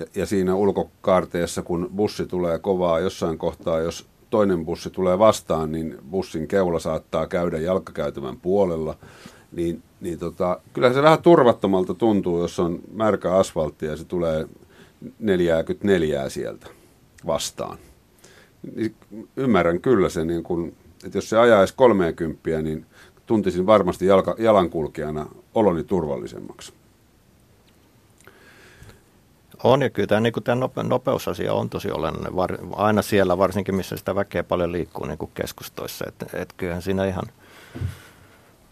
ja, 0.00 0.06
ja 0.14 0.26
siinä 0.26 0.54
ulkokaarteessa, 0.54 1.62
kun 1.62 1.90
bussi 1.96 2.26
tulee 2.26 2.58
kovaa 2.58 3.00
jossain 3.00 3.38
kohtaa, 3.38 3.80
jos 3.80 4.06
toinen 4.30 4.64
bussi 4.64 4.90
tulee 4.90 5.18
vastaan, 5.18 5.72
niin 5.72 5.98
bussin 6.10 6.48
keula 6.48 6.78
saattaa 6.78 7.26
käydä 7.26 7.58
jalkakäytävän 7.58 8.40
puolella. 8.40 8.96
Niin, 9.52 9.82
niin 10.00 10.18
tota, 10.18 10.60
kyllä 10.72 10.92
se 10.92 11.02
vähän 11.02 11.22
turvattomalta 11.22 11.94
tuntuu, 11.94 12.40
jos 12.40 12.60
on 12.60 12.80
märkä 12.92 13.34
asfaltti 13.34 13.86
ja 13.86 13.96
se 13.96 14.04
tulee 14.04 14.46
44 15.18 16.28
sieltä 16.28 16.66
vastaan. 17.26 17.78
Niin 18.76 18.94
ymmärrän 19.36 19.80
kyllä 19.80 20.08
sen, 20.08 20.26
niin 20.26 20.42
kun, 20.42 20.72
että 21.04 21.18
jos 21.18 21.30
se 21.30 21.38
ajaisi 21.38 21.74
30, 21.76 22.62
niin 22.62 22.86
tuntisin 23.26 23.66
varmasti 23.66 24.06
jalka, 24.06 24.34
jalankulkijana 24.38 25.26
oloni 25.54 25.84
turvallisemmaksi. 25.84 26.72
On 29.64 29.82
ja 29.82 29.90
kyllä 29.90 30.06
tämä, 30.06 30.20
niin 30.20 30.32
tämä 30.44 30.60
nope, 30.60 30.82
nopeusasia 30.82 31.54
on 31.54 31.70
tosi 31.70 31.90
olennainen. 31.90 32.36
Var, 32.36 32.58
aina 32.72 33.02
siellä, 33.02 33.38
varsinkin 33.38 33.74
missä 33.74 33.96
sitä 33.96 34.14
väkeä 34.14 34.42
paljon 34.42 34.72
liikkuu 34.72 35.06
niin 35.06 35.18
kuin 35.18 35.30
keskustoissa. 35.34 36.04
Että 36.08 36.26
et 36.34 36.52
kyllähän 36.56 36.82
siinä 36.82 37.04
ihan 37.04 37.24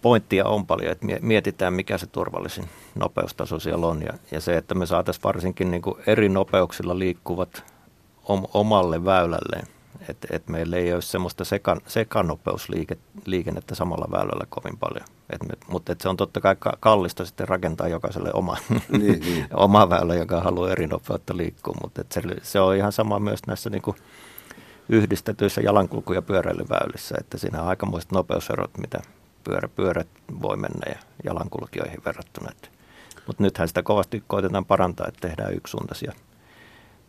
pointtia 0.02 0.44
on 0.44 0.66
paljon, 0.66 0.92
että 0.92 1.06
mietitään 1.20 1.74
mikä 1.74 1.98
se 1.98 2.06
turvallisin 2.06 2.68
nopeustaso 2.94 3.58
siellä 3.58 3.86
on. 3.86 4.02
Ja, 4.02 4.12
ja 4.30 4.40
se, 4.40 4.56
että 4.56 4.74
me 4.74 4.86
saataisiin 4.86 5.24
varsinkin 5.24 5.70
niin 5.70 5.82
kuin 5.82 5.96
eri 6.06 6.28
nopeuksilla 6.28 6.98
liikkuvat 6.98 7.64
om, 8.28 8.46
omalle 8.54 9.04
väylälleen 9.04 9.66
että 10.08 10.28
et 10.30 10.48
meillä 10.48 10.76
ei 10.76 10.92
ole 10.92 11.02
semmoista 11.02 11.44
sekan, 11.44 11.80
sekanopeusliikennettä 11.86 13.74
samalla 13.74 14.08
väylällä 14.10 14.46
kovin 14.48 14.78
paljon. 14.78 15.04
Et 15.30 15.42
me, 15.42 15.54
mutta 15.68 15.92
et 15.92 16.00
se 16.00 16.08
on 16.08 16.16
totta 16.16 16.40
kai 16.40 16.56
kallista 16.80 17.24
sitten 17.24 17.48
rakentaa 17.48 17.88
jokaiselle 17.88 18.30
oma, 18.34 18.56
niin, 18.98 19.20
niin. 19.20 19.46
oma 19.54 19.90
väylä, 19.90 20.14
joka 20.14 20.40
haluaa 20.40 20.70
eri 20.70 20.86
nopeutta 20.86 21.36
liikkua. 21.36 21.74
Mutta 21.82 22.04
se, 22.10 22.22
se 22.42 22.60
on 22.60 22.76
ihan 22.76 22.92
sama 22.92 23.18
myös 23.18 23.40
näissä 23.46 23.70
niin 23.70 23.82
kuin 23.82 23.96
yhdistetyissä 24.88 25.60
jalankulku- 25.60 26.12
ja 26.12 26.22
pyöräilyväylissä, 26.22 27.14
että 27.20 27.38
siinä 27.38 27.62
on 27.62 27.68
aikamoiset 27.68 28.12
nopeuserot, 28.12 28.78
mitä 28.78 29.00
pyörä, 29.44 29.68
pyörät 29.68 30.08
voi 30.42 30.56
mennä 30.56 30.92
ja 30.92 30.98
jalankulkijoihin 31.24 32.04
verrattuna. 32.04 32.50
Mutta 33.26 33.42
nythän 33.42 33.68
sitä 33.68 33.82
kovasti 33.82 34.24
koitetaan 34.26 34.64
parantaa, 34.64 35.06
että 35.08 35.28
tehdään 35.28 35.54
yksisuuntaisia 35.54 36.12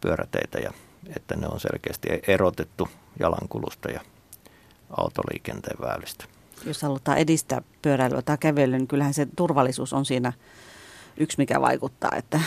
pyöräteitä 0.02 0.60
ja 0.60 0.74
että 1.16 1.36
ne 1.36 1.48
on 1.48 1.60
selkeästi 1.60 2.08
erotettu 2.28 2.88
jalankulusta 3.20 3.92
ja 3.92 4.02
autoliikenteen 4.98 5.78
väylistä. 5.82 6.26
Jos 6.66 6.82
halutaan 6.82 7.18
edistää 7.18 7.62
pyöräilyä 7.82 8.22
tai 8.22 8.38
kävelyä, 8.38 8.78
niin 8.78 8.88
kyllähän 8.88 9.14
se 9.14 9.28
turvallisuus 9.36 9.94
on 9.94 10.06
siinä 10.06 10.34
yksi, 11.18 11.38
mikä 11.38 11.62
vaikuttaa. 11.62 12.12
Että 12.16 12.40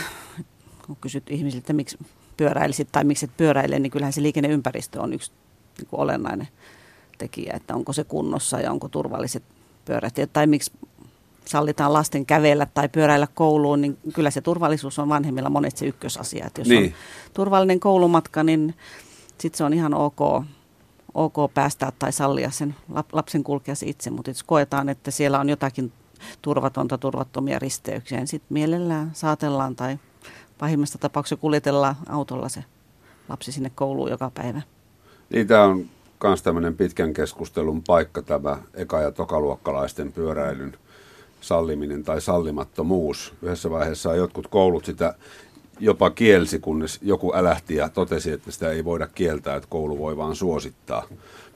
kun 0.85 0.97
kysyt 1.01 1.29
ihmisiltä, 1.29 1.73
miksi 1.73 1.97
pyöräilisit 2.37 2.91
tai 2.91 3.03
miksi 3.03 3.25
et 3.25 3.37
pyöräile, 3.37 3.79
niin 3.79 3.91
kyllähän 3.91 4.13
se 4.13 4.21
liikenneympäristö 4.21 5.01
on 5.01 5.13
yksi 5.13 5.31
niin 5.77 5.87
kuin 5.87 5.99
olennainen 5.99 6.47
tekijä, 7.17 7.53
että 7.55 7.75
onko 7.75 7.93
se 7.93 8.03
kunnossa 8.03 8.59
ja 8.59 8.71
onko 8.71 8.89
turvalliset 8.89 9.43
pyörät. 9.85 10.13
Tai 10.33 10.47
miksi 10.47 10.71
sallitaan 11.45 11.93
lasten 11.93 12.25
kävellä 12.25 12.67
tai 12.73 12.89
pyöräillä 12.89 13.27
kouluun, 13.33 13.81
niin 13.81 13.97
kyllä 14.13 14.31
se 14.31 14.41
turvallisuus 14.41 14.99
on 14.99 15.09
vanhemmilla 15.09 15.49
monesti 15.49 15.79
se 15.79 15.85
ykkösasia. 15.85 16.45
Että 16.47 16.61
jos 16.61 16.67
niin. 16.67 16.83
on 16.85 16.91
turvallinen 17.33 17.79
koulumatka, 17.79 18.43
niin 18.43 18.75
sitten 19.37 19.57
se 19.57 19.63
on 19.63 19.73
ihan 19.73 19.93
ok, 19.93 20.19
ok 21.13 21.53
päästää 21.53 21.91
tai 21.99 22.11
sallia 22.11 22.51
sen 22.51 22.75
lapsen 23.11 23.43
kulkea 23.43 23.75
se 23.75 23.85
itse. 23.85 24.09
Mutta 24.09 24.29
jos 24.29 24.43
koetaan, 24.43 24.89
että 24.89 25.11
siellä 25.11 25.39
on 25.39 25.49
jotakin 25.49 25.91
turvatonta, 26.41 26.97
turvattomia 26.97 27.59
risteyksiä, 27.59 28.17
niin 28.17 28.27
sitten 28.27 28.53
mielellään 28.53 29.11
saatellaan 29.13 29.75
tai 29.75 29.99
pahimmassa 30.57 30.97
tapauksessa 30.97 31.41
kuljetellaan 31.41 31.95
autolla 32.09 32.49
se 32.49 32.63
lapsi 33.29 33.51
sinne 33.51 33.71
kouluun 33.75 34.09
joka 34.09 34.31
päivä. 34.33 34.61
Niin, 35.29 35.47
tämä 35.47 35.63
on 35.63 35.85
myös 36.27 36.43
tämmöinen 36.43 36.77
pitkän 36.77 37.13
keskustelun 37.13 37.83
paikka 37.87 38.21
tämä 38.21 38.57
eka- 38.73 39.01
ja 39.01 39.11
tokaluokkalaisten 39.11 40.11
pyöräilyn 40.11 40.77
salliminen 41.41 42.03
tai 42.03 42.21
sallimattomuus. 42.21 43.33
Yhdessä 43.41 43.69
vaiheessa 43.69 44.15
jotkut 44.15 44.47
koulut 44.47 44.85
sitä 44.85 45.15
jopa 45.79 46.09
kielsi, 46.09 46.59
kunnes 46.59 46.99
joku 47.01 47.33
älähti 47.35 47.75
ja 47.75 47.89
totesi, 47.89 48.31
että 48.31 48.51
sitä 48.51 48.71
ei 48.71 48.85
voida 48.85 49.07
kieltää, 49.07 49.55
että 49.55 49.67
koulu 49.69 49.99
voi 49.99 50.17
vaan 50.17 50.35
suosittaa. 50.35 51.07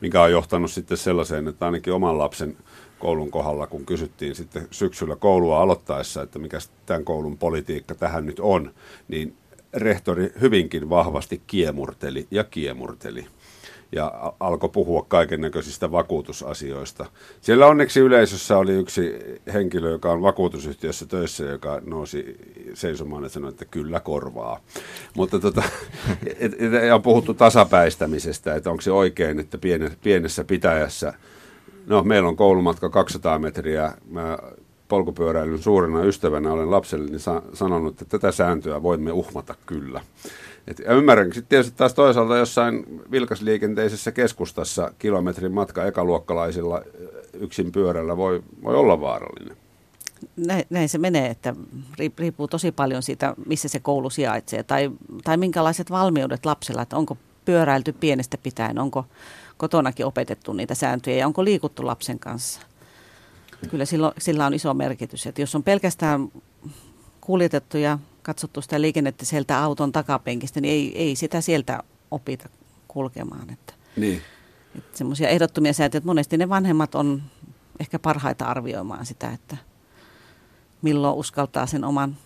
Mikä 0.01 0.21
on 0.21 0.31
johtanut 0.31 0.71
sitten 0.71 0.97
sellaiseen, 0.97 1.47
että 1.47 1.65
ainakin 1.65 1.93
oman 1.93 2.17
lapsen 2.17 2.57
koulun 2.99 3.31
kohdalla, 3.31 3.67
kun 3.67 3.85
kysyttiin 3.85 4.35
sitten 4.35 4.67
syksyllä 4.71 5.15
koulua 5.15 5.61
aloittaessa, 5.61 6.21
että 6.21 6.39
mikä 6.39 6.57
tämän 6.85 7.05
koulun 7.05 7.37
politiikka 7.37 7.95
tähän 7.95 8.25
nyt 8.25 8.39
on, 8.39 8.71
niin 9.07 9.35
rehtori 9.73 10.33
hyvinkin 10.41 10.89
vahvasti 10.89 11.41
kiemurteli 11.47 12.27
ja 12.31 12.43
kiemurteli 12.43 13.25
ja 13.91 14.33
alkoi 14.39 14.69
puhua 14.69 15.05
kaiken 15.07 15.41
näköisistä 15.41 15.91
vakuutusasioista. 15.91 17.05
Siellä 17.41 17.67
onneksi 17.67 17.99
yleisössä 17.99 18.57
oli 18.57 18.71
yksi 18.71 19.13
henkilö, 19.53 19.89
joka 19.89 20.11
on 20.11 20.21
vakuutusyhtiössä 20.21 21.05
töissä, 21.05 21.43
joka 21.43 21.81
nousi 21.85 22.37
seisomaan 22.73 23.23
ja 23.23 23.29
sanoi, 23.29 23.49
että 23.49 23.65
kyllä 23.65 23.99
korvaa. 23.99 24.59
Mutta 25.15 25.39
tota, 25.39 25.63
et, 26.39 26.53
et, 26.53 26.91
on 26.93 27.01
puhuttu 27.01 27.33
tasapäistämisestä, 27.33 28.55
että 28.55 28.69
onko 28.69 28.81
se 28.81 28.91
oikein, 28.91 29.39
että 29.39 29.57
pienessä 30.03 30.43
pitäjässä, 30.43 31.13
no 31.87 32.03
meillä 32.03 32.29
on 32.29 32.35
koulumatka 32.35 32.89
200 32.89 33.39
metriä, 33.39 33.93
mä 34.09 34.37
polkupyöräilyn 34.87 35.61
suurena 35.61 36.03
ystävänä 36.03 36.53
olen 36.53 36.71
lapselleni 36.71 37.19
sa- 37.19 37.41
sanonut, 37.53 38.01
että 38.01 38.19
tätä 38.19 38.31
sääntöä 38.31 38.83
voimme 38.83 39.11
uhmata 39.11 39.55
kyllä. 39.65 40.01
Et, 40.69 40.79
ja 40.79 40.93
ymmärrän 40.93 41.33
sitten 41.33 41.49
tietysti 41.49 41.77
taas 41.77 41.93
toisaalta 41.93 42.37
jossain 42.37 42.85
vilkasliikenteisessä 43.11 44.11
keskustassa 44.11 44.93
kilometrin 44.99 45.51
matka 45.51 45.85
ekaluokkalaisilla 45.85 46.81
yksin 47.33 47.71
pyörällä 47.71 48.17
voi, 48.17 48.43
voi 48.63 48.75
olla 48.75 49.01
vaarallinen. 49.01 49.57
Näin, 50.35 50.65
näin 50.69 50.89
se 50.89 50.97
menee, 50.97 51.29
että 51.29 51.55
riippuu 52.17 52.47
tosi 52.47 52.71
paljon 52.71 53.03
siitä, 53.03 53.33
missä 53.45 53.67
se 53.67 53.79
koulu 53.79 54.09
sijaitsee 54.09 54.63
tai, 54.63 54.91
tai 55.23 55.37
minkälaiset 55.37 55.91
valmiudet 55.91 56.45
lapsella, 56.45 56.81
että 56.81 56.97
onko 56.97 57.17
pyöräilty 57.45 57.93
pienestä 57.93 58.37
pitäen, 58.37 58.79
onko 58.79 59.05
kotonakin 59.57 60.05
opetettu 60.05 60.53
niitä 60.53 60.75
sääntöjä 60.75 61.17
ja 61.17 61.27
onko 61.27 61.43
liikuttu 61.45 61.85
lapsen 61.85 62.19
kanssa. 62.19 62.61
Kyllä 63.69 63.85
sillä, 63.85 64.11
sillä 64.17 64.45
on 64.45 64.53
iso 64.53 64.73
merkitys, 64.73 65.27
että 65.27 65.41
jos 65.41 65.55
on 65.55 65.63
pelkästään 65.63 66.31
kuljetettu 67.21 67.77
ja 67.77 67.99
katsottu 68.21 68.61
sitä 68.61 68.81
liikennettä 68.81 69.25
sieltä 69.25 69.63
auton 69.63 69.91
takapenkistä, 69.91 70.61
niin 70.61 70.73
ei, 70.73 71.03
ei 71.03 71.15
sitä 71.15 71.41
sieltä 71.41 71.83
opita 72.11 72.49
kulkemaan. 72.87 73.49
Että, 73.49 73.73
niin. 73.95 74.21
että 74.77 74.97
semmoisia 74.97 75.29
ehdottomia 75.29 75.73
sääntöjä, 75.73 75.97
että 75.97 76.07
monesti 76.07 76.37
ne 76.37 76.49
vanhemmat 76.49 76.95
on 76.95 77.21
ehkä 77.79 77.99
parhaita 77.99 78.45
arvioimaan 78.45 79.05
sitä, 79.05 79.31
että 79.31 79.57
milloin 80.81 81.15
uskaltaa 81.15 81.65
sen 81.65 81.83
oman, 81.83 82.17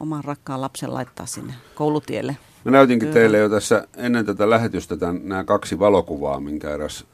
oman 0.00 0.24
rakkaan 0.24 0.60
lapsen 0.60 0.94
laittaa 0.94 1.26
sinne 1.26 1.54
koulutielle. 1.74 2.36
Mä 2.64 2.70
näytinkin 2.70 3.08
Kyllä. 3.08 3.20
teille 3.20 3.38
jo 3.38 3.48
tässä 3.48 3.88
ennen 3.96 4.26
tätä 4.26 4.50
lähetystä 4.50 4.96
tämän, 4.96 5.20
nämä 5.24 5.44
kaksi 5.44 5.78
valokuvaa, 5.78 6.40
minkä 6.40 6.70
eräs 6.70 7.04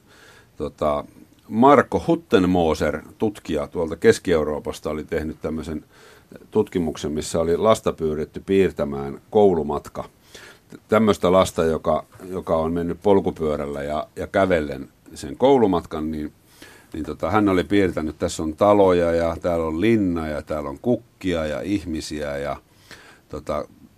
tota, 0.56 1.04
Marko 1.48 2.04
Huttenmoser, 2.06 3.02
tutkija 3.18 3.66
tuolta 3.66 3.96
Keski-Euroopasta, 3.96 4.90
oli 4.90 5.04
tehnyt 5.04 5.40
tämmöisen 5.42 5.84
tutkimuksen, 6.50 7.12
missä 7.12 7.40
oli 7.40 7.56
lasta 7.56 7.92
pyydetty 7.92 8.42
piirtämään 8.46 9.20
koulumatka. 9.30 10.04
Tämmöistä 10.88 11.32
lasta, 11.32 11.64
joka, 11.64 12.04
joka 12.28 12.56
on 12.56 12.72
mennyt 12.72 12.98
polkupyörällä 13.02 13.82
ja, 13.82 14.06
ja 14.16 14.26
kävellen 14.26 14.88
sen 15.14 15.36
koulumatkan, 15.36 16.10
niin, 16.10 16.32
niin 16.92 17.04
tota, 17.04 17.30
hän 17.30 17.48
oli 17.48 17.64
piirtänyt, 17.64 18.18
tässä 18.18 18.42
on 18.42 18.56
taloja 18.56 19.12
ja 19.12 19.36
täällä 19.40 19.66
on 19.66 19.80
linna 19.80 20.28
ja 20.28 20.42
täällä 20.42 20.68
on 20.68 20.78
kukkia 20.82 21.46
ja 21.46 21.60
ihmisiä 21.60 22.36
ja 22.36 22.56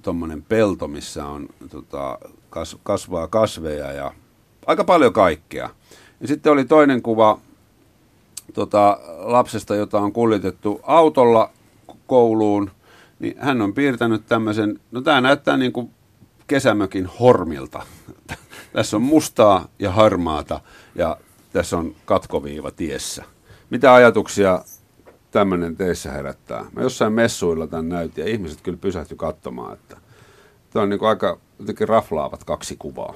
tuommoinen 0.02 0.38
tota, 0.38 0.48
pelto, 0.48 0.88
missä 0.88 1.26
on 1.26 1.48
tota, 1.70 2.18
kas, 2.50 2.76
kasvaa 2.82 3.28
kasveja 3.28 3.92
ja 3.92 4.12
aika 4.66 4.84
paljon 4.84 5.12
kaikkea. 5.12 5.70
Ja 6.20 6.28
sitten 6.28 6.52
oli 6.52 6.64
toinen 6.64 7.02
kuva 7.02 7.40
tota, 8.54 8.98
lapsesta, 9.18 9.74
jota 9.74 10.00
on 10.00 10.12
kuljetettu 10.12 10.80
autolla 10.82 11.50
kouluun, 12.10 12.70
niin 13.18 13.34
hän 13.38 13.62
on 13.62 13.74
piirtänyt 13.74 14.26
tämmöisen, 14.26 14.80
no 14.90 15.00
tämä 15.00 15.20
näyttää 15.20 15.56
niin 15.56 15.72
kuin 15.72 15.90
kesämökin 16.46 17.06
hormilta. 17.06 17.82
tässä 18.72 18.96
on 18.96 19.02
mustaa 19.02 19.68
ja 19.78 19.90
harmaata 19.90 20.60
ja 20.94 21.16
tässä 21.52 21.76
on 21.76 21.94
katkoviiva 22.04 22.70
tiessä. 22.70 23.24
Mitä 23.70 23.94
ajatuksia 23.94 24.64
tämmöinen 25.30 25.76
teissä 25.76 26.12
herättää? 26.12 26.64
Mä 26.72 26.82
jossain 26.82 27.12
messuilla 27.12 27.66
tämän 27.66 27.88
näytin 27.88 28.24
ja 28.24 28.30
ihmiset 28.30 28.60
kyllä 28.60 28.78
pysähtyi 28.80 29.16
katsomaan, 29.16 29.72
että 29.72 29.96
tämä 30.70 30.82
on 30.82 30.88
niin 30.88 30.98
kuin 30.98 31.08
aika 31.08 31.38
jotenkin 31.58 31.88
raflaavat 31.88 32.44
kaksi 32.44 32.76
kuvaa. 32.78 33.14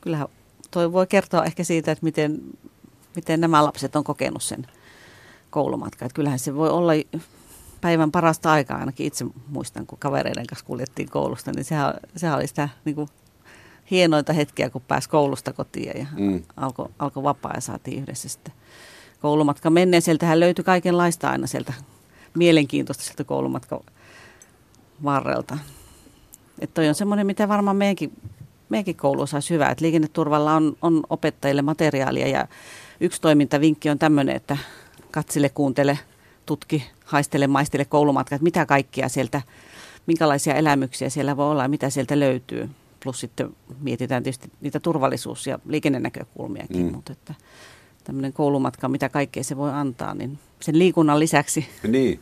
Kyllähän 0.00 0.28
toi 0.70 0.92
voi 0.92 1.06
kertoa 1.06 1.44
ehkä 1.44 1.64
siitä, 1.64 1.92
että 1.92 2.04
miten, 2.04 2.40
miten 3.16 3.40
nämä 3.40 3.64
lapset 3.64 3.96
on 3.96 4.04
kokenut 4.04 4.42
sen 4.42 4.66
koulumatkan. 5.50 6.06
Että 6.06 6.16
kyllähän 6.16 6.38
se 6.38 6.54
voi 6.54 6.70
olla 6.70 6.92
päivän 7.82 8.12
parasta 8.12 8.52
aikaa, 8.52 8.78
ainakin 8.78 9.06
itse 9.06 9.26
muistan, 9.48 9.86
kun 9.86 9.98
kavereiden 9.98 10.46
kanssa 10.46 10.66
kuljettiin 10.66 11.10
koulusta, 11.10 11.52
niin 11.52 11.64
sehän, 11.64 11.94
sehän 12.16 12.36
oli 12.36 12.46
sitä 12.46 12.68
niin 12.84 12.94
kuin, 12.94 13.08
hienointa 13.90 14.32
hetkiä, 14.32 14.70
kun 14.70 14.82
pääsi 14.88 15.08
koulusta 15.08 15.52
kotiin 15.52 15.98
ja 15.98 16.06
mm. 16.18 16.42
alkoi 16.56 16.88
alko 16.98 17.22
vapaa 17.22 17.52
ja 17.54 17.60
saatiin 17.60 18.02
yhdessä 18.02 18.28
sitten 18.28 18.54
koulumatka 19.20 19.70
menneen. 19.70 20.02
Sieltähän 20.02 20.40
löytyi 20.40 20.64
kaikenlaista 20.64 21.30
aina 21.30 21.46
sieltä 21.46 21.72
mielenkiintoista 22.34 23.04
sieltä 23.04 23.24
koulumatka 23.24 23.80
varrelta. 25.04 25.58
Että 26.58 26.74
toi 26.74 26.88
on 26.88 26.94
semmoinen, 26.94 27.26
mitä 27.26 27.48
varmaan 27.48 27.76
meidänkin, 27.76 28.12
meidänkin 28.68 28.96
koulussa 28.96 29.36
olisi 29.36 29.54
hyvä, 29.54 29.68
että 29.68 29.84
liikenneturvalla 29.84 30.54
on, 30.54 30.76
on 30.82 31.02
opettajille 31.10 31.62
materiaalia 31.62 32.28
ja 32.28 32.48
yksi 33.00 33.20
toimintavinkki 33.20 33.90
on 33.90 33.98
tämmöinen, 33.98 34.36
että 34.36 34.56
katsile, 35.10 35.48
kuuntele, 35.48 35.98
tutki, 36.46 36.84
haistele, 37.04 37.46
maistele 37.46 37.84
koulumatka, 37.84 38.34
että 38.34 38.44
mitä 38.44 38.66
kaikkia 38.66 39.08
sieltä, 39.08 39.42
minkälaisia 40.06 40.54
elämyksiä 40.54 41.10
siellä 41.10 41.36
voi 41.36 41.50
olla 41.50 41.62
ja 41.62 41.68
mitä 41.68 41.90
sieltä 41.90 42.20
löytyy. 42.20 42.70
Plus 43.02 43.20
sitten 43.20 43.56
mietitään 43.80 44.22
tietysti 44.22 44.52
niitä 44.60 44.80
turvallisuus- 44.80 45.46
ja 45.46 45.58
liikennenäkökulmiakin, 45.66 46.86
mm. 46.86 46.92
mutta 46.92 47.12
että 47.12 47.34
tämmöinen 48.04 48.32
koulumatka, 48.32 48.88
mitä 48.88 49.08
kaikkea 49.08 49.44
se 49.44 49.56
voi 49.56 49.70
antaa, 49.70 50.14
niin 50.14 50.38
sen 50.60 50.78
liikunnan 50.78 51.20
lisäksi. 51.20 51.68
Niin. 51.88 52.20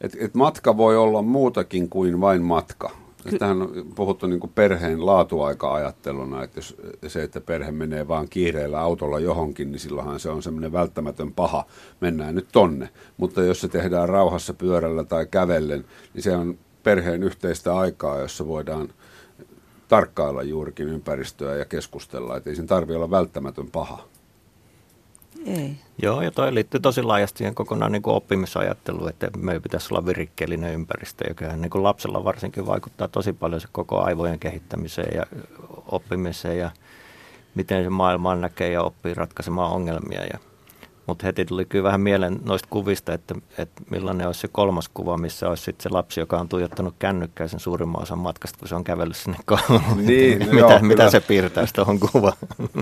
Et, 0.00 0.16
et 0.20 0.34
matka 0.34 0.76
voi 0.76 0.96
olla 0.96 1.22
muutakin 1.22 1.88
kuin 1.88 2.20
vain 2.20 2.42
matka. 2.42 3.03
Tähän 3.38 3.62
on 3.62 3.72
puhuttu 3.94 4.26
niin 4.26 4.40
perheen 4.54 5.06
laatuaika-ajatteluna, 5.06 6.42
että 6.42 6.58
jos 6.58 6.76
se, 7.06 7.22
että 7.22 7.40
perhe 7.40 7.72
menee 7.72 8.08
vaan 8.08 8.28
kiireellä 8.28 8.80
autolla 8.80 9.20
johonkin, 9.20 9.72
niin 9.72 9.80
silloinhan 9.80 10.20
se 10.20 10.30
on 10.30 10.42
semmoinen 10.42 10.72
välttämätön 10.72 11.32
paha, 11.32 11.64
mennään 12.00 12.34
nyt 12.34 12.48
tonne. 12.52 12.88
Mutta 13.16 13.42
jos 13.42 13.60
se 13.60 13.68
tehdään 13.68 14.08
rauhassa 14.08 14.54
pyörällä 14.54 15.04
tai 15.04 15.26
kävellen, 15.26 15.84
niin 16.14 16.22
se 16.22 16.36
on 16.36 16.58
perheen 16.82 17.22
yhteistä 17.22 17.76
aikaa, 17.76 18.18
jossa 18.18 18.46
voidaan 18.46 18.88
tarkkailla 19.88 20.42
juurikin 20.42 20.88
ympäristöä 20.88 21.56
ja 21.56 21.64
keskustella, 21.64 22.36
että 22.36 22.50
ei 22.50 22.56
sen 22.56 22.66
tarvitse 22.66 22.96
olla 22.96 23.10
välttämätön 23.10 23.70
paha. 23.70 24.04
Ei. 25.46 25.76
Joo, 26.02 26.22
ja 26.22 26.30
toi 26.30 26.54
liittyy 26.54 26.80
tosi 26.80 27.02
laajasti 27.02 27.38
siihen 27.38 27.54
kokonaan 27.54 27.92
niin 27.92 28.02
kuin 28.02 28.16
oppimisajatteluun, 28.16 29.08
että 29.08 29.30
meidän 29.36 29.62
pitäisi 29.62 29.88
olla 29.94 30.06
virikkeellinen 30.06 30.74
ympäristö, 30.74 31.24
joka 31.28 31.56
niin 31.56 31.70
kuin 31.70 31.82
lapsella 31.82 32.24
varsinkin 32.24 32.66
vaikuttaa 32.66 33.08
tosi 33.08 33.32
paljon 33.32 33.60
se 33.60 33.68
koko 33.72 34.00
aivojen 34.02 34.38
kehittämiseen 34.38 35.16
ja 35.16 35.26
oppimiseen 35.86 36.58
ja 36.58 36.70
miten 37.54 37.84
se 37.84 37.90
maailmaa 37.90 38.36
näkee 38.36 38.70
ja 38.70 38.82
oppii 38.82 39.14
ratkaisemaan 39.14 39.72
ongelmia. 39.72 40.24
Ja 40.32 40.38
mutta 41.06 41.26
heti 41.26 41.44
tuli 41.44 41.64
kyllä 41.64 41.82
vähän 41.82 42.00
mieleen 42.00 42.40
noista 42.44 42.68
kuvista, 42.70 43.12
että, 43.12 43.34
että 43.58 43.82
millainen 43.90 44.26
olisi 44.26 44.40
se 44.40 44.48
kolmas 44.48 44.88
kuva, 44.94 45.16
missä 45.16 45.48
olisi 45.48 45.62
sitten 45.62 45.82
se 45.82 45.88
lapsi, 45.88 46.20
joka 46.20 46.38
on 46.38 46.48
tuijottanut 46.48 46.94
kännykkää 46.98 47.48
sen 47.48 47.60
suurimman 47.60 48.02
osan 48.02 48.18
matkasta, 48.18 48.58
kun 48.58 48.68
se 48.68 48.74
on 48.74 48.84
kävellyt 48.84 49.16
sinne 49.16 49.38
kouluun. 49.46 50.06
Niin, 50.06 50.38
no 50.38 50.46
mitä, 50.52 50.58
joo, 50.58 50.78
mitä 50.80 50.94
kyllä. 50.94 51.10
se 51.10 51.20
piirtää 51.20 51.66
tuohon 51.74 52.00
kuvaan? 52.00 52.36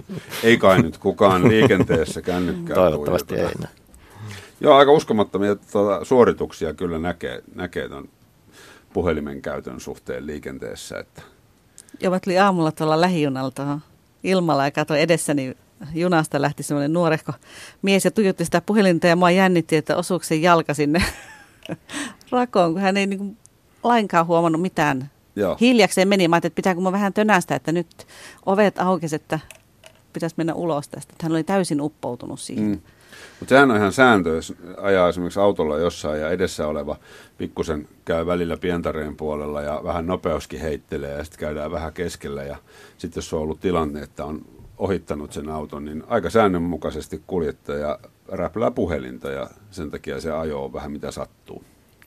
Ei 0.45 0.59
kai 0.59 0.83
nyt 0.83 0.99
kukaan 0.99 1.49
liikenteessä 1.49 2.23
kännykkää 2.23 2.75
Toivottavasti 2.75 3.35
ei. 3.35 3.41
tuijoteta. 3.41 3.69
Joo, 4.61 4.75
aika 4.77 4.93
uskomattomia 4.93 5.57
tuota, 5.57 6.05
suorituksia 6.05 6.75
kyllä 6.75 6.99
näkee, 6.99 7.43
näkee 7.55 7.89
ton 7.89 8.09
puhelimen 8.93 9.43
käytön 9.43 9.81
suhteen 9.81 10.27
liikenteessä. 10.27 10.99
Että. 10.99 11.23
Ja 12.01 12.11
mä 12.11 12.21
tulin 12.21 12.43
aamulla 12.43 12.73
tuolla 12.73 13.01
lähijunalla 13.01 13.51
tuohon 13.51 13.81
ilmalla 14.23 14.65
ja 14.65 14.71
katsoin 14.71 15.01
edessäni 15.01 15.57
junasta 15.95 16.43
lähti 16.43 16.63
semmoinen 16.63 16.93
nuorehko 16.93 17.33
mies 17.83 18.05
ja 18.05 18.11
tuijotti 18.11 18.45
sitä 18.45 18.61
puhelinta 18.61 19.07
ja 19.07 19.17
mua 19.17 19.31
jännitti, 19.31 19.77
että 19.77 19.97
osuuko 19.97 20.25
se 20.25 20.35
jalka 20.35 20.75
sinne 20.75 21.03
rakoon, 22.31 22.73
kun 22.73 22.83
hän 22.83 22.97
ei 22.97 23.07
niin 23.07 23.37
lainkaan 23.83 24.27
huomannut 24.27 24.63
mitään. 24.63 25.11
Joo. 25.37 25.57
Hiljakseen 25.61 26.09
meni. 26.09 26.29
Mä 26.29 26.37
ajattelin, 26.37 26.51
että 26.51 26.57
pitääkö 26.57 26.81
mä 26.81 26.93
vähän 26.93 27.13
tönästä, 27.13 27.55
että 27.55 27.73
nyt 27.73 28.07
ovet 28.47 28.79
aukesi, 28.79 29.17
että 29.17 29.41
pitäisi 30.13 30.35
mennä 30.39 30.55
ulos 30.55 30.89
tästä. 30.89 31.15
Hän 31.23 31.33
oli 31.33 31.45
täysin 31.45 31.81
uppoutunut 31.81 32.41
siihen. 32.41 32.65
Mm. 32.65 32.81
Mutta 33.41 33.55
sehän 33.55 33.71
on 33.71 33.77
ihan 33.77 33.93
sääntö, 33.93 34.31
jos 34.31 34.55
ajaa 34.77 35.09
esimerkiksi 35.09 35.41
autolla 35.41 35.79
jossain 35.79 36.21
ja 36.21 36.31
edessä 36.31 36.67
oleva 36.67 36.97
pikkusen 37.39 37.89
käy 38.05 38.27
välillä 38.27 38.57
pientareen 38.57 39.17
puolella 39.17 39.63
ja 39.63 39.81
vähän 39.85 40.07
nopeuskin 40.07 40.61
heittelee 40.61 41.17
ja 41.17 41.25
sitten 41.25 41.41
käydään 41.41 41.71
vähän 41.71 41.93
keskellä 41.93 42.43
ja 42.43 42.57
sitten 42.99 43.21
jos 43.21 43.33
on 43.33 43.41
ollut 43.41 43.61
tilanne, 43.61 44.03
että 44.03 44.25
on 44.25 44.43
ohittanut 44.83 45.33
sen 45.33 45.49
auton, 45.49 45.85
niin 45.85 46.03
aika 46.07 46.31
säännönmukaisesti 46.31 47.23
kuljettaja 47.27 47.99
räplää 48.29 48.71
puhelinta 48.71 49.31
ja 49.31 49.51
sen 49.71 49.91
takia 49.91 50.21
se 50.21 50.33
ajo 50.33 50.65
on 50.65 50.73
vähän 50.73 50.93
mitä 50.93 51.11
sattuu. 51.11 51.65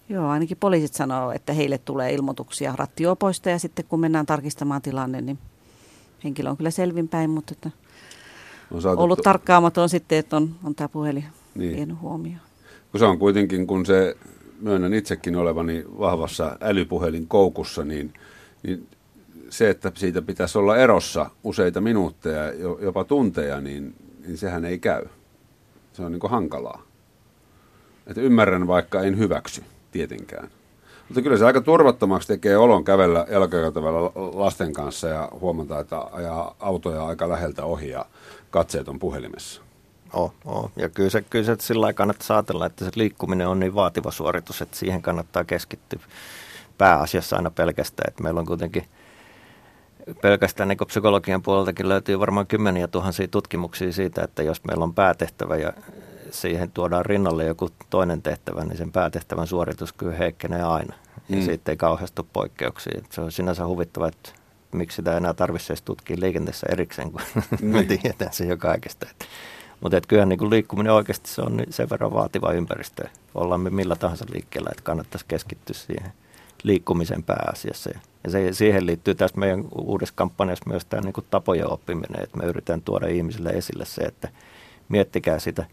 Joo, 0.09 0.27
ainakin 0.27 0.57
poliisit 0.57 0.93
sanoo, 0.93 1.31
että 1.31 1.53
heille 1.53 1.77
tulee 1.77 2.13
ilmoituksia 2.13 2.73
rattiopoista 2.75 3.49
ja 3.49 3.59
sitten 3.59 3.85
kun 3.89 3.99
mennään 3.99 4.25
tarkistamaan 4.25 4.81
tilanne, 4.81 5.21
niin 5.21 5.39
henkilö 6.23 6.49
on 6.49 6.57
kyllä 6.57 6.71
selvinpäin, 6.71 7.29
mutta 7.29 7.53
että 7.53 7.71
On 8.71 8.91
on 8.91 8.97
ollut 8.97 9.19
tarkkaamaton 9.23 9.89
sitten, 9.89 10.17
että 10.17 10.37
on, 10.37 10.55
on 10.63 10.75
tämä 10.75 10.89
puhelin 10.89 11.23
Niin. 11.23 11.33
niin. 11.55 11.75
vienyt 11.75 12.01
huomioon. 12.01 12.39
kun 12.91 12.99
se 12.99 13.05
on 13.05 13.19
kuitenkin, 13.19 13.67
kun 13.67 13.85
se 13.85 14.17
myönnän 14.61 14.93
itsekin 14.93 15.35
olevani 15.35 15.83
vahvassa 15.99 16.57
älypuhelin 16.61 17.27
koukussa, 17.27 17.85
niin, 17.85 18.13
niin 18.63 18.87
se, 19.49 19.69
että 19.69 19.91
siitä 19.95 20.21
pitäisi 20.21 20.57
olla 20.57 20.77
erossa 20.77 21.29
useita 21.43 21.81
minuutteja, 21.81 22.53
jo- 22.53 22.79
jopa 22.81 23.03
tunteja, 23.03 23.61
niin, 23.61 23.95
niin 24.25 24.37
sehän 24.37 24.65
ei 24.65 24.79
käy. 24.79 25.05
Se 25.93 26.03
on 26.03 26.11
niin 26.11 26.21
hankalaa. 26.29 26.81
Että 28.07 28.21
ymmärrän, 28.21 28.67
vaikka 28.67 29.01
en 29.01 29.17
hyväksy 29.17 29.63
tietenkään. 29.91 30.49
Mutta 31.09 31.21
kyllä 31.21 31.37
se 31.37 31.45
aika 31.45 31.61
turvattomaksi 31.61 32.27
tekee 32.27 32.57
olon 32.57 32.83
kävellä 32.83 33.25
jalkakäytävällä 33.31 34.11
lasten 34.15 34.73
kanssa 34.73 35.07
ja 35.07 35.29
huomata, 35.39 35.79
että 35.79 35.99
ajaa 35.99 36.55
autoja 36.59 37.05
aika 37.05 37.29
läheltä 37.29 37.65
ohi 37.65 37.89
ja 37.89 38.05
katseet 38.49 38.87
on 38.87 38.99
puhelimessa. 38.99 39.61
Oh, 40.13 40.33
oh. 40.45 40.71
Ja 40.75 40.89
kyllä 40.89 41.09
se, 41.09 41.21
kyllä 41.21 41.45
se 41.45 41.55
sillä 41.59 41.81
lailla 41.81 41.97
kannattaa 41.97 42.37
ajatella, 42.37 42.65
että 42.65 42.85
se 42.85 42.91
liikkuminen 42.95 43.47
on 43.47 43.59
niin 43.59 43.75
vaativa 43.75 44.11
suoritus, 44.11 44.61
että 44.61 44.77
siihen 44.77 45.01
kannattaa 45.01 45.43
keskittyä 45.43 45.99
pääasiassa 46.77 47.35
aina 47.35 47.51
pelkästään. 47.51 48.07
Että 48.07 48.23
meillä 48.23 48.39
on 48.39 48.45
kuitenkin 48.45 48.85
pelkästään 50.21 50.69
niin 50.69 50.77
psykologian 50.87 51.41
puoleltakin 51.41 51.89
löytyy 51.89 52.19
varmaan 52.19 52.47
kymmeniä 52.47 52.87
tuhansia 52.87 53.27
tutkimuksia 53.27 53.91
siitä, 53.93 54.23
että 54.23 54.43
jos 54.43 54.63
meillä 54.63 54.83
on 54.83 54.93
päätehtävä 54.93 55.55
ja 55.57 55.73
siihen 56.31 56.71
tuodaan 56.71 57.05
rinnalle 57.05 57.45
joku 57.45 57.69
toinen 57.89 58.21
tehtävä, 58.21 58.63
niin 58.63 58.77
sen 58.77 58.91
päätehtävän 58.91 59.47
suoritus 59.47 59.93
kyllä 59.93 60.15
heikkenee 60.15 60.63
aina. 60.63 60.95
Ja 61.29 61.35
Mm. 61.37 61.41
siitä 61.41 61.71
ei 61.71 61.77
kauheasti 61.77 62.21
poikkeuksia. 62.33 62.93
Et 62.97 63.11
Se 63.11 63.21
on 63.21 63.31
sinänsä 63.31 63.67
huvittava, 63.67 64.07
että 64.07 64.29
miksi 64.71 64.95
sitä 64.95 65.17
enää 65.17 65.33
tarvitsisi 65.33 65.73
edes 65.73 65.81
tutkia 65.81 66.17
liikenteessä 66.19 66.67
erikseen, 66.71 67.11
kun 67.11 67.21
me 67.61 67.77
Niin. 67.83 67.87
tiedetään 67.87 68.33
se 68.33 68.45
jo 68.45 68.57
kaikesta. 68.57 69.07
Et, 69.11 69.25
mutta 69.81 69.97
et 69.97 70.05
kyllähän 70.05 70.29
niin 70.29 70.49
liikkuminen 70.49 70.93
oikeasti 70.93 71.29
se 71.29 71.41
on 71.41 71.59
sen 71.69 71.89
verran 71.89 72.13
vaativa 72.13 72.51
ympäristö. 72.51 73.03
Ollaan 73.35 73.61
me 73.61 73.69
millä 73.69 73.95
tahansa 73.95 74.25
liikkeellä, 74.33 74.69
että 74.71 74.83
kannattaisi 74.83 75.25
keskittyä 75.27 75.73
siihen 75.73 76.13
liikkumisen 76.65 77.23
pääasiassa. 77.23 77.89
Ja- 77.89 77.99
Ja 78.23 78.31
se, 78.31 78.53
siihen 78.53 78.85
liittyy 78.85 79.15
tässä 79.15 79.37
meidän 79.39 79.65
uudessa 79.77 80.13
kampanjassa 80.17 80.69
myös 80.69 80.85
tämä 80.85 81.01
niin 81.01 81.13
kuin 81.13 81.25
tapojen 81.31 81.71
oppiminen, 81.71 82.23
että 82.23 82.37
me 82.37 82.45
yritetään 82.45 82.81
tuoda 82.81 83.07
ihmisille 83.07 83.49
esille 83.49 83.85
se, 83.85 84.01
että 84.01 84.29
miettikää 84.89 85.39
sitä 85.39 85.65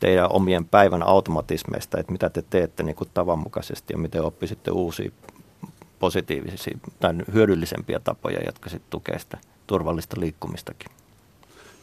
teidän 0.00 0.32
omien 0.32 0.64
päivän 0.64 1.02
automatismeista, 1.02 2.00
että 2.00 2.12
mitä 2.12 2.30
te 2.30 2.42
teette 2.50 2.82
niin 2.82 2.96
kuin 2.96 3.10
tavanmukaisesti 3.14 3.92
ja 3.94 3.98
miten 3.98 4.22
oppisitte 4.22 4.70
uusia 4.70 5.10
positiivisia 5.98 6.78
tai 7.00 7.14
hyödyllisempiä 7.32 7.98
tapoja, 7.98 8.40
jotka 8.46 8.70
sitten 8.70 8.90
tukee 8.90 9.18
sitä 9.18 9.38
turvallista 9.66 10.20
liikkumistakin. 10.20 10.90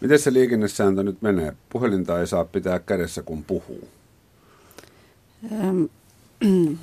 Miten 0.02 0.20
se 0.20 0.34
liikennesääntö 0.34 1.04
nyt 1.04 1.22
menee? 1.22 1.54
Puhelinta 1.70 2.20
ei 2.20 2.28
saa 2.28 2.46
pitää 2.46 2.80
kädessä, 2.80 3.24
kun 3.24 3.44
puhuu. 3.44 3.90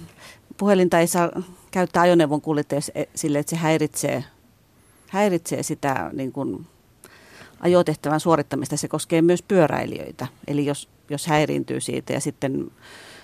Puhelinta 0.59 0.99
ei 1.01 1.07
saa 1.07 1.31
käyttää 1.73 2.03
ajoneuvon 2.03 2.41
kuljettajassa 2.41 2.93
e- 2.95 3.05
sille, 3.15 3.39
että 3.39 3.51
se 3.51 3.57
häiritsee, 3.57 4.25
häiritsee 5.09 5.63
sitä 5.63 6.11
niin 6.13 6.33
kuin 6.33 6.67
ajotehtävän 7.61 8.21
suorittamista. 8.21 8.77
Se 8.77 8.89
koskee 8.89 9.23
myös 9.23 9.43
pyöräilijöitä. 9.43 10.27
Eli 10.47 10.67
jos, 10.67 10.89
jos 11.11 11.27
häiriintyy 11.27 11.81
siitä 11.81 12.13
ja 12.13 12.21
sitten 12.21 12.71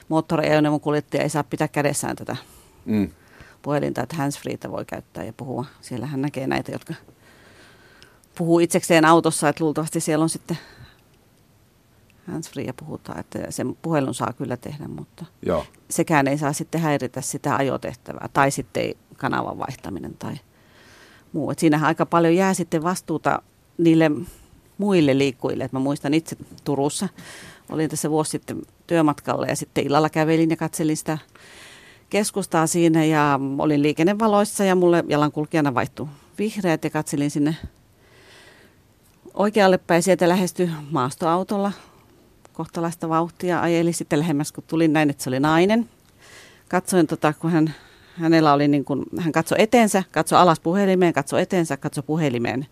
moottoriajoneuvon 0.08 0.80
kuljettaja 0.80 1.22
ei 1.22 1.28
saa 1.28 1.44
pitää 1.44 1.68
kädessään 1.68 2.16
tätä 2.16 2.36
Mm. 2.84 3.10
puhelinta, 3.62 4.02
että 4.02 4.16
handsfreeta 4.16 4.70
voi 4.70 4.84
käyttää 4.84 5.24
ja 5.24 5.32
puhua. 5.32 5.64
Siellähän 5.80 6.22
näkee 6.22 6.46
näitä, 6.46 6.72
jotka 6.72 6.94
puhuu 8.38 8.58
itsekseen 8.60 9.04
autossa, 9.04 9.48
että 9.48 9.64
luultavasti 9.64 10.00
siellä 10.00 10.22
on 10.22 10.28
sitten 10.28 10.58
handsfree 12.28 12.64
ja 12.64 12.74
puhutaan, 12.74 13.20
että 13.20 13.38
sen 13.50 13.76
puhelun 13.82 14.14
saa 14.14 14.32
kyllä 14.32 14.56
tehdä, 14.56 14.88
mutta 14.88 15.24
Joo. 15.42 15.64
sekään 15.90 16.28
ei 16.28 16.38
saa 16.38 16.52
sitten 16.52 16.80
häiritä 16.80 17.20
sitä 17.20 17.56
ajotehtävää 17.56 18.28
tai 18.32 18.50
sitten 18.50 18.94
kanavan 19.16 19.58
vaihtaminen 19.58 20.14
tai 20.18 20.34
muu. 21.32 21.50
Et 21.50 21.58
siinähän 21.58 21.88
aika 21.88 22.06
paljon 22.06 22.36
jää 22.36 22.54
sitten 22.54 22.82
vastuuta 22.82 23.42
niille 23.78 24.10
muille 24.78 25.18
liikkujille. 25.18 25.64
Et 25.64 25.72
mä 25.72 25.78
muistan 25.78 26.14
itse 26.14 26.36
Turussa, 26.64 27.08
olin 27.70 27.90
tässä 27.90 28.10
vuosi 28.10 28.30
sitten 28.30 28.62
työmatkalla 28.86 29.46
ja 29.46 29.56
sitten 29.56 29.86
illalla 29.86 30.10
kävelin 30.10 30.50
ja 30.50 30.56
katselin 30.56 30.96
sitä 30.96 31.18
keskustaa 32.10 32.66
siinä 32.66 33.04
ja 33.04 33.40
olin 33.58 33.82
liikennevaloissa 33.82 34.64
ja 34.64 34.74
mulle 34.74 35.04
jalankulkijana 35.08 35.74
vaihtui 35.74 36.06
vihreät 36.38 36.84
ja 36.84 36.90
katselin 36.90 37.30
sinne 37.30 37.56
oikealle 39.34 39.78
päin. 39.78 40.02
Sieltä 40.02 40.28
lähestyi 40.28 40.70
maastoautolla 40.90 41.72
kohtalaista 42.58 43.08
vauhtia, 43.08 43.60
ajeli 43.60 43.92
sitten 43.92 44.18
lähemmäs, 44.18 44.52
kun 44.52 44.64
tulin 44.66 44.92
näin, 44.92 45.10
että 45.10 45.22
se 45.22 45.30
oli 45.30 45.40
nainen. 45.40 45.88
Katsoin, 46.68 47.06
tota, 47.06 47.32
kun 47.32 47.50
hän, 47.50 47.74
hänellä 48.14 48.52
oli 48.52 48.68
niin 48.68 48.84
kuin, 48.84 49.04
hän 49.18 49.32
katsoi 49.32 49.58
eteensä, 49.60 50.02
katsoi 50.10 50.38
alas 50.38 50.60
puhelimeen, 50.60 51.12
katsoi 51.12 51.42
eteensä, 51.42 51.76
katsoi 51.76 52.04
puhelimeen. 52.06 52.66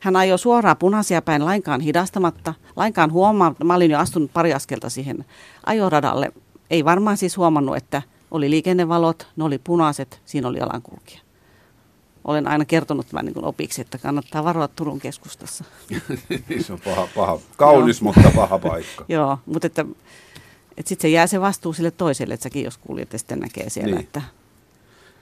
Hän 0.00 0.16
ajoi 0.16 0.38
suoraan 0.38 0.76
punaisia 0.76 1.22
päin 1.22 1.44
lainkaan 1.44 1.80
hidastamatta, 1.80 2.54
lainkaan 2.76 3.12
huomaa, 3.12 3.54
mä 3.64 3.74
olin 3.74 3.90
jo 3.90 3.98
astunut 3.98 4.32
pari 4.32 4.52
askelta 4.52 4.90
siihen 4.90 5.24
ajoradalle. 5.66 6.32
Ei 6.70 6.84
varmaan 6.84 7.16
siis 7.16 7.36
huomannut, 7.36 7.76
että 7.76 8.02
oli 8.30 8.50
liikennevalot, 8.50 9.28
ne 9.36 9.44
oli 9.44 9.58
punaiset, 9.58 10.20
siinä 10.24 10.48
oli 10.48 10.58
jalankulkija. 10.58 11.25
Olen 12.26 12.48
aina 12.48 12.64
kertonut 12.64 13.06
tämän 13.08 13.24
niin 13.26 13.44
opiksi, 13.44 13.80
että 13.80 13.98
kannattaa 13.98 14.44
varoa 14.44 14.68
Turun 14.68 15.00
keskustassa. 15.00 15.64
Se 16.66 16.72
on 16.72 16.78
paha, 16.84 17.08
paha. 17.14 17.38
kaunis, 17.56 18.02
mutta 18.02 18.30
paha 18.36 18.58
paikka. 18.58 19.04
Joo, 19.14 19.38
mutta 19.46 19.66
että, 19.66 19.84
että 20.76 20.88
sitten 20.88 21.02
se 21.02 21.08
jää 21.08 21.26
se 21.26 21.40
vastuu 21.40 21.72
sille 21.72 21.90
toiselle, 21.90 22.34
että 22.34 22.44
säkin 22.44 22.64
jos 22.64 22.78
kuljet 22.78 23.12
ja 23.12 23.18
sitten 23.18 23.38
näkee 23.40 23.70
siellä, 23.70 23.94
Niin. 23.94 24.04
että 24.04 24.22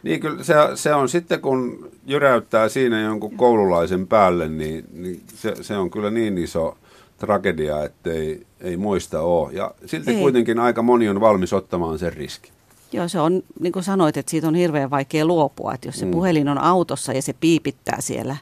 Niin 0.03 0.21
kyllä 0.21 0.45
se, 0.45 0.55
se 0.75 0.95
on 0.95 1.09
sitten, 1.09 1.41
kun 1.41 1.91
jyräyttää 2.07 2.69
siinä 2.69 3.01
jonkun 3.01 3.37
koululaisen 3.37 4.07
päälle, 4.07 4.49
niin, 4.49 4.85
niin 4.93 5.23
se, 5.35 5.55
se 5.63 5.77
on 5.77 5.91
kyllä 5.91 6.11
niin 6.11 6.39
iso 6.39 6.79
tragedia, 7.19 7.85
että 7.85 8.11
ei, 8.13 8.47
ei 8.61 8.77
muista 8.77 9.21
ole. 9.21 9.53
Ja 9.53 9.71
silti 9.87 10.11
Ei. 10.11 10.21
kuitenkin 10.21 10.59
aika 10.59 10.83
moni 10.83 11.09
on 11.09 11.21
valmis 11.21 11.53
ottamaan 11.53 11.99
sen 11.99 12.13
riskin. 12.13 12.54
Joo, 12.95 13.09
se 13.09 13.21
on, 13.21 13.43
niin 13.61 13.73
kuin 13.73 13.83
sanoit, 13.83 14.17
että 14.17 14.31
siitä 14.31 14.49
on 14.49 14.55
hirveän 14.55 14.91
vaikea 14.91 15.25
luopua. 15.27 15.75
Että 15.75 15.89
jos 15.89 15.99
se 15.99 16.05
mm. 16.05 16.11
puhelin 16.11 16.49
on 16.49 16.59
autossa 16.59 17.13
ja 17.13 17.23
se 17.23 17.33
piipittää 17.33 18.01
siellä 18.01 18.37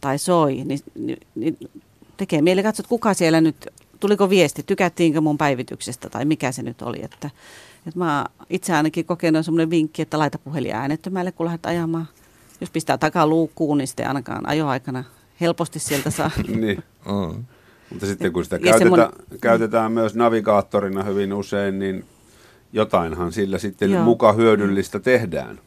tai 0.00 0.18
soi, 0.18 0.54
niin, 0.64 0.80
niin, 0.94 1.18
niin 1.34 1.56
tekee 2.16 2.42
mieli 2.42 2.62
katsoa, 2.62 2.82
että 2.82 2.88
kuka 2.88 3.14
siellä 3.14 3.40
nyt, 3.40 3.66
tuliko 4.00 4.30
viesti, 4.30 4.62
tykättiinkö 4.62 5.20
mun 5.20 5.38
päivityksestä 5.38 6.10
tai 6.10 6.24
mikä 6.24 6.52
se 6.52 6.62
nyt 6.62 6.82
oli. 6.82 6.98
Että, 7.02 7.30
että 7.86 7.98
mä 7.98 8.26
itse 8.50 8.74
ainakin 8.74 9.04
kokenut 9.04 9.44
semmoinen 9.44 9.70
vinkki, 9.70 10.02
että 10.02 10.18
laita 10.18 10.38
puhelin 10.38 10.74
äänettömälle, 10.74 11.32
kun 11.32 11.46
lähdet 11.46 11.66
ajamaan. 11.66 12.06
Jos 12.60 12.70
pistää 12.70 12.98
takaa 12.98 13.26
luukkuun, 13.26 13.78
niin 13.78 13.88
sitten 13.88 14.08
ainakaan 14.08 14.48
ajoaikana 14.48 15.04
helposti 15.40 15.78
sieltä 15.78 16.10
saa. 16.10 16.30
niin. 16.60 16.82
Mm. 17.06 17.44
Mutta 17.90 18.06
sitten 18.06 18.32
kun 18.32 18.44
sitä 18.44 18.56
Ja 18.56 18.60
käytetään, 18.60 18.78
semmoinen- 18.78 19.38
käytetään 19.40 19.92
myös 19.92 20.14
navigaattorina 20.14 21.02
hyvin 21.02 21.32
usein, 21.32 21.78
niin 21.78 22.04
jotainhan 22.76 23.32
sillä 23.32 23.58
sitten 23.58 23.90
Joo. 23.90 24.04
muka 24.04 24.32
hyödyllistä 24.32 25.00
tehdään. 25.00 25.60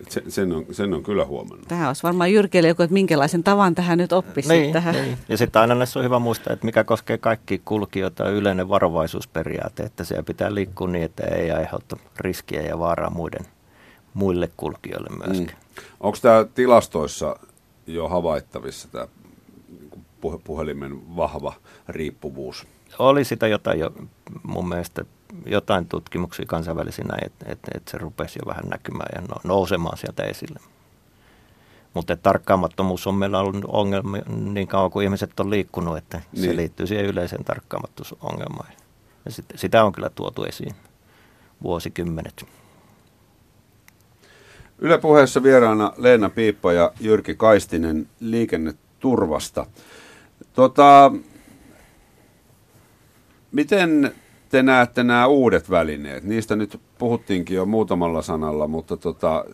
Et 0.00 0.10
Se, 0.10 0.22
sen, 0.28 0.52
on, 0.52 0.66
sen 0.72 0.94
on 0.94 1.02
kyllä 1.02 1.24
huomannut. 1.24 1.68
Tähän 1.68 1.86
olisi 1.86 2.02
varmaan 2.02 2.32
Jyrkeille 2.32 2.68
joku, 2.68 2.82
että 2.82 2.92
minkälaisen 2.92 3.44
tavan 3.44 3.74
tähän 3.74 3.98
nyt 3.98 4.12
oppisi. 4.12 4.48
Niin, 4.48 4.72
tähän. 4.72 4.94
niin. 4.94 5.18
Ja 5.28 5.36
sitten 5.36 5.62
aina 5.62 5.74
näissä 5.74 5.98
on 5.98 6.04
hyvä 6.04 6.18
muistaa, 6.18 6.52
että 6.52 6.66
mikä 6.66 6.84
koskee 6.84 7.18
kaikki 7.18 7.62
kulkijoita 7.64 8.30
yleinen 8.30 8.68
varovaisuusperiaate, 8.68 9.82
että 9.82 10.04
siellä 10.04 10.22
pitää 10.22 10.54
liikkua 10.54 10.88
niin, 10.88 11.04
että 11.04 11.26
ei 11.26 11.50
aiheuta 11.50 11.96
riskiä 12.18 12.62
ja 12.62 12.78
vaaraa 12.78 13.10
muiden, 13.10 13.46
muille 14.14 14.50
kulkijoille 14.56 15.10
myöskin. 15.26 15.56
Mm. 15.56 15.82
Onko 16.00 16.18
tämä 16.22 16.44
tilastoissa 16.54 17.36
jo 17.86 18.08
havaittavissa 18.08 18.88
tämä 18.92 19.08
puhe- 20.20 20.40
puhelimen 20.44 21.16
vahva 21.16 21.52
riippuvuus? 21.88 22.66
Oli 22.98 23.24
sitä 23.24 23.46
jotain 23.46 23.80
jo, 23.80 23.92
mun 24.42 24.68
mielestä 24.68 25.04
jotain 25.46 25.86
tutkimuksia 25.86 26.46
kansainvälisiä 26.46 27.04
näin, 27.04 27.26
että, 27.26 27.44
että, 27.48 27.70
että 27.74 27.90
se 27.90 27.98
rupesi 27.98 28.38
jo 28.42 28.48
vähän 28.48 28.68
näkymään 28.68 29.08
ja 29.14 29.20
no- 29.20 29.40
nousemaan 29.44 29.98
sieltä 29.98 30.22
esille. 30.22 30.60
Mutta 31.94 32.16
tarkkaamattomuus 32.16 33.06
on 33.06 33.14
meillä 33.14 33.38
ollut 33.38 33.64
ongelma 33.68 34.16
niin 34.28 34.68
kauan 34.68 34.90
kuin 34.90 35.04
ihmiset 35.04 35.40
on 35.40 35.50
liikkunut, 35.50 35.96
että. 35.96 36.20
Niin. 36.32 36.44
se 36.44 36.56
liittyy 36.56 36.86
siihen 36.86 37.06
yleiseen 37.06 37.44
tarkkaamattomuusongelmaan. 37.44 38.68
Ja 39.24 39.30
sit, 39.30 39.44
sitä 39.54 39.84
on 39.84 39.92
kyllä 39.92 40.10
tuotu 40.10 40.44
esiin 40.44 40.74
vuosikymmenet. 41.62 42.46
Yle 44.78 44.98
puheessa 44.98 45.42
vieraana 45.42 45.92
Leena 45.96 46.30
Piippa 46.30 46.72
ja 46.72 46.92
Jyrki 47.00 47.34
Kaistinen 47.34 48.08
liikenneturvasta. 48.20 49.66
Tota, 50.52 51.12
miten 53.52 54.14
te 54.48 54.62
näette 54.62 55.04
nämä 55.04 55.26
uudet 55.26 55.70
välineet? 55.70 56.24
Niistä 56.24 56.56
nyt 56.56 56.80
puhuttiinkin 56.98 57.56
jo 57.56 57.66
muutamalla 57.66 58.22
sanalla, 58.22 58.68
mutta 58.68 58.96
tota, 58.96 59.44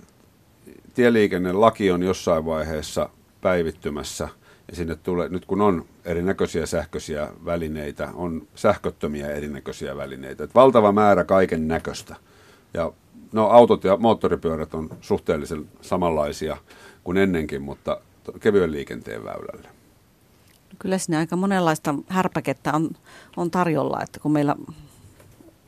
tieliikennelaki 0.94 1.90
on 1.90 2.02
jossain 2.02 2.44
vaiheessa 2.44 3.08
päivittymässä 3.40 4.28
ja 4.68 4.76
sinne 4.76 4.94
tulee, 4.94 5.28
nyt 5.28 5.44
kun 5.44 5.60
on 5.60 5.84
erinäköisiä 6.04 6.66
sähköisiä 6.66 7.28
välineitä, 7.44 8.08
on 8.14 8.46
sähköttömiä 8.54 9.30
erinäköisiä 9.30 9.96
välineitä, 9.96 10.44
että 10.44 10.54
valtava 10.54 10.92
määrä 10.92 11.24
kaiken 11.24 11.68
näköistä. 11.68 12.16
Ja 12.74 12.92
no 13.32 13.46
autot 13.46 13.84
ja 13.84 13.96
moottoripyörät 13.96 14.74
on 14.74 14.90
suhteellisen 15.00 15.68
samanlaisia 15.80 16.56
kuin 17.04 17.16
ennenkin, 17.16 17.62
mutta 17.62 18.00
kevyen 18.40 18.72
liikenteen 18.72 19.24
väylälle. 19.24 19.73
Kyllä 20.78 20.98
siinä 20.98 21.18
aika 21.18 21.36
monenlaista 21.36 21.94
härpäkettä 22.08 22.72
on, 22.72 22.90
on 23.36 23.50
tarjolla, 23.50 24.02
että 24.02 24.20
kun 24.20 24.32
meillä 24.32 24.56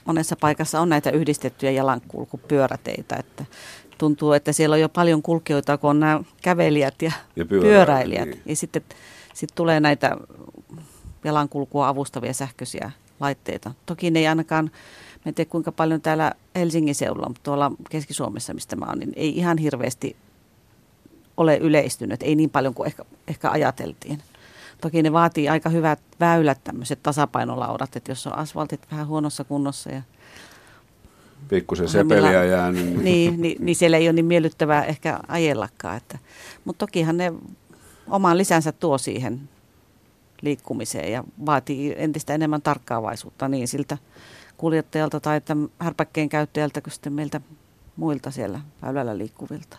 monessa 0.04 0.36
paikassa 0.40 0.80
on 0.80 0.88
näitä 0.88 1.10
yhdistettyjä 1.10 1.72
jalankulkupyöräteitä, 1.72 3.16
että 3.16 3.44
tuntuu, 3.98 4.32
että 4.32 4.52
siellä 4.52 4.74
on 4.74 4.80
jo 4.80 4.88
paljon 4.88 5.22
kulkijoita, 5.22 5.78
kun 5.78 5.90
on 5.90 6.00
nämä 6.00 6.20
kävelijät 6.42 7.02
ja, 7.02 7.12
Ja 7.36 7.44
pyöräilijät, 7.44 7.76
pyöräilijät. 7.76 8.28
niin. 8.28 8.42
Ja 8.46 8.56
sitten 8.56 8.82
sit 9.34 9.50
tulee 9.54 9.80
näitä 9.80 10.16
jalankulkua 11.24 11.88
avustavia 11.88 12.32
sähköisiä 12.32 12.90
laitteita. 13.20 13.74
Toki 13.86 14.10
ne 14.10 14.18
ei 14.18 14.26
ainakaan, 14.26 14.64
mä 15.14 15.22
en 15.30 15.34
tiedä 15.34 15.50
kuinka 15.50 15.72
paljon 15.72 16.00
täällä 16.00 16.32
Helsingin 16.54 16.94
seudulla, 16.94 17.28
mutta 17.28 17.42
tuolla 17.42 17.72
Keski-Suomessa, 17.90 18.54
mistä 18.54 18.76
mä 18.76 18.86
oon, 18.86 18.98
niin 18.98 19.12
ei 19.16 19.38
ihan 19.38 19.58
hirveästi 19.58 20.16
ole 21.36 21.56
yleistynyt, 21.56 22.22
ei 22.22 22.34
niin 22.34 22.50
paljon 22.50 22.74
kuin 22.74 22.86
ehkä, 22.86 23.04
ehkä 23.28 23.50
ajateltiin. 23.50 24.22
Toki 24.80 25.02
ne 25.02 25.12
vaatii 25.12 25.48
aika 25.48 25.70
hyvät 25.70 26.00
väylät, 26.20 26.64
tämmöiset 26.64 27.02
tasapainolaudat, 27.02 27.96
että 27.96 28.10
jos 28.10 28.26
on 28.26 28.38
asfaltit 28.38 28.80
vähän 28.90 29.06
huonossa 29.06 29.44
kunnossa 29.44 29.90
ja 29.90 30.02
Pikkusen 31.48 31.88
sepeliä 31.88 32.44
jäänyt. 32.44 32.86
Niin, 32.86 33.02
niin, 33.04 33.40
niin, 33.40 33.56
niin 33.64 33.76
siellä 33.76 33.96
ei 33.96 34.06
ole 34.06 34.12
niin 34.12 34.24
miellyttävää 34.24 34.84
ehkä 34.84 35.20
ajellakaan. 35.28 35.96
Että, 35.96 36.18
mutta 36.64 36.86
tokihan 36.86 37.16
ne 37.16 37.32
oman 38.10 38.38
lisänsä 38.38 38.72
tuo 38.72 38.98
siihen 38.98 39.48
liikkumiseen 40.42 41.12
ja 41.12 41.24
vaatii 41.46 41.94
entistä 41.98 42.34
enemmän 42.34 42.62
tarkkaavaisuutta 42.62 43.48
niin 43.48 43.68
siltä 43.68 43.98
kuljettajalta 44.56 45.20
tai 45.20 45.40
tämän 45.40 45.68
härpäkkeen 45.78 46.28
käyttäjältä 46.28 46.80
kuin 46.80 46.92
sitten 46.92 47.12
meiltä 47.12 47.40
muilta 47.96 48.30
siellä 48.30 48.60
väylällä 48.82 49.18
liikkuvilta. 49.18 49.76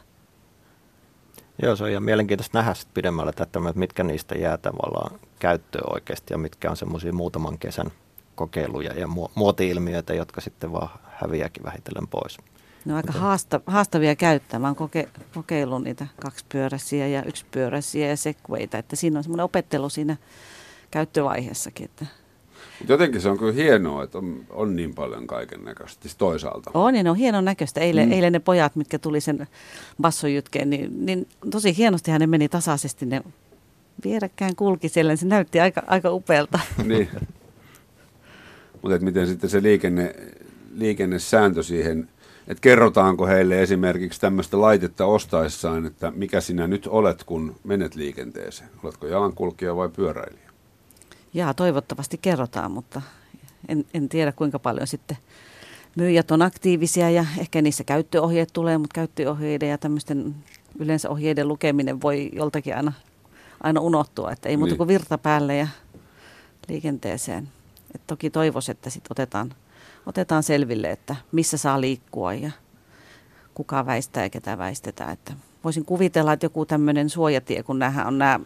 Joo, 1.62 1.76
se 1.76 1.84
on 1.84 1.90
ihan 1.90 2.04
mielenkiintoista 2.04 2.58
nähdä 2.58 2.74
sit 2.74 2.94
pidemmällä 2.94 3.32
tätä, 3.32 3.44
että 3.44 3.80
mitkä 3.80 4.04
niistä 4.04 4.36
jää 4.36 4.58
tavallaan 4.58 5.20
käyttöön 5.40 5.94
oikeasti 5.94 6.34
ja 6.34 6.38
mitkä 6.38 6.70
on 6.70 6.78
semmoisia 6.78 7.14
muutaman 7.14 7.58
kesän 7.58 7.92
kokeiluja 8.36 8.94
ja 8.94 9.08
muo- 9.08 9.32
muoti-ilmiöitä, 9.36 10.14
jotka 10.14 10.42
sitten 10.42 10.74
vaan 10.74 10.90
häviääkin 11.04 11.64
vähitellen 11.64 12.08
pois. 12.08 12.38
Ne 12.86 12.94
on 12.94 12.98
aika 12.98 13.12
haasta, 13.12 13.62
haastavia 13.66 14.16
käyttää. 14.16 14.60
Mä 14.60 14.68
oon 14.68 14.76
koke, 14.76 15.10
kokeillut 15.34 15.84
niitä 15.84 16.08
kaksipyöräisiä 16.22 17.08
ja 17.08 17.24
yksipyöräisiä 17.24 18.08
ja 18.08 18.18
segwayta, 18.18 18.78
että 18.78 18.96
siinä 18.96 19.20
on 19.20 19.24
semmoinen 19.24 19.44
opettelu 19.44 19.90
siinä 19.90 20.18
käyttövaiheessakin. 20.92 21.86
Että 21.86 22.06
jotenkin 22.88 23.22
se 23.22 23.30
on 23.30 23.38
kyllä 23.38 23.54
hienoa, 23.54 24.04
että 24.04 24.18
on, 24.18 24.46
on 24.50 24.76
niin 24.76 24.96
paljon 24.96 25.28
kaiken 25.28 25.66
näköistä 25.66 26.02
siis 26.02 26.16
toisaalta. 26.16 26.72
on 26.74 26.96
ja 26.96 27.04
ne 27.04 27.10
on 27.10 27.16
hienon 27.16 27.46
näköistä. 27.46 27.80
Eilen, 27.80 28.08
mm. 28.08 28.14
eilen 28.14 28.34
ne 28.34 28.40
pojat, 28.40 28.76
mitkä 28.76 29.00
tuli 29.00 29.22
sen 29.22 29.48
bassojytkeen, 30.02 30.70
niin, 30.70 31.06
niin 31.06 31.28
tosi 31.52 31.78
hienosti 31.78 32.12
ne 32.12 32.28
meni 32.28 32.50
tasaisesti 32.50 33.06
ne 33.06 33.22
vierekkäin 34.04 34.56
kulki 34.56 34.90
siellä. 34.90 35.10
niin 35.10 35.18
Se 35.18 35.26
näytti 35.26 35.60
aika, 35.60 35.84
aika 35.88 36.12
upealta. 36.12 36.60
niin. 36.84 37.10
Mutta 38.82 39.00
miten 39.00 39.28
sitten 39.28 39.50
se 39.50 39.64
liikenne, 39.64 40.16
liikennesääntö 40.76 41.64
siihen, 41.64 42.10
että 42.48 42.62
kerrotaanko 42.62 43.26
heille 43.26 43.62
esimerkiksi 43.62 44.22
tämmöistä 44.22 44.62
laitetta 44.62 45.06
ostaessaan, 45.06 45.86
että 45.86 46.12
mikä 46.16 46.42
sinä 46.42 46.68
nyt 46.68 46.88
olet, 46.88 47.24
kun 47.24 47.56
menet 47.64 47.96
liikenteeseen? 47.96 48.70
Oletko 48.84 49.08
jalankulkija 49.08 49.76
vai 49.76 49.90
pyöräilijä? 49.90 50.47
Jaa, 51.38 51.54
toivottavasti 51.54 52.18
kerrotaan, 52.18 52.72
mutta 52.72 53.02
en, 53.68 53.86
en 53.94 54.10
tiedä 54.10 54.32
kuinka 54.32 54.60
paljon 54.60 54.88
sitten 54.88 55.18
myyjät 55.96 56.32
on 56.32 56.42
aktiivisia 56.42 57.10
ja 57.10 57.26
ehkä 57.38 57.62
niissä 57.62 57.84
käyttöohjeet 57.84 58.50
tulee, 58.54 58.78
mutta 58.78 58.94
käyttöohjeiden 58.94 59.70
ja 59.70 59.78
tämmöisten 59.78 60.36
yleensä 60.80 61.10
ohjeiden 61.10 61.48
lukeminen 61.48 62.02
voi 62.02 62.30
joltakin 62.34 62.76
aina, 62.76 62.94
aina 63.64 63.82
unohtua, 63.82 64.32
että 64.32 64.50
ei 64.50 64.58
muuta 64.58 64.72
Niin. 64.72 64.78
kuin 64.78 64.88
virta 64.88 65.18
päälle 65.18 65.58
ja 65.58 65.68
liikenteeseen. 66.68 67.50
Et 67.96 68.02
toki 68.08 68.30
toivoisi, 68.30 68.72
että 68.72 68.90
sit 68.90 69.04
otetaan, 69.10 69.54
otetaan 70.06 70.44
selville, 70.44 70.92
että 70.92 71.16
missä 71.32 71.58
saa 71.58 71.82
liikkua 71.82 72.34
ja 72.34 72.52
kuka 73.54 73.86
väistää 73.86 74.24
ja 74.24 74.30
ketä 74.30 74.58
väistetään. 74.58 75.14
Että 75.14 75.34
voisin 75.64 75.86
kuvitella, 75.86 76.34
että 76.34 76.46
joku 76.46 76.66
tämmöinen 76.66 77.10
suojatie, 77.10 77.64
kun 77.64 77.80
näähän 77.80 78.08
on 78.08 78.18
nämä 78.18 78.40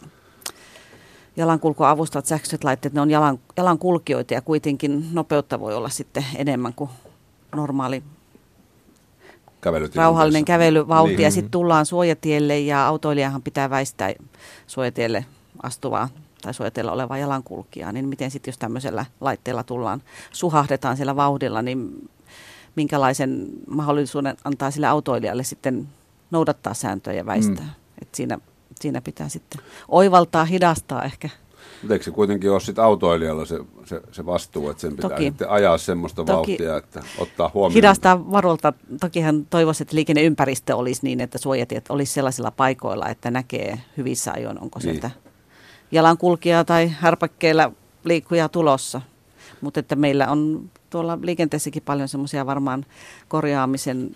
jalankulkuavustat, 1.35 2.25
sähköiset 2.25 2.63
laitteet, 2.63 2.93
ne 2.93 3.01
on 3.01 3.11
jalan, 3.11 3.39
jalankulkijoita 3.57 4.33
ja 4.33 4.41
kuitenkin 4.41 5.05
nopeutta 5.11 5.59
voi 5.59 5.75
olla 5.75 5.89
sitten 5.89 6.25
enemmän 6.35 6.73
kuin 6.73 6.89
normaali 7.55 8.03
rauhallinen 9.95 10.45
kävelyvauhti. 10.45 11.15
Niin. 11.15 11.23
Ja 11.23 11.31
sitten 11.31 11.51
tullaan 11.51 11.85
suojatielle 11.85 12.59
ja 12.59 12.87
autoilijahan 12.87 13.41
pitää 13.41 13.69
väistää 13.69 14.13
suojatielle 14.67 15.25
astuvaa 15.63 16.09
tai 16.41 16.53
suojatiellä 16.53 16.91
olevaa 16.91 17.17
jalankulkijaa. 17.17 17.91
Niin 17.91 18.07
miten 18.07 18.31
sitten, 18.31 18.51
jos 18.51 18.57
tämmöisellä 18.57 19.05
laitteella 19.21 19.63
tullaan, 19.63 20.01
suhahdetaan 20.31 20.97
siellä 20.97 21.15
vauhdilla, 21.15 21.61
niin 21.61 22.09
minkälaisen 22.75 23.47
mahdollisuuden 23.67 24.37
antaa 24.43 24.71
sille 24.71 24.87
autoilijalle 24.87 25.43
sitten 25.43 25.87
noudattaa 26.31 26.73
sääntöjä 26.73 27.17
ja 27.17 27.25
väistää. 27.25 27.65
Mm. 27.65 27.71
Et 28.01 28.15
siinä, 28.15 28.39
siinä 28.81 29.01
pitää 29.01 29.29
sitten 29.29 29.61
oivaltaa, 29.87 30.45
hidastaa 30.45 31.03
ehkä. 31.03 31.29
Mutta 31.81 31.93
eikö 31.93 32.05
se 32.05 32.11
kuitenkin 32.11 32.51
ole 32.51 32.59
sitten 32.59 32.83
autoilijalla 32.83 33.45
se, 33.45 33.59
se, 33.85 34.01
se 34.11 34.25
vastuu, 34.25 34.69
että 34.69 34.81
sen 34.81 34.95
pitää 34.95 35.09
toki, 35.09 35.23
sitten 35.23 35.49
ajaa 35.49 35.77
semmoista 35.77 36.23
toki, 36.23 36.31
vauhtia, 36.31 36.77
että 36.77 37.03
ottaa 37.17 37.51
huomioon. 37.53 37.73
Hidastaa 37.73 38.31
varolta. 38.31 38.73
Tokihan 38.99 39.45
toivoisi, 39.45 39.83
että 39.83 39.95
liikenneympäristö 39.95 40.75
olisi 40.75 41.01
niin, 41.03 41.21
että 41.21 41.37
suojatiet 41.37 41.85
olisi 41.89 42.13
sellaisilla 42.13 42.51
paikoilla, 42.51 43.09
että 43.09 43.31
näkee 43.31 43.81
hyvissä 43.97 44.31
ajoin, 44.31 44.59
onko 44.59 44.79
niin. 44.79 44.91
sieltä 44.91 45.11
jalankulkija 45.91 46.63
tai 46.63 46.91
härpäkkeellä 46.99 47.71
liikkuja 48.03 48.49
tulossa. 48.49 49.01
Mutta 49.61 49.79
että 49.79 49.95
meillä 49.95 50.27
on 50.27 50.69
tuolla 50.89 51.19
liikenteessäkin 51.21 51.83
paljon 51.83 52.07
semmoisia 52.07 52.45
varmaan 52.45 52.85
korjaamisen 53.27 54.11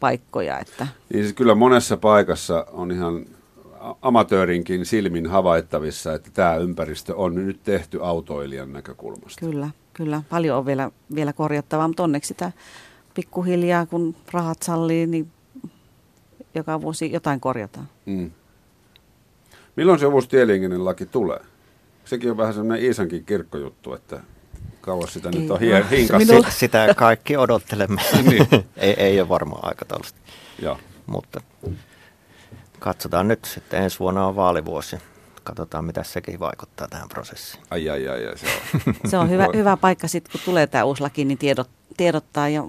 paikkoja. 0.00 0.58
Että. 0.58 0.86
Niin 1.12 1.24
siis 1.24 1.34
kyllä 1.34 1.54
monessa 1.54 1.96
paikassa 1.96 2.66
on 2.72 2.92
ihan 2.92 3.26
amatöörinkin 4.02 4.86
silmin 4.86 5.26
havaittavissa, 5.26 6.14
että 6.14 6.30
tämä 6.34 6.56
ympäristö 6.56 7.16
on 7.16 7.34
nyt 7.34 7.60
tehty 7.64 7.98
autoilijan 8.02 8.72
näkökulmasta. 8.72 9.40
Kyllä, 9.40 9.70
kyllä. 9.92 10.22
Paljon 10.30 10.58
on 10.58 10.66
vielä, 10.66 10.90
vielä 11.14 11.32
korjattavaa, 11.32 11.88
mutta 11.88 12.02
onneksi 12.02 12.28
sitä 12.28 12.52
pikkuhiljaa, 13.14 13.86
kun 13.86 14.16
rahat 14.32 14.62
sallii, 14.62 15.06
niin 15.06 15.30
joka 16.54 16.80
vuosi 16.80 17.12
jotain 17.12 17.40
korjataan. 17.40 17.88
Mm. 18.06 18.30
Milloin 19.76 19.98
se 19.98 20.06
uusi 20.06 20.28
laki 20.78 21.06
tulee? 21.06 21.40
Sekin 22.04 22.30
on 22.30 22.36
vähän 22.36 22.54
semmoinen 22.54 22.84
Iisankin 22.84 23.24
kirkkojuttu, 23.24 23.94
että 23.94 24.20
kauas 24.80 25.12
sitä 25.12 25.28
Ei, 25.28 25.40
nyt 25.40 25.50
on 25.50 25.60
hien, 25.60 25.86
Minulla... 26.18 26.50
Sitä 26.50 26.94
kaikki 26.96 27.36
odottelemme. 27.36 28.02
niin. 28.30 28.46
ei, 28.76 28.92
ei 28.92 29.20
ole 29.20 29.28
varmaan 29.28 29.64
aikataulusta. 29.64 30.18
Joo. 30.62 30.78
Mutta 31.06 31.40
katsotaan 32.80 33.28
nyt 33.28 33.44
sitten. 33.44 33.82
Ensi 33.82 33.98
vuonna 33.98 34.26
on 34.26 34.36
vaalivuosi. 34.36 34.96
Katsotaan, 35.44 35.84
mitä 35.84 36.02
sekin 36.02 36.40
vaikuttaa 36.40 36.88
tähän 36.88 37.08
prosessiin. 37.08 37.62
Ai, 37.70 37.90
ai, 37.90 38.08
ai, 38.08 38.26
ai 38.26 38.38
se 38.38 38.46
on. 38.46 38.94
se 39.10 39.18
on 39.18 39.30
hyvä, 39.30 39.48
hyvä 39.54 39.76
paikka 39.76 40.08
sitten, 40.08 40.32
kun 40.32 40.40
tulee 40.44 40.66
tämä 40.66 40.84
uusi 40.84 41.02
laki, 41.02 41.24
niin 41.24 41.38
tiedot, 41.38 41.70
tiedottaa 41.96 42.48
ja 42.48 42.64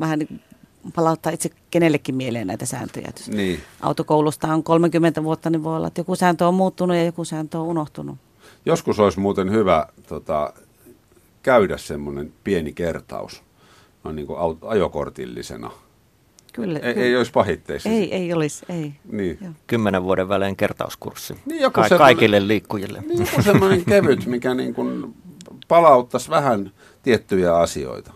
vähän 0.00 0.18
niin 0.18 0.40
palauttaa 0.94 1.32
itse 1.32 1.50
kenellekin 1.70 2.14
mieleen 2.14 2.46
näitä 2.46 2.66
sääntöjä. 2.66 3.12
Niin. 3.28 3.60
Autokoulusta 3.80 4.54
on 4.54 4.62
30 4.62 5.24
vuotta, 5.24 5.50
niin 5.50 5.64
voi 5.64 5.76
olla, 5.76 5.86
että 5.86 6.00
joku 6.00 6.16
sääntö 6.16 6.48
on 6.48 6.54
muuttunut 6.54 6.96
ja 6.96 7.04
joku 7.04 7.24
sääntö 7.24 7.58
on 7.58 7.66
unohtunut. 7.66 8.16
Joskus 8.66 9.00
olisi 9.00 9.20
muuten 9.20 9.50
hyvä 9.50 9.86
tota, 10.08 10.52
käydä 11.42 11.76
semmoinen 11.76 12.32
pieni 12.44 12.72
kertaus 12.72 13.42
on 14.04 14.16
niin 14.16 14.26
kuin 14.26 14.38
ajokortillisena. 14.66 15.70
Kyllä, 16.54 16.78
ei, 16.78 16.94
kyllä. 16.94 17.06
ei 17.06 17.16
olisi 17.16 17.32
pahitteissa. 17.32 17.88
Ei, 17.88 18.14
ei 18.14 18.32
olisi, 18.32 18.66
ei. 18.68 18.92
Niin. 19.12 19.38
Kymmenen 19.66 20.02
vuoden 20.02 20.28
välein 20.28 20.56
kertauskurssi 20.56 21.34
niin, 21.46 21.62
joku 21.62 21.80
Ka- 21.88 21.98
kaikille 21.98 22.48
liikkujille. 22.48 23.00
Niin, 23.08 23.20
joku 23.20 23.42
semmoinen 23.42 23.84
kevyt, 23.90 24.26
mikä 24.26 24.54
niin 24.54 24.74
kuin 24.74 25.14
palauttaisi 25.68 26.30
vähän 26.30 26.70
tiettyjä 27.02 27.56
asioita. 27.56 28.12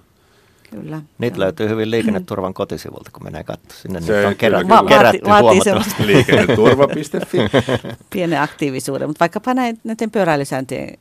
Kyllä. 0.71 1.03
Niitä 1.19 1.37
joo. 1.37 1.41
löytyy 1.41 1.69
hyvin 1.69 1.91
liikenneturvan 1.91 2.55
kotisivulta, 2.55 3.11
kun 3.13 3.25
menee 3.25 3.45
katsomaan. 3.45 3.79
Sinne 3.83 4.01
se, 4.01 4.13
niitä 4.13 4.29
on 4.29 4.37
kerätty, 4.37 4.69
va- 4.69 4.83
kerätty 4.83 5.21
vaati, 5.27 5.43
huomattavasti. 5.43 6.07
Liikenneturva.fi. 6.07 7.39
Pienen 8.13 8.41
aktiivisuuden, 8.41 9.09
mutta 9.09 9.21
vaikkapa 9.21 9.55
näiden 9.55 10.11
pyöräilysääntöjen 10.13 10.99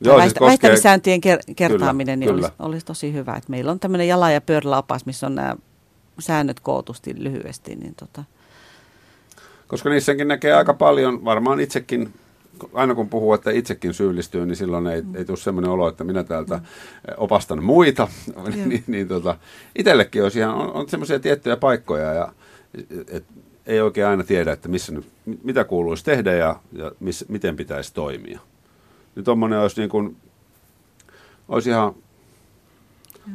Joo, 0.00 0.16
väistä, 0.16 0.40
siis 0.48 0.84
ker- 1.26 1.54
kertaaminen 1.56 2.20
kyllä, 2.20 2.32
niin 2.32 2.36
kyllä. 2.36 2.46
Olisi, 2.46 2.62
olisi 2.68 2.86
tosi 2.86 3.12
hyvä. 3.12 3.34
Et 3.34 3.48
meillä 3.48 3.70
on 3.70 3.80
tämmöinen 3.80 4.08
jala- 4.08 4.30
ja 4.30 4.40
pyöräläopas, 4.40 5.06
missä 5.06 5.26
on 5.26 5.34
nämä 5.34 5.56
säännöt 6.18 6.60
kootusti 6.60 7.14
lyhyesti. 7.18 7.76
Niin 7.76 7.94
tota. 7.94 8.24
Koska 9.68 9.90
niissäkin 9.90 10.28
näkee 10.28 10.52
aika 10.52 10.74
paljon, 10.74 11.24
varmaan 11.24 11.60
itsekin 11.60 12.12
aina 12.72 12.94
kun 12.94 13.08
puhuu, 13.08 13.34
että 13.34 13.50
itsekin 13.50 13.94
syyllistyy, 13.94 14.46
niin 14.46 14.56
silloin 14.56 14.86
ei, 14.86 15.02
ei 15.14 15.24
tule 15.24 15.36
sellainen 15.36 15.70
olo, 15.70 15.88
että 15.88 16.04
minä 16.04 16.24
täältä 16.24 16.56
mm. 16.56 16.62
opastan 17.16 17.64
muita. 17.64 18.08
niin, 18.54 18.84
niin 18.86 19.08
tota, 19.08 19.36
itsellekin 19.78 20.22
olisi 20.22 20.38
ihan, 20.38 20.54
on, 20.54 20.72
on 20.72 20.88
semmoisia 20.88 21.20
tiettyjä 21.20 21.56
paikkoja 21.56 22.14
ja 22.14 22.32
et, 23.08 23.24
ei 23.66 23.80
oikein 23.80 24.06
aina 24.06 24.24
tiedä, 24.24 24.52
että 24.52 24.68
missä, 24.68 24.92
mitä 25.42 25.64
kuuluisi 25.64 26.04
tehdä 26.04 26.34
ja, 26.34 26.60
ja 26.72 26.92
miss, 27.00 27.28
miten 27.28 27.56
pitäisi 27.56 27.94
toimia. 27.94 28.40
Niin 29.14 29.24
tuommoinen 29.24 29.58
olisi 29.58 29.80
niin 29.80 29.90
kuin, 29.90 30.16
olisi 31.48 31.70
ihan, 31.70 31.94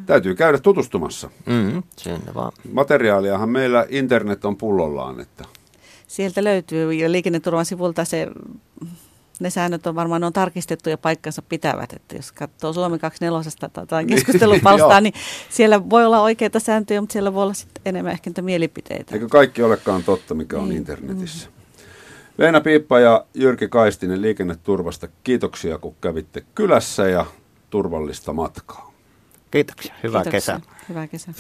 täytyy 0.06 0.36
käydä 0.36 0.60
tutustumassa. 0.60 1.30
Mm, 1.46 1.84
sinne 1.98 2.34
vaan. 2.36 2.52
Materiaaliahan 2.72 3.50
meillä 3.50 3.86
internet 3.89 4.46
on 4.46 4.58
pullollaan, 4.58 5.20
että 5.20 5.46
Sieltä 6.08 6.44
löytyy 6.44 6.94
ja 6.94 7.12
liikenneturvan 7.12 7.66
sivulta 7.66 8.06
se 8.06 8.28
ne 9.39 9.50
säännöt 9.50 9.88
on 9.88 9.96
varmaan 9.96 10.22
ne 10.22 10.28
on 10.28 10.34
tarkistettu 10.34 10.89
ja 10.89 10.98
paikkansa 10.98 11.41
pitävät. 11.41 11.94
Että 11.94 12.16
jos 12.16 12.32
katsoo 12.32 12.74
Suomi 12.74 13.00
24 13.00 13.86
tai 13.88 14.04
niin, 14.04 14.16
keskustelupalstaa, 14.16 15.02
niin 15.02 15.14
siellä 15.50 15.89
voi 15.89 16.06
olla 16.06 16.22
oikeita 16.22 16.60
sääntöjä, 16.60 17.02
mutta 17.02 17.14
siellä 17.14 17.34
voi 17.34 17.44
olla 17.44 17.54
sitten 17.54 17.82
enemmän 17.86 18.14
ehkä 18.14 18.30
niitä 18.30 18.41
mielipiteitä. 18.41 19.16
Eikö 19.16 19.28
kaikki 19.28 19.64
olekaan 19.64 20.04
totta, 20.04 20.34
mikä 20.34 20.58
on 20.58 20.70
niin. 20.70 20.78
internetissä? 20.78 21.48
Mm. 21.48 21.54
Leena 22.38 22.62
Piippa 22.62 23.00
ja 23.00 23.26
Jyrki 23.34 23.68
Kaistinen 23.68 24.22
liikenneturvasta. 24.22 25.08
Kiitoksia, 25.24 25.78
kun 25.78 25.96
kävitte 26.02 26.44
kylässä 26.56 27.08
ja 27.08 27.26
turvallista 27.70 28.34
matkaa. 28.34 28.93
Kiitoksia. 29.54 29.93
Hyvää 30.04 30.24
Kiitoksia. 30.24 30.60
kesää. 30.60 30.76
Hyvää 30.89 31.08
kesää. 31.08 31.34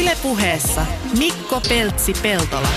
Ylepuheessa 0.00 0.86
Mikko 1.18 1.60
Peltsi-Peltola. 1.68 2.68